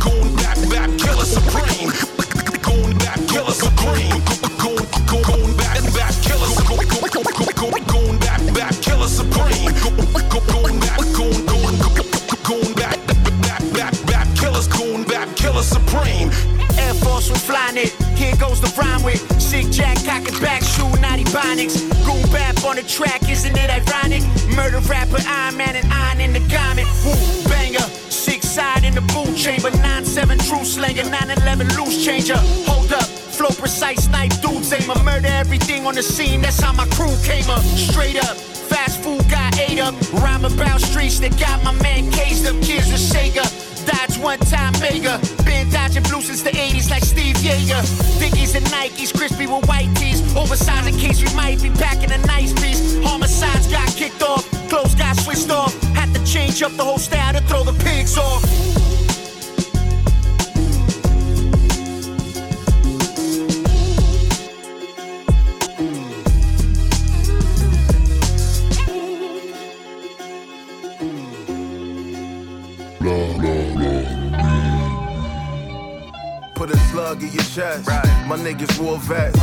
[0.02, 1.90] Goon, back, back, killer supreme.
[2.66, 4.18] Goon, back, killer supreme.
[4.58, 6.50] Goon, goon, goon, back, back, killer
[7.86, 9.67] goon, back, back, killer supreme.
[15.68, 16.32] Supreme.
[16.80, 17.92] Air Force was flying it.
[18.16, 21.76] Here goes the rhyme with sick jack, cock it back, shoe, naughty bonics.
[22.06, 24.22] Goon bap on the track, isn't it ironic?
[24.56, 26.88] Murder rapper, Iron Man and iron in the garment.
[27.04, 27.14] Woo,
[27.48, 32.38] banger, six side in the boot chamber, 9-7 true slanger, 9-11 loose changer.
[32.66, 33.08] Hold up.
[33.38, 36.40] Flow precise, snipe dudes, aim a murder everything on the scene.
[36.40, 37.62] That's how my crew came up.
[37.62, 39.94] Straight up, fast food got ate up.
[40.14, 42.56] Rhyme about streets that got my man caged up.
[42.62, 43.67] Kids with Sega.
[43.98, 45.18] Dodge one time mega.
[45.44, 47.82] Been dodging blue since the 80s like Steve Yeager.
[48.20, 50.20] Dickies and Nikes, crispy with white tees.
[50.36, 52.96] Oversized in case we might be packing a nice piece.
[53.02, 55.74] Homicides got kicked off, clothes got switched off.
[55.94, 58.97] Had to change up the whole style to throw the pigs off.
[76.98, 77.86] Slug in your chest.
[78.26, 79.38] My niggas war vets.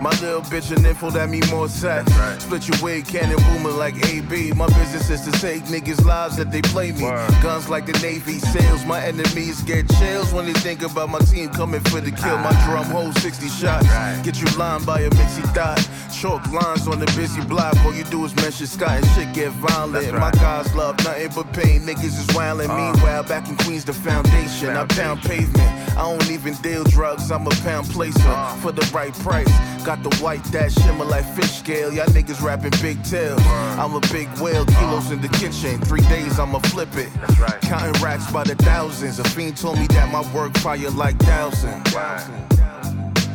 [0.00, 2.04] My little bitch an info that mean more sex.
[2.42, 4.52] Split your wig, cannon booming like AB.
[4.52, 7.08] My business is to take niggas' lives that they play me.
[7.42, 8.84] Guns like the Navy SEALs.
[8.86, 12.38] My enemies get chills when they think about my team coming for the kill.
[12.38, 13.86] My drum holds 60 shots.
[14.24, 15.80] Get you lined by a mixy dot.
[16.12, 17.74] Chalk lines on the busy block.
[17.84, 20.12] All you do is mention Scott and shit get violent.
[20.14, 21.80] My guys love nothing but pain.
[21.82, 22.68] Niggas is wildin'.
[22.68, 24.70] Meanwhile, back in Queens, the foundation.
[24.70, 25.70] I pound pavement.
[25.98, 26.99] I don't even deal drugs.
[27.02, 28.20] I'm a pound placer
[28.60, 29.48] for the right price.
[29.86, 31.90] Got the white that shimmer like fish scale.
[31.90, 33.40] Y'all niggas rapping big tails.
[33.46, 34.66] I'm a big whale.
[34.66, 35.80] Kilos in the kitchen.
[35.80, 37.08] Three days, I'ma flip it.
[37.62, 39.18] Counting racks by the thousands.
[39.18, 41.90] A fiend told me that my work fire like thousands.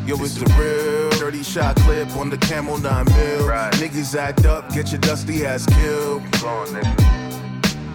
[0.05, 3.47] Yo, it's the real 30 shot clip on the camel 9 mil.
[3.81, 6.21] Niggas act up, get your dusty ass killed.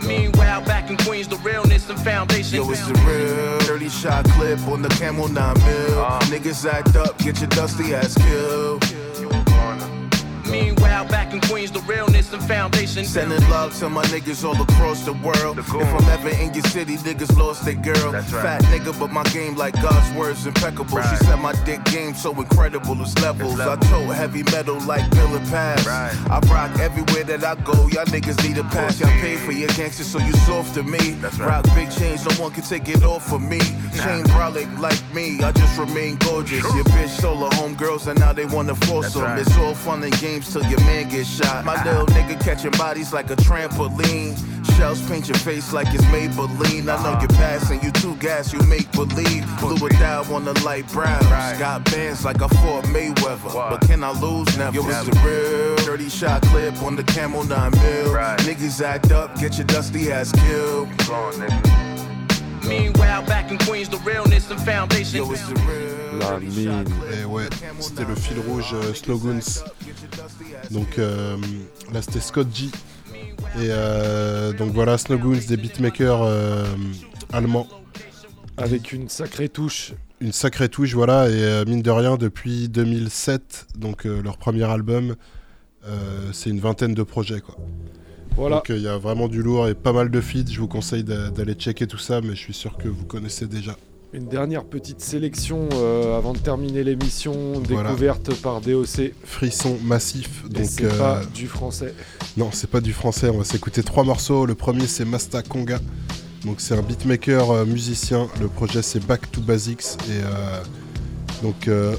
[0.06, 2.56] Meanwhile, back in Queens, the realness and foundation.
[2.56, 5.98] Yo, it's the real 30 shot clip on the camel 9 mil.
[5.98, 6.20] Uh.
[6.30, 9.49] Niggas act up, get your dusty ass killed.
[10.50, 13.04] Meanwhile, back in Queens, the realness and foundation.
[13.04, 15.58] Sending love to my niggas all across the world.
[15.58, 18.12] If I'm ever in your city, niggas lost their girl.
[18.12, 21.00] Fat nigga, but my game like God's words impeccable.
[21.02, 23.60] She said my dick game so incredible, it's levels.
[23.60, 25.86] I tote heavy metal like Bill and Pass.
[25.86, 27.72] I rock everywhere that I go.
[27.88, 28.98] Y'all niggas need a pass.
[29.00, 31.14] Y'all pay for your gangsters, so you soft to me.
[31.38, 33.60] Rock big chains, no one can take it off of me.
[34.02, 36.62] Chain brolic like me, I just remain gorgeous.
[36.74, 39.38] Your bitch stole her homegirls and now they wanna force them.
[39.38, 41.64] It's all fun and games till your man gets shot.
[41.64, 44.36] My little nigga catching bodies like a trampoline.
[44.76, 46.88] Shells paint your face like it's Maybelline.
[46.88, 49.44] I know you're passing, you too gas, you make believe.
[49.60, 51.20] Blue it down on the light brown.
[51.58, 53.52] Got bands like I fought Mayweather.
[53.52, 54.56] But can I lose?
[54.56, 54.76] Never.
[54.76, 58.12] Yo, it's the real 30 shot clip on the camel 9 mil.
[58.46, 60.88] Niggas act up, get your dusty ass killed.
[62.70, 65.24] Meanwhile, back in Queens, the realness and foundation.
[65.24, 66.18] Yo, it's the real.
[66.20, 66.84] La mine.
[67.12, 67.48] Et ouais,
[67.80, 69.42] c'était le fil rouge euh, Slogans.
[70.70, 71.36] Donc euh,
[71.92, 72.66] là c'était Scott G.
[73.56, 76.64] Et euh, donc voilà, Slogans, des beatmakers euh,
[77.32, 77.66] allemands.
[78.56, 79.94] Avec une sacrée touche.
[80.20, 81.28] Une sacrée touche, voilà.
[81.28, 85.16] Et euh, mine de rien, depuis 2007, donc euh, leur premier album,
[85.88, 87.56] euh, c'est une vingtaine de projets quoi.
[88.36, 88.56] Voilà.
[88.56, 90.50] Donc il y a vraiment du lourd et pas mal de feats.
[90.50, 93.46] Je vous conseille d'a- d'aller checker tout ça, mais je suis sûr que vous connaissez
[93.46, 93.76] déjà.
[94.12, 97.90] Une dernière petite sélection euh, avant de terminer l'émission, Voilà.
[97.90, 99.12] découverte par DOC.
[99.24, 100.42] Frisson massif.
[100.48, 101.94] Donc c'est euh, pas du français.
[102.36, 103.28] Non, c'est pas du français.
[103.28, 104.46] On va s'écouter trois morceaux.
[104.46, 105.78] Le premier, c'est Masta Conga.
[106.44, 108.26] Donc, c'est un beatmaker euh, musicien.
[108.40, 109.82] Le projet, c'est Back to Basics.
[110.08, 110.62] Et euh,
[111.42, 111.94] donc, euh,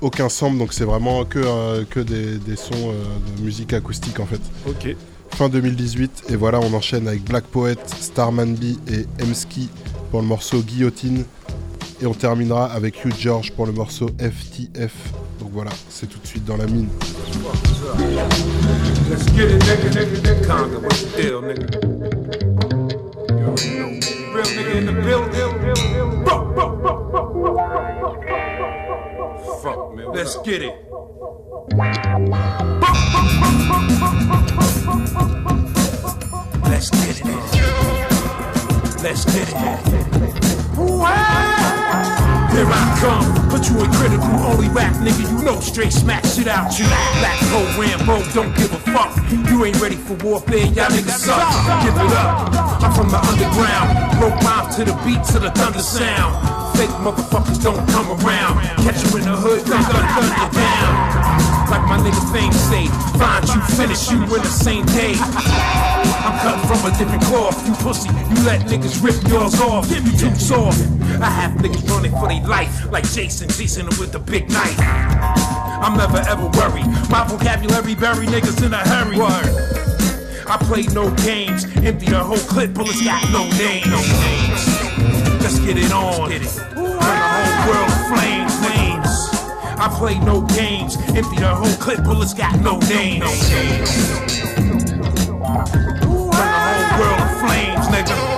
[0.00, 0.58] aucun sample.
[0.58, 4.40] Donc, c'est vraiment que, euh, que des, des sons euh, de musique acoustique en fait.
[4.68, 4.96] Ok.
[5.30, 6.24] Fin 2018.
[6.30, 9.68] Et voilà, on enchaîne avec Black Poet, Starman B et Emski
[10.10, 11.24] pour le morceau Guillotine.
[12.00, 14.92] Et on terminera avec Hugh George pour le morceau FTF.
[15.40, 16.88] Donc voilà, c'est tout de suite dans la mine.
[30.14, 30.83] Let's get it,
[31.74, 31.90] Let's
[36.90, 37.26] get it.
[39.02, 39.54] Let's get it.
[42.54, 46.46] Here I come, put you in critical, only rap nigga, you know straight smack shit
[46.46, 46.86] out you.
[46.86, 49.10] Black hole Rambo, don't give a fuck.
[49.50, 51.42] You ain't ready for warfare, y'all niggas suck.
[51.82, 52.54] Give it up.
[52.84, 56.76] I'm from the underground, broke mouth to the beat to the thunder sound.
[56.78, 58.60] Fake motherfuckers don't come around.
[58.84, 61.13] Catch you in the hood, gun, gun, gun you down.
[61.74, 62.86] Like my nigga Fame say,
[63.18, 65.14] find you, finish you in the same day.
[65.18, 67.66] I'm cut from a different cloth.
[67.66, 69.90] You pussy, you let niggas rip yours off.
[69.90, 70.78] You too soft.
[71.20, 74.78] I have niggas running for their life, like Jason, Jason with the big knife.
[74.78, 76.86] I'm never ever worried.
[77.10, 79.18] My vocabulary bury niggas in a hurry.
[79.18, 79.50] Word.
[80.46, 83.90] I play no games, empty the whole clip, bullets got no names.
[85.42, 86.30] Let's get it on.
[86.30, 88.83] Turn the whole world flames.
[89.78, 93.48] I play no games, empty the whole clip, bullets got no names.
[93.48, 93.68] Turn
[95.88, 98.33] the whole world to flames, nigga.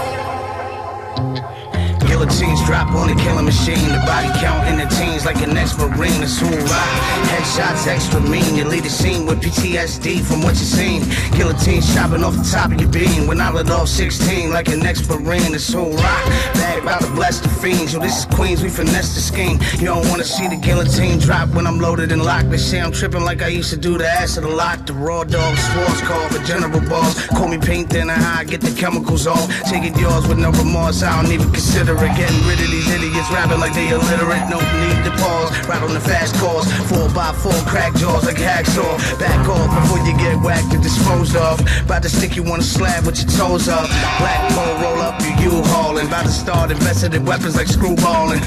[2.16, 3.92] Guillotines drop on the killing machine.
[3.92, 6.22] The body count in the teens like an ex-marine.
[6.22, 6.88] That's who rock.
[7.28, 8.56] Headshots extra mean.
[8.56, 11.02] You lead the scene with PTSD from what you seen.
[11.36, 13.26] Guillotine chopping off the top of your beam.
[13.26, 15.52] When I let off 16 like an ex-marine.
[15.52, 16.24] That's who rock.
[16.54, 17.92] Bag about to bless the fiends.
[17.92, 18.62] Yo, this is Queens.
[18.62, 19.60] We finesse the scheme.
[19.74, 22.48] You don't wanna see the guillotine drop when I'm loaded and locked.
[22.48, 24.86] They say I'm tripping like I used to do the ass of the lot.
[24.86, 27.26] The raw dog, sports call for general balls.
[27.26, 29.50] Call me pink, then I get the chemicals on.
[29.68, 31.02] Take it yours with no remorse.
[31.02, 32.05] I don't even consider it.
[32.14, 34.48] Getting rid of these idiots rapping like they illiterate.
[34.48, 35.50] No need to pause.
[35.66, 36.70] Right on the fast calls.
[36.88, 39.18] Four by four crack jaws like hacksaw.
[39.18, 41.60] Back off before you get whacked and disposed of.
[41.84, 43.88] About to stick you on a slab with your toes up.
[44.18, 46.06] Black pole roll up your U-hauling.
[46.06, 48.40] About to start invested in weapons like screwballing.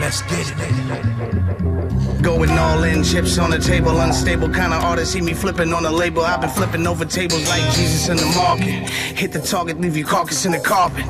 [0.00, 2.22] Let's get it.
[2.22, 5.12] Going all in, chips on the table, unstable kind of artist.
[5.12, 6.22] See me flipping on the label.
[6.22, 8.90] I've been flipping over tables like Jesus in the market.
[9.16, 11.06] Hit the target, leave your carcass in the carpet.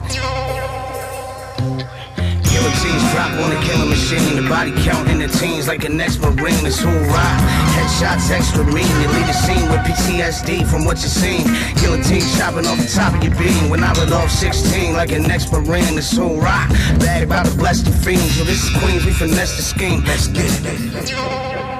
[2.67, 4.35] Guillotines drop on the killing machine.
[4.35, 6.67] The body count in the teens like an ex-marine.
[6.67, 7.39] It's who rock.
[7.79, 8.91] Headshots extra mean.
[9.01, 11.47] You leave the scene with PTSD from what you seen.
[11.77, 13.71] Guillotine chopping off the top of your beam.
[13.71, 15.97] When I let off 16 like an ex-marine.
[15.97, 16.69] It's who rock.
[16.99, 18.37] Bag about to bless the fiends.
[18.37, 19.07] Yo, this is Queens.
[19.07, 20.03] We finesse the scheme.
[20.03, 21.76] Let's get it.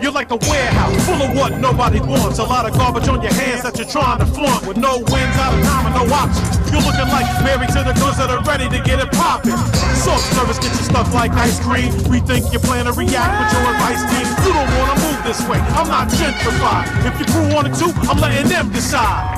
[0.00, 2.38] You're like a warehouse full of what nobody wants.
[2.38, 5.36] A lot of garbage on your hands that you're trying to flaunt with no wins
[5.42, 6.54] out of time and no options.
[6.70, 9.58] You're looking like married to the guns that are ready to get it poppin'.
[9.98, 11.90] Soft service get you stuff like ice cream.
[12.06, 14.26] Rethink your plan to react with your advice team.
[14.46, 15.58] You don't wanna move this way.
[15.74, 16.86] I'm not gentrified.
[17.02, 19.34] If your crew wanted to, I'm letting them decide.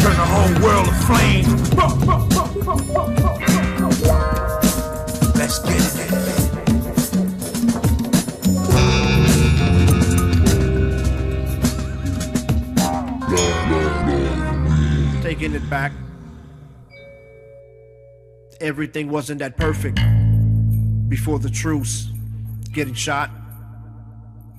[0.00, 1.68] Turn the whole world to flames.
[5.48, 5.82] Let's get it.
[15.22, 15.92] Taking it back.
[18.60, 19.98] Everything wasn't that perfect.
[21.08, 22.10] Before the truce,
[22.74, 23.30] getting shot,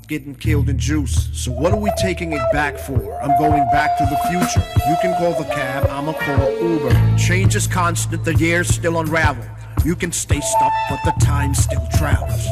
[0.07, 1.29] getting killed in juice.
[1.33, 3.21] So what are we taking it back for?
[3.21, 4.67] I'm going back to the future.
[4.89, 7.15] You can call the cab, I'ma call Uber.
[7.15, 9.45] Change is constant, the years still unravel.
[9.85, 12.45] You can stay stuck, but the time still travels.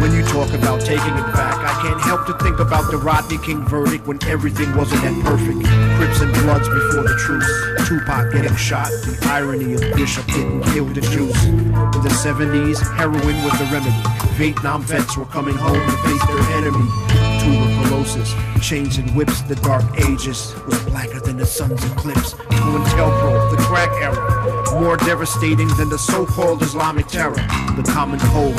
[0.00, 3.38] When you talk about taking it back, I can't help to think about the Rodney
[3.38, 5.64] King verdict when everything wasn't that perfect.
[5.96, 7.88] Crips and Bloods before the truce.
[7.88, 8.88] Tupac getting shot.
[8.88, 11.44] The irony of Bishop getting killed in juice.
[11.44, 13.96] In the 70s, heroin was the remedy.
[14.36, 17.11] Vietnam vets were coming home to face their enemy.
[17.42, 22.34] Tuberculosis, chains and whips, the dark ages was blacker than the sun's eclipse.
[22.34, 27.34] COINTELPRO, the crack era, more devastating than the so-called Islamic terror.
[27.76, 28.56] The common cold,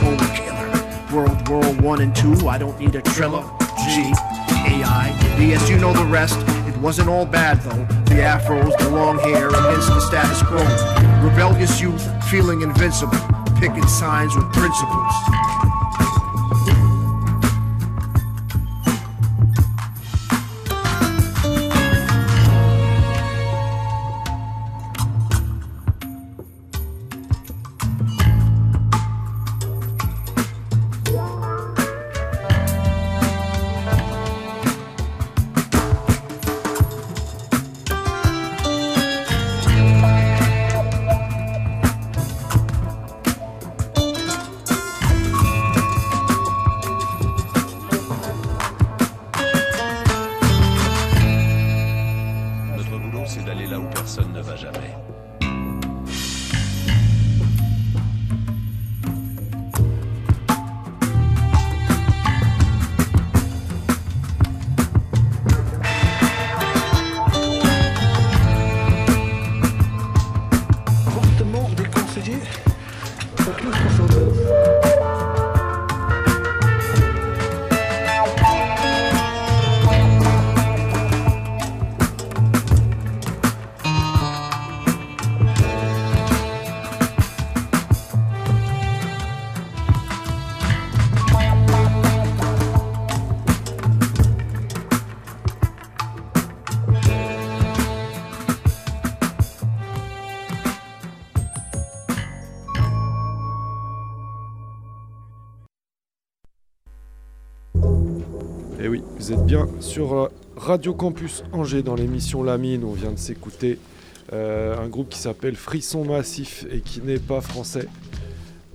[0.00, 0.50] cold killer.
[1.12, 3.42] World War One and Two, I don't need a triller.
[3.78, 4.12] G,
[4.68, 6.38] AI, BS, you know the rest.
[6.68, 7.84] It wasn't all bad though.
[8.14, 10.62] The afros, the long hair, against the status quo.
[11.26, 13.18] Rebellious youth, feeling invincible,
[13.58, 15.14] picking signs with principles.
[110.00, 112.84] Sur euh, Radio Campus Angers dans l'émission La Mine.
[112.84, 113.78] On vient de s'écouter
[114.32, 117.86] euh, un groupe qui s'appelle Frisson Massif et qui n'est pas français,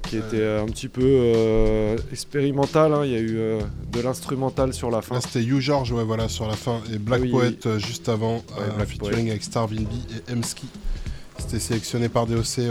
[0.04, 2.94] qui était euh, un petit peu euh, expérimental.
[2.94, 3.06] hein.
[3.06, 3.60] Il y a eu euh,
[3.92, 5.16] de l'instrumental sur la fin.
[5.16, 8.44] Là, c'était You George, ouais, voilà, sur la fin, et Black oui, Poet juste avant,
[8.76, 9.30] Black featuring Poet.
[9.32, 9.94] avec Starvin B
[10.30, 10.68] et Emski.
[11.40, 12.70] C'était sélectionné par DOC, ouais,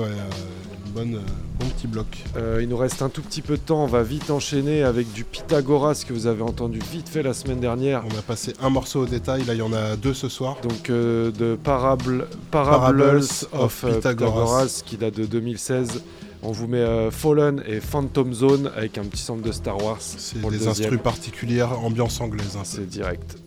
[0.94, 1.20] bonne, euh,
[1.58, 2.06] bon petit bloc.
[2.36, 5.12] Euh, il nous reste un tout petit peu de temps, on va vite enchaîner avec
[5.12, 8.04] du Pythagoras que vous avez entendu vite fait la semaine dernière.
[8.10, 10.56] On a passé un morceau au détail, là il y en a deux ce soir.
[10.62, 14.00] Donc euh, de Parable, Parables Parables of of, Pythagoras.
[14.00, 16.02] Pythagoras qui date de 2016.
[16.46, 19.98] On vous met euh, Fallen et Phantom Zone avec un petit sample de Star Wars.
[20.00, 22.58] C'est des instrus particulières, ambiance anglaise.
[22.64, 23.38] C'est direct.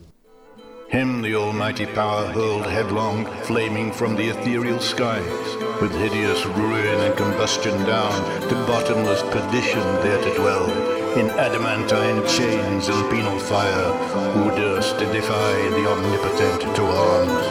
[0.90, 7.14] Him the almighty power hurled headlong, flaming from the ethereal skies, with hideous ruin and
[7.18, 8.14] combustion down
[8.48, 10.72] to bottomless perdition there to dwell,
[11.20, 13.92] in adamantine chains and penal fire,
[14.32, 17.46] who durst defy the omnipotent to arms.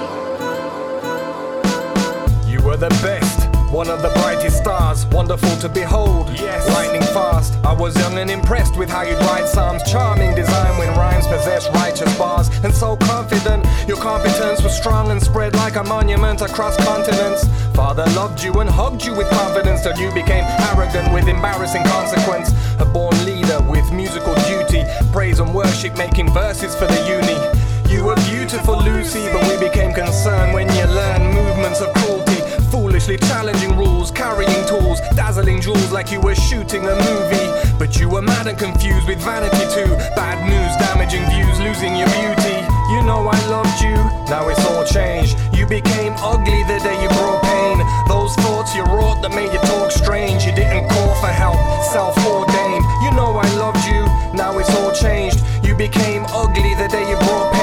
[2.48, 6.28] You were the best, one of the brightest stars, wonderful to behold.
[6.30, 7.54] Yes, lightning fast.
[7.64, 11.68] I was young and impressed with how you'd write psalms, charming design when rhymes possess
[11.74, 13.66] righteous bars, and so confident.
[13.88, 17.44] Your competence was strong and spread like a monument across continents.
[17.74, 22.50] Father loved you and hugged you with confidence till you became arrogant with embarrassing consequence.
[22.78, 27.65] A born leader with musical duty, praise and worship, making verses for the uni.
[27.96, 32.44] You were beautiful, Lucy, but we became concerned when you learned movements of cruelty.
[32.70, 37.48] Foolishly challenging rules, carrying tools, dazzling jewels like you were shooting a movie.
[37.78, 39.88] But you were mad and confused with vanity too.
[40.12, 42.60] Bad news, damaging views, losing your beauty.
[42.92, 43.96] You know I loved you,
[44.28, 45.38] now it's all changed.
[45.56, 47.80] You became ugly the day you brought pain.
[48.08, 50.44] Those thoughts you wrought that made you talk strange.
[50.44, 51.56] You didn't call for help,
[51.90, 52.84] self ordained.
[53.04, 54.04] You know I loved you,
[54.36, 55.40] now it's all changed.
[55.64, 57.55] You became ugly the day you brought pain.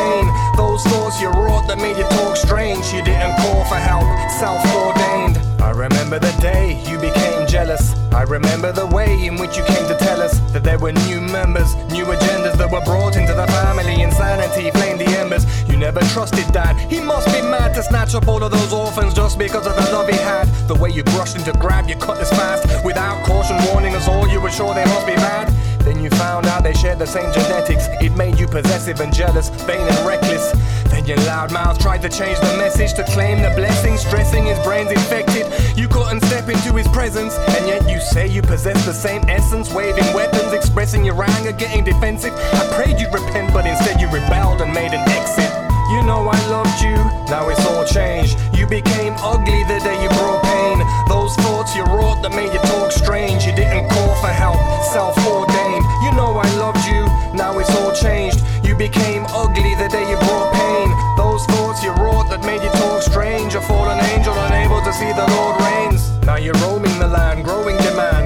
[0.74, 2.92] Those thoughts you wrought that made you talk strange.
[2.92, 5.38] You didn't call for help, self ordained.
[5.62, 7.94] I remember the day you became jealous.
[8.12, 11.22] I remember the way in which you came to tell us that there were new
[11.22, 14.02] members, new agendas that were brought into the family.
[14.02, 15.46] Insanity flamed the embers.
[15.70, 16.74] You never trusted dad.
[16.90, 19.92] He must be mad to snatch up all of those orphans just because of the
[19.94, 20.46] love he had.
[20.68, 24.28] The way you brushed into grab your cutlass fast without caution, warning us all.
[24.28, 25.54] You were sure they must be mad.
[25.84, 27.88] Then you found out they shared the same genetics.
[28.02, 30.52] It made you possessive and jealous, vain and reckless.
[30.86, 34.92] Then your loudmouth tried to change the message to claim the blessing, stressing his brains
[34.92, 35.46] infected.
[35.78, 39.74] You couldn't step into his presence, and yet you say you possess the same essence,
[39.74, 42.34] waving weapons, expressing your anger, getting defensive.
[42.34, 45.73] I prayed you'd repent, but instead you rebelled and made an exit.
[45.94, 46.98] You know I loved you,
[47.30, 48.40] now it's all changed.
[48.58, 50.82] You became ugly the day you brought pain.
[51.08, 53.46] Those thoughts you wrought that made you talk strange.
[53.46, 54.58] You didn't call for help,
[54.90, 55.86] self ordained.
[56.02, 57.06] You know I loved you,
[57.38, 58.42] now it's all changed.
[58.66, 60.90] You became ugly the day you brought pain.
[61.16, 63.54] Those thoughts you wrought that made you talk strange.
[63.54, 66.10] A fallen angel unable to see the Lord reigns.
[66.26, 67.78] Now you're roaming the land, growing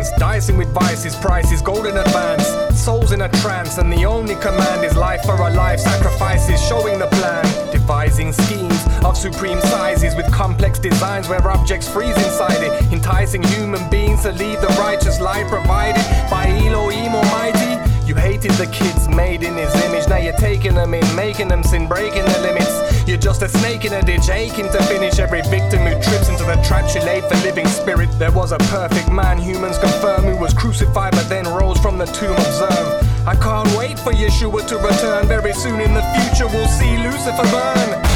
[0.07, 2.47] demands, dicing with vices, prices, gold in advance.
[2.79, 6.99] Souls in a trance, and the only command is life for a life, sacrifices, showing
[6.99, 7.71] the plan.
[7.71, 12.91] Devising schemes of supreme sizes with complex designs where objects freeze inside it.
[12.91, 17.77] Enticing human beings to lead the righteous life provided by Elohim Almighty.
[18.05, 21.61] You hated the kids made in his image, now you're taking them in, making them
[21.61, 22.86] sin, breaking the limits.
[23.07, 26.43] You're just a snake in a ditch, aching to finish every victim who trips into
[26.43, 28.09] the trap you laid for living spirit.
[28.19, 32.05] There was a perfect man, humans confirm, who was crucified but then rose from the
[32.05, 32.35] tomb.
[32.35, 33.07] Observe.
[33.25, 35.25] I can't wait for Yeshua to return.
[35.25, 38.06] Very soon in the future, we'll see Lucifer burn.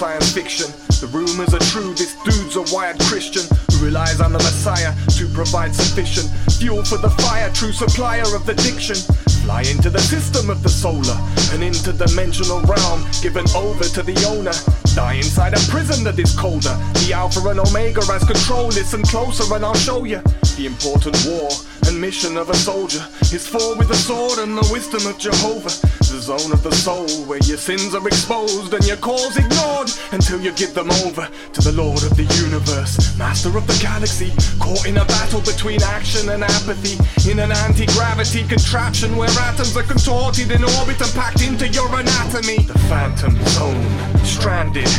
[0.00, 0.72] Science fiction.
[1.04, 5.28] The rumors are true, this dude's a wired Christian who relies on the Messiah to
[5.28, 8.96] provide sufficient fuel for the fire, true supplier of the diction.
[9.44, 11.20] Fly into the system of the solar,
[11.52, 14.56] an interdimensional realm given over to the owner.
[14.96, 16.72] Die inside a prison that is colder.
[17.04, 18.68] The Alpha and Omega has control.
[18.68, 20.24] Listen closer and I'll show you.
[20.56, 21.52] The important war
[21.86, 25.70] and mission of a soldier is fought with the sword and the wisdom of Jehovah.
[26.10, 30.40] The zone of the soul where your sins are exposed and your cause ignored until
[30.40, 34.32] you give them over to the Lord of the universe, Master of the galaxy.
[34.58, 36.98] Caught in a battle between action and apathy,
[37.30, 41.88] in an anti gravity contraption where atoms are contorted in orbit and packed into your
[41.94, 42.58] anatomy.
[42.66, 43.86] The phantom zone,
[44.26, 44.90] stranded,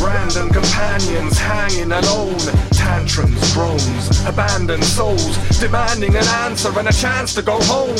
[0.00, 2.40] random companions hanging alone,
[2.72, 7.96] tantrums, groans, abandoned souls, demanding an answer and a chance to go home.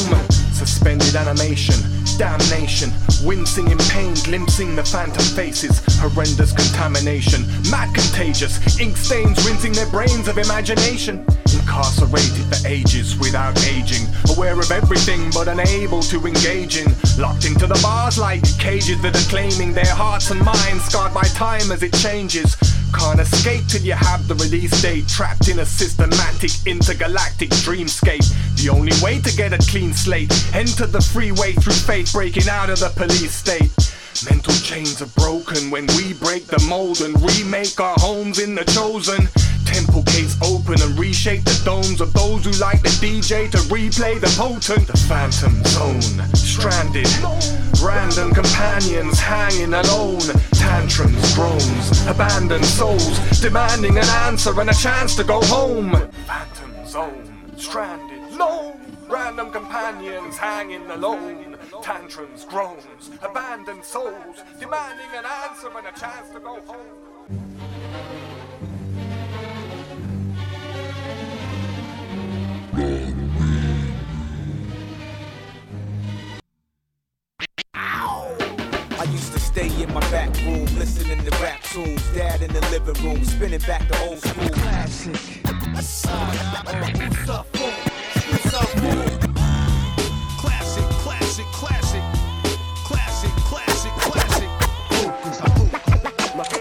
[0.52, 1.76] Suspended animation,
[2.16, 2.90] damnation.
[3.24, 5.82] Wincing in pain, glimpsing the phantom faces.
[5.98, 8.78] Horrendous contamination, mad contagious.
[8.80, 11.24] Ink stains rinsing their brains of imagination.
[11.52, 14.06] Incarcerated for ages without aging.
[14.30, 16.86] Aware of everything but unable to engage in.
[17.18, 21.22] Locked into the bars like cages that are claiming their hearts and minds scarred by
[21.22, 22.56] time as it changes.
[22.94, 25.08] Can't escape till you have the release date.
[25.08, 28.26] Trapped in a systematic intergalactic dreamscape.
[28.56, 30.32] The only way to get a clean slate.
[30.54, 33.97] Enter the freeway through faith, breaking out of the police state.
[34.24, 38.64] Mental chains are broken when we break the mold and remake our homes in the
[38.64, 39.28] chosen.
[39.64, 44.18] Temple gates open and reshape the domes of those who like the DJ to replay
[44.18, 44.88] the potent.
[44.88, 47.06] The phantom zone, stranded.
[47.80, 50.26] Random companions hanging alone.
[50.52, 55.92] Tantrums, groans, abandoned souls, demanding an answer and a chance to go home.
[56.26, 58.17] Phantom zone, stranded.
[58.38, 61.56] Lone, random companions hanging alone.
[61.82, 66.76] Tantrums, groans, abandoned souls, demanding an answer and a chance to go home.
[79.00, 82.02] I used to stay in my back room, listening to rap tunes.
[82.14, 85.42] Dad in the living room, spinning back the old school classic.
[85.42, 86.12] Classic,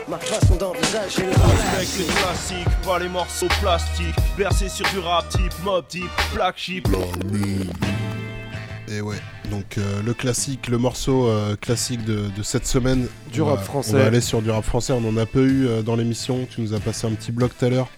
[0.09, 4.15] Respecte les classiques, pas les morceaux plastiques.
[4.37, 6.03] Bercé sur du rap type, mob type,
[6.33, 6.87] black sheep.
[8.89, 9.17] Et ouais,
[9.51, 13.07] donc euh, le classique, le morceau euh, classique de, de cette semaine.
[13.33, 13.95] Du On rap va- français.
[13.95, 16.47] On va aller sur du rap français, on en a peu eu euh, dans l'émission.
[16.49, 17.89] Tu nous as passé un petit bloc tout à l'heure.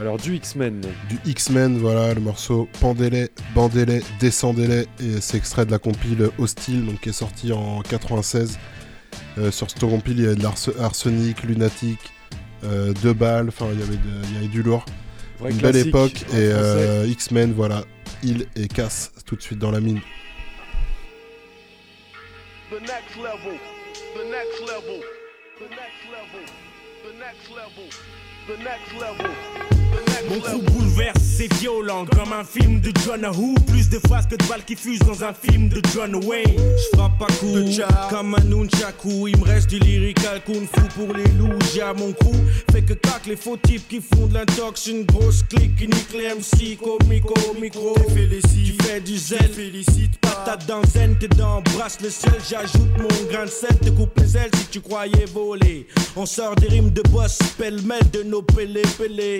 [0.00, 0.82] Alors du X-Men.
[1.08, 4.82] Du X-Men, voilà, le morceau Pendez-les, bandez-les, descendez-les.
[5.04, 8.58] Et c'est extrait de la compile Hostile, donc qui est sorti en 96.
[9.38, 11.98] Euh, sur cette compile, il y avait de l'Ars- Arsenic, Lunatic,
[12.64, 14.84] euh, Deux balles, enfin il y avait de- il y avait du lourd.
[15.38, 16.22] Vrai Une belle époque.
[16.32, 17.84] Et euh, X-Men, voilà,
[18.24, 20.00] il et casse tout de suite dans la mine.
[22.70, 23.56] The next level,
[24.14, 25.00] the next level,
[25.58, 26.44] the next level,
[27.04, 27.88] the next level,
[28.48, 29.30] the next level.
[30.28, 33.54] Mon crew bouleverse, c'est violent comme un film de John Woo.
[33.68, 36.56] Plus de phrases que de balles qui fusent dans un film de John Wayne.
[36.56, 37.54] Je frappe pas coup
[38.10, 39.28] comme un nunchaku.
[39.28, 41.58] Il me reste du lyrical kung fu pour les loups.
[41.72, 42.34] J'ai à mon crew.
[42.72, 44.88] Fait que cac les faux types qui font de l'intox.
[44.88, 46.76] Une grosse clique qui nique les MC.
[46.76, 47.94] Comico, micro.
[48.08, 49.50] Tu fais du zèle.
[49.54, 52.34] Félicite Patate dans zen, t'es dans brasse le ciel.
[52.50, 53.78] J'ajoute mon grain de sel.
[53.78, 55.86] Te coupe les ailes si tu croyais voler.
[56.16, 57.38] On sort des rimes de boss.
[57.56, 58.82] Pêle-mêle de nos pélés.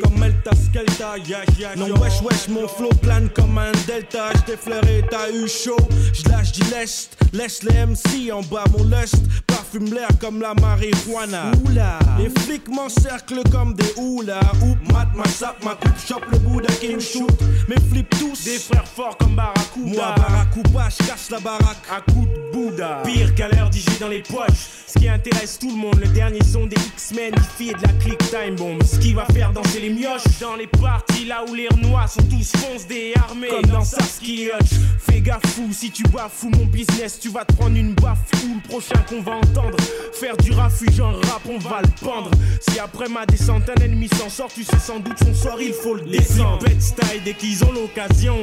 [0.03, 4.31] Comme Elta Skelta, ya ya Non, wesh wesh, mon flow plane comme un delta.
[4.36, 5.77] J't'ai flairé, t'as eu chaud.
[6.12, 7.16] J'lâche du lest.
[7.32, 9.16] Laisse les MC en bas mon lust.
[9.47, 11.52] Parfume l'air comme la marijuana.
[11.65, 11.98] Oula.
[12.19, 14.40] Les flics m'encerclent comme des houlas.
[14.62, 17.31] Oup, mat, ma sap, ma coupe, chope le bout d'un qui me shoot.
[17.69, 18.44] Mes flips tous.
[18.44, 19.85] Des frères forts comme Barracuda.
[19.85, 21.85] Moi, Barracuda, j'casse la baraque.
[21.90, 23.02] À coup de Bouddha.
[23.05, 24.69] Pire qu'à l'heure d'y dans les poches.
[24.86, 27.93] Ce qui intéresse tout le monde, le dernier son des X-Men, il et de la
[28.01, 28.78] click time bomb.
[28.85, 31.69] Ce qui va faire danser les mioches dans les parties là où les
[32.09, 33.49] sont tous fonce des armées.
[33.49, 34.71] Comme dans Saskia Hutch.
[34.99, 38.49] Fais gaffe fou, si tu bafoues mon business, tu vas te prendre une baffe fou.
[38.55, 39.77] Le prochain qu'on va entendre,
[40.13, 42.31] faire du refuge en rap, on va le pendre.
[42.61, 45.73] Si après ma descente un ennemi s'en sort, tu sais sans doute son sort, il
[45.73, 46.65] faut le descendre.
[46.67, 48.37] Les style dès qu'ils ont l'occasion.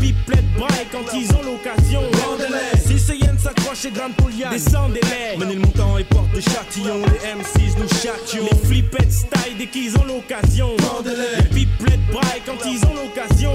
[0.00, 2.02] Pipelettes braille quand ils ont l'occasion.
[2.86, 5.38] Si ces hyènes s'accrochent et grimpent pour liane, descendez-les.
[5.38, 7.02] Menez le montant et porte de châtillon.
[7.02, 8.46] Les M6 nous châtions.
[8.50, 10.76] Les flippettes style dès qu'ils ont l'occasion.
[11.52, 13.52] Pipelettes braille quand ils ont l'occasion.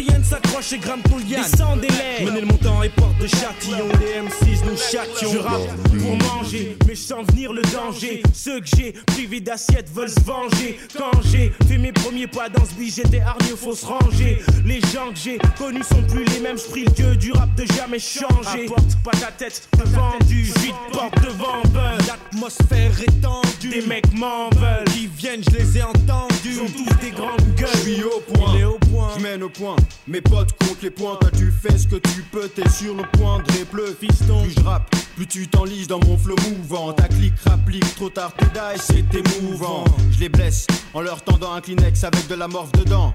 [0.00, 2.24] Hyènes s'accrochent et grimpent pour liane, descendez-les.
[2.24, 3.88] Menez le montant et porte de châtillon.
[3.98, 5.32] Les M6 nous châtions.
[5.32, 5.66] Je rappe
[5.98, 8.22] pour manger, mais je sens venir le danger.
[8.32, 10.78] Ceux que j'ai privés d'assiette veulent se venger.
[10.96, 14.42] Quand j'ai fait mes premiers pas dans ce billet, j'étais hargneux, faut se ranger.
[14.64, 16.58] Les gens que j'ai connus sont plus les mêmes.
[16.58, 18.66] J'prie le dieu du rap de jamais changer.
[18.66, 22.06] Apporte pas ta tête devant du vide, porte devant buzz.
[22.06, 23.70] L'atmosphère est tendue.
[23.70, 24.84] Des mecs m'en veulent.
[24.94, 26.54] Qui viennent, je les ai entendus.
[26.54, 27.69] Sont tous des grandes gueules.
[27.72, 29.08] Je suis au point, Il est au point.
[29.16, 29.76] je mène au point.
[30.08, 33.02] Mes potes comptent les points, toi tu fais ce que tu peux, t'es sur le
[33.18, 33.96] point de répleu.
[33.98, 36.92] Fiston, plus je rappe, plus tu t'enlises dans mon flow mouvant.
[36.92, 39.84] Ta clique rapplique, trop tard t'es die, c'est émouvant.
[40.10, 43.14] Je les blesse en leur tendant un Kleenex avec de la morphe dedans.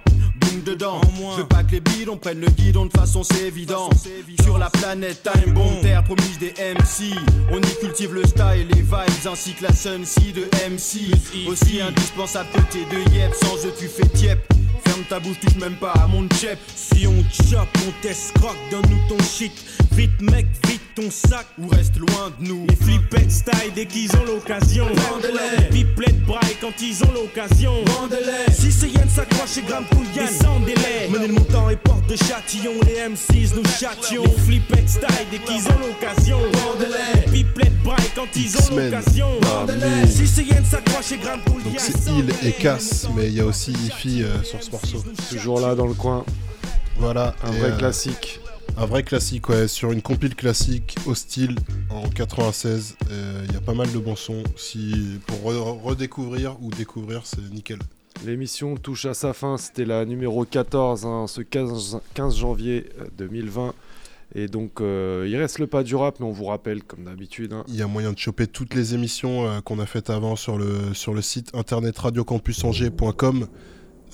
[0.66, 1.00] Dedans,
[1.36, 3.88] je veux pas que les bidons prennent le guidon de façon c'est évident.
[4.42, 7.14] Sur la planète Time Bomb, terre promise des MC.
[7.52, 11.48] On y cultive le style, les vibes ainsi que la sun de MC.
[11.48, 14.40] Aussi indispensable que t'es de Yep, sans eux tu fais tiep.
[14.96, 16.58] Ferme ta bouche, touche même pas à mon chep.
[16.74, 19.52] Si on chope, on teste croque, donne-nous ton shit.
[19.92, 21.48] Vite mec, vite ton sac.
[21.58, 22.66] Ou reste loin de nous.
[22.70, 24.86] Les flippettes style dès qu'ils ont l'occasion.
[24.86, 25.68] Vendez-les.
[25.70, 27.74] Pipelettes braille quand ils ont l'occasion.
[27.86, 28.54] Vendez-les.
[28.54, 31.10] Si c'est Yann s'accroche et Graham Poulian, descendez-les.
[31.10, 32.74] Menez le montant et porte de châtillon.
[32.86, 34.24] Les M6 nous châtions.
[34.24, 36.40] Les flippettes style dès qu'ils ont l'occasion.
[36.40, 37.32] Vendez-les.
[37.32, 39.28] Pipelettes braille quand ils ont l'occasion.
[39.42, 40.08] Vendez-les.
[40.08, 41.18] Si c'est Yann s'accroche et.
[41.66, 45.10] Donc c'est Il et Cass, mais il y a aussi Ifi euh, sur ce morceau.
[45.30, 46.26] Toujours là dans le coin.
[46.98, 47.36] Voilà.
[47.44, 48.40] Un vrai euh, classique.
[48.78, 51.56] Un vrai classique, ouais, sur une compile classique, Hostile,
[51.90, 52.98] en 96.
[53.10, 54.44] euh, Il y a pas mal de bons sons.
[54.58, 54.94] Si,
[55.28, 57.80] pour re- redécouvrir ou découvrir, c'est nickel.
[58.26, 63.06] L'émission touche à sa fin, c'était la numéro 14, hein, ce 15, 15 janvier euh,
[63.18, 63.74] 2020.
[64.34, 67.54] Et donc, euh, il reste le pas du rap, mais on vous rappelle, comme d'habitude,
[67.54, 70.36] hein, Il y a moyen de choper toutes les émissions euh, qu'on a faites avant
[70.36, 73.48] sur le, sur le site internet radiocampusangers.com.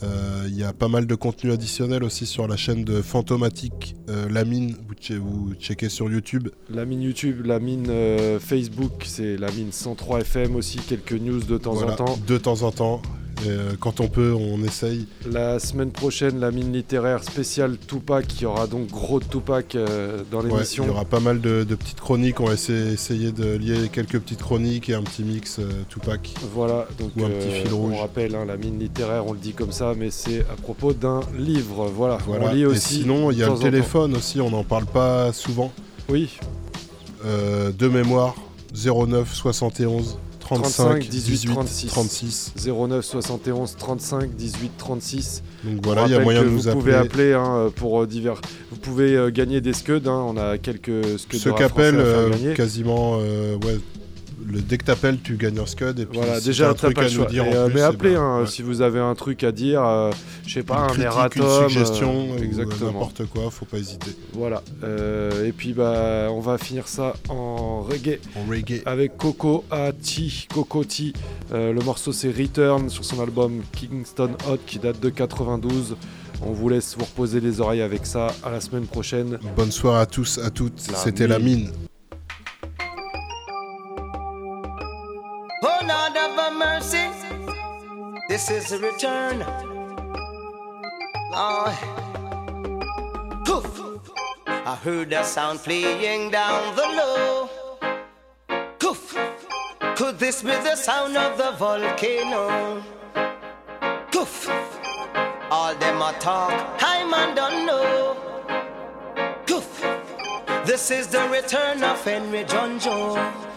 [0.03, 3.95] Euh, Il y a pas mal de contenu additionnel aussi sur la chaîne de Fantomatique
[4.09, 4.75] euh, La Mine.
[4.87, 6.49] Vous, che- vous checkez sur YouTube.
[6.69, 11.39] la mine YouTube, la mine euh, Facebook, c'est la mine 103 FM aussi, quelques news
[11.41, 12.19] de temps Voilà, en temps.
[12.27, 13.01] De temps en temps.
[13.45, 15.07] Et, euh, quand on peut, on essaye.
[15.29, 20.21] La semaine prochaine, la mine littéraire spéciale Tupac, il y aura donc gros Tupac euh,
[20.31, 20.83] dans Ouais, l'émission.
[20.83, 22.39] il y aura pas mal de, de petites chroniques.
[22.39, 26.33] On va essayer, de lier quelques petites chroniques et un petit mix euh, Tupac.
[26.53, 27.93] Voilà, donc Ou un petit fil rouge.
[27.95, 30.93] on rappelle, hein, la mine littéraire, on le dit comme ça, mais c'est à propos
[30.93, 31.87] d'un livre.
[31.95, 32.47] Voilà, Voilà.
[32.49, 33.01] on lit Et aussi.
[33.01, 35.71] sinon, il y a le téléphone aussi, on n'en parle pas souvent.
[36.09, 36.37] Oui.
[37.25, 38.35] Euh, de mémoire,
[38.73, 40.17] 09 71
[40.55, 41.87] 35 18 36.
[41.87, 42.53] 36.
[42.67, 45.43] 09 71 35 18 36.
[45.63, 47.33] Donc On voilà, il y a moyen de nous vous pouvez appeler.
[47.33, 48.41] appeler hein, pour euh, divers.
[48.71, 50.01] Vous pouvez euh, gagner des scuds.
[50.07, 51.39] hein, On a quelques scuds.
[51.39, 53.79] Ceux qui appellent, euh, quasiment, ouais,
[54.47, 55.99] le, dès que t'appelles, tu gagnes un scud.
[55.99, 57.81] Et puis Voilà, si déjà un truc à nous dire Et, en euh, plus, mais
[57.81, 58.47] appelez ben, hein, ouais.
[58.47, 60.11] si vous avez un truc à dire, euh,
[60.45, 62.91] je sais pas, Une un critique, erratum, une euh, suggestion, ou exactement.
[62.91, 64.11] n'importe quoi, faut pas hésiter.
[64.33, 64.61] Voilà.
[64.83, 68.19] euh, et puis bah on va finir ça en reggae.
[68.35, 68.81] En reggae.
[68.85, 71.13] Avec Coco Ati, Coco T.
[71.53, 75.95] Euh, le morceau c'est Return sur son album Kingston Hot qui date de 92.
[76.43, 78.27] On vous laisse vous reposer les oreilles avec ça.
[78.43, 79.37] À la semaine prochaine.
[79.55, 80.79] Bonne soirée à tous, à toutes.
[80.79, 81.69] C'était la mine.
[88.41, 89.45] This is a return.
[91.31, 91.77] Lord,
[93.45, 94.01] Poof.
[94.47, 97.49] I heard a sound playing down the low.
[98.79, 99.15] Poof.
[99.95, 102.81] Could this be the sound of the volcano?
[104.11, 104.49] Poof.
[105.51, 108.17] All them a talk, I man don't know.
[109.45, 109.85] Poof.
[110.65, 113.50] This is the return of Henry Junjo.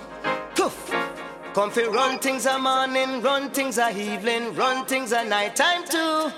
[1.55, 5.85] Come fi run things a morning, run things a evening, run things a night time
[5.89, 6.33] too.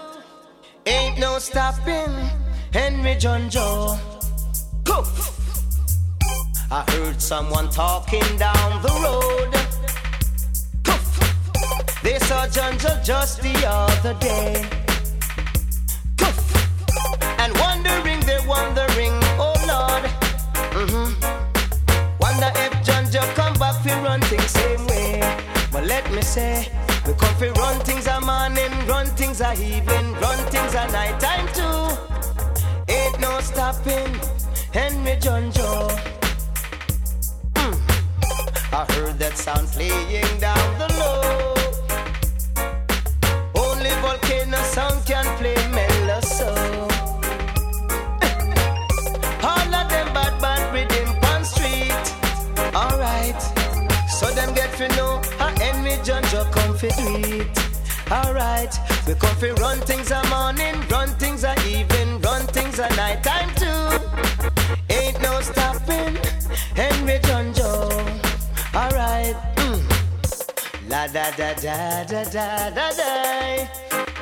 [0.84, 2.12] Ain't no stopping,
[2.70, 3.98] Henry Junjo.
[4.84, 5.08] Poof.
[6.70, 9.52] I heard someone talking down the road.
[10.84, 12.02] Poof.
[12.02, 14.68] They saw Junjo just the other day.
[16.18, 16.38] Poof.
[17.40, 20.10] And wondering, they're wondering, oh Lord.
[20.76, 21.25] hmm
[25.86, 26.68] let me say,
[27.06, 31.18] we come fi run things a morning, run things a evening, run things a night
[31.20, 31.96] time too.
[32.92, 34.18] Ain't no stopping,
[34.72, 35.88] Henry Junjo.
[37.54, 37.76] Mm.
[38.72, 41.54] I heard that sound playing down the low.
[43.54, 46.48] Only volcano sound can play mellow so.
[49.50, 52.06] All of them bad bad rhythm on street.
[52.74, 53.40] Alright,
[54.08, 55.15] so them get fi know
[56.06, 57.58] Junjo come fi do it.
[58.12, 58.72] Alright,
[59.08, 63.24] we come fi run things a morning, run things a evening, run things a night
[63.24, 63.98] time too.
[64.88, 66.14] Ain't no stopping,
[66.76, 67.90] Henry Junjo.
[68.72, 69.82] Alright, mm.
[70.88, 73.66] la da da da da da da da.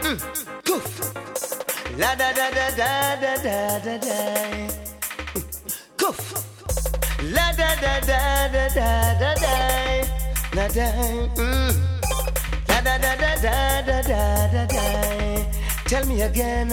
[0.05, 0.19] Mm.
[0.65, 1.13] Poof.
[1.99, 4.19] La da da da da da da da da.
[5.99, 6.33] Poof.
[7.35, 10.04] La da da da da da da da.
[10.55, 10.69] Da.
[11.37, 11.75] Mm.
[12.69, 15.45] La da da da da da da da da.
[15.87, 16.73] Tell me again.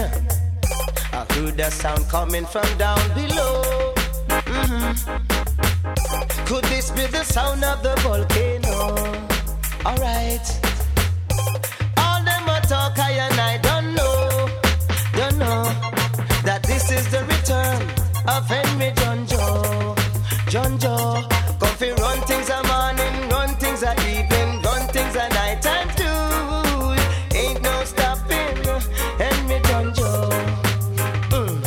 [1.11, 3.93] I heard that sound coming from down below.
[4.29, 4.95] Mhm.
[6.45, 8.77] Could this be the sound of the volcano?
[9.83, 10.47] Alright.
[11.97, 14.49] All them a talk I and I don't know,
[15.17, 15.63] don't know
[16.43, 17.81] that this is the return
[18.27, 19.95] of Henry Junjo.
[20.49, 21.23] John Joe,
[21.79, 23.20] fi run things a morning,
[23.81, 27.35] things are evening, done things are nighttime too.
[27.35, 28.57] Ain't no stopping,
[29.19, 30.29] and me done Joe.
[31.31, 31.63] Mm.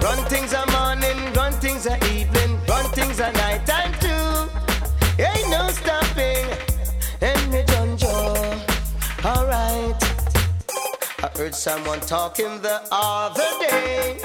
[0.00, 4.48] Run things are morning, run things are evening, run things are nighttime too.
[5.20, 6.46] Ain't no stopping,
[7.20, 8.60] and me done Joe.
[9.24, 9.96] Alright.
[11.24, 14.20] I heard someone talking the other day.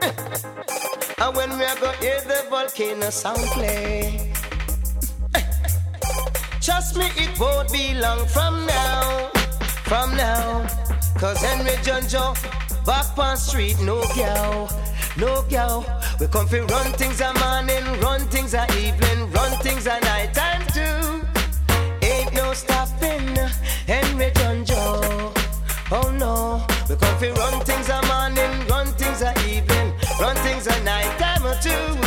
[1.18, 4.33] and when we are going hear the volcano sound play.
[6.64, 9.30] Trust me, it won't be long from now.
[9.84, 10.66] From now.
[11.18, 12.32] Cause Henry Junjo
[12.86, 14.70] back on street, no gal.
[15.18, 15.84] No gal.
[16.18, 20.32] We come fi run things a morning, run things a evening, run things a night
[20.32, 21.26] time too.
[22.00, 23.36] Ain't no stopping,
[23.86, 25.36] Henry Junjo.
[25.92, 30.66] Oh no, we come fi run things a morning, run things a evening, run things
[30.66, 32.03] a night time stopping.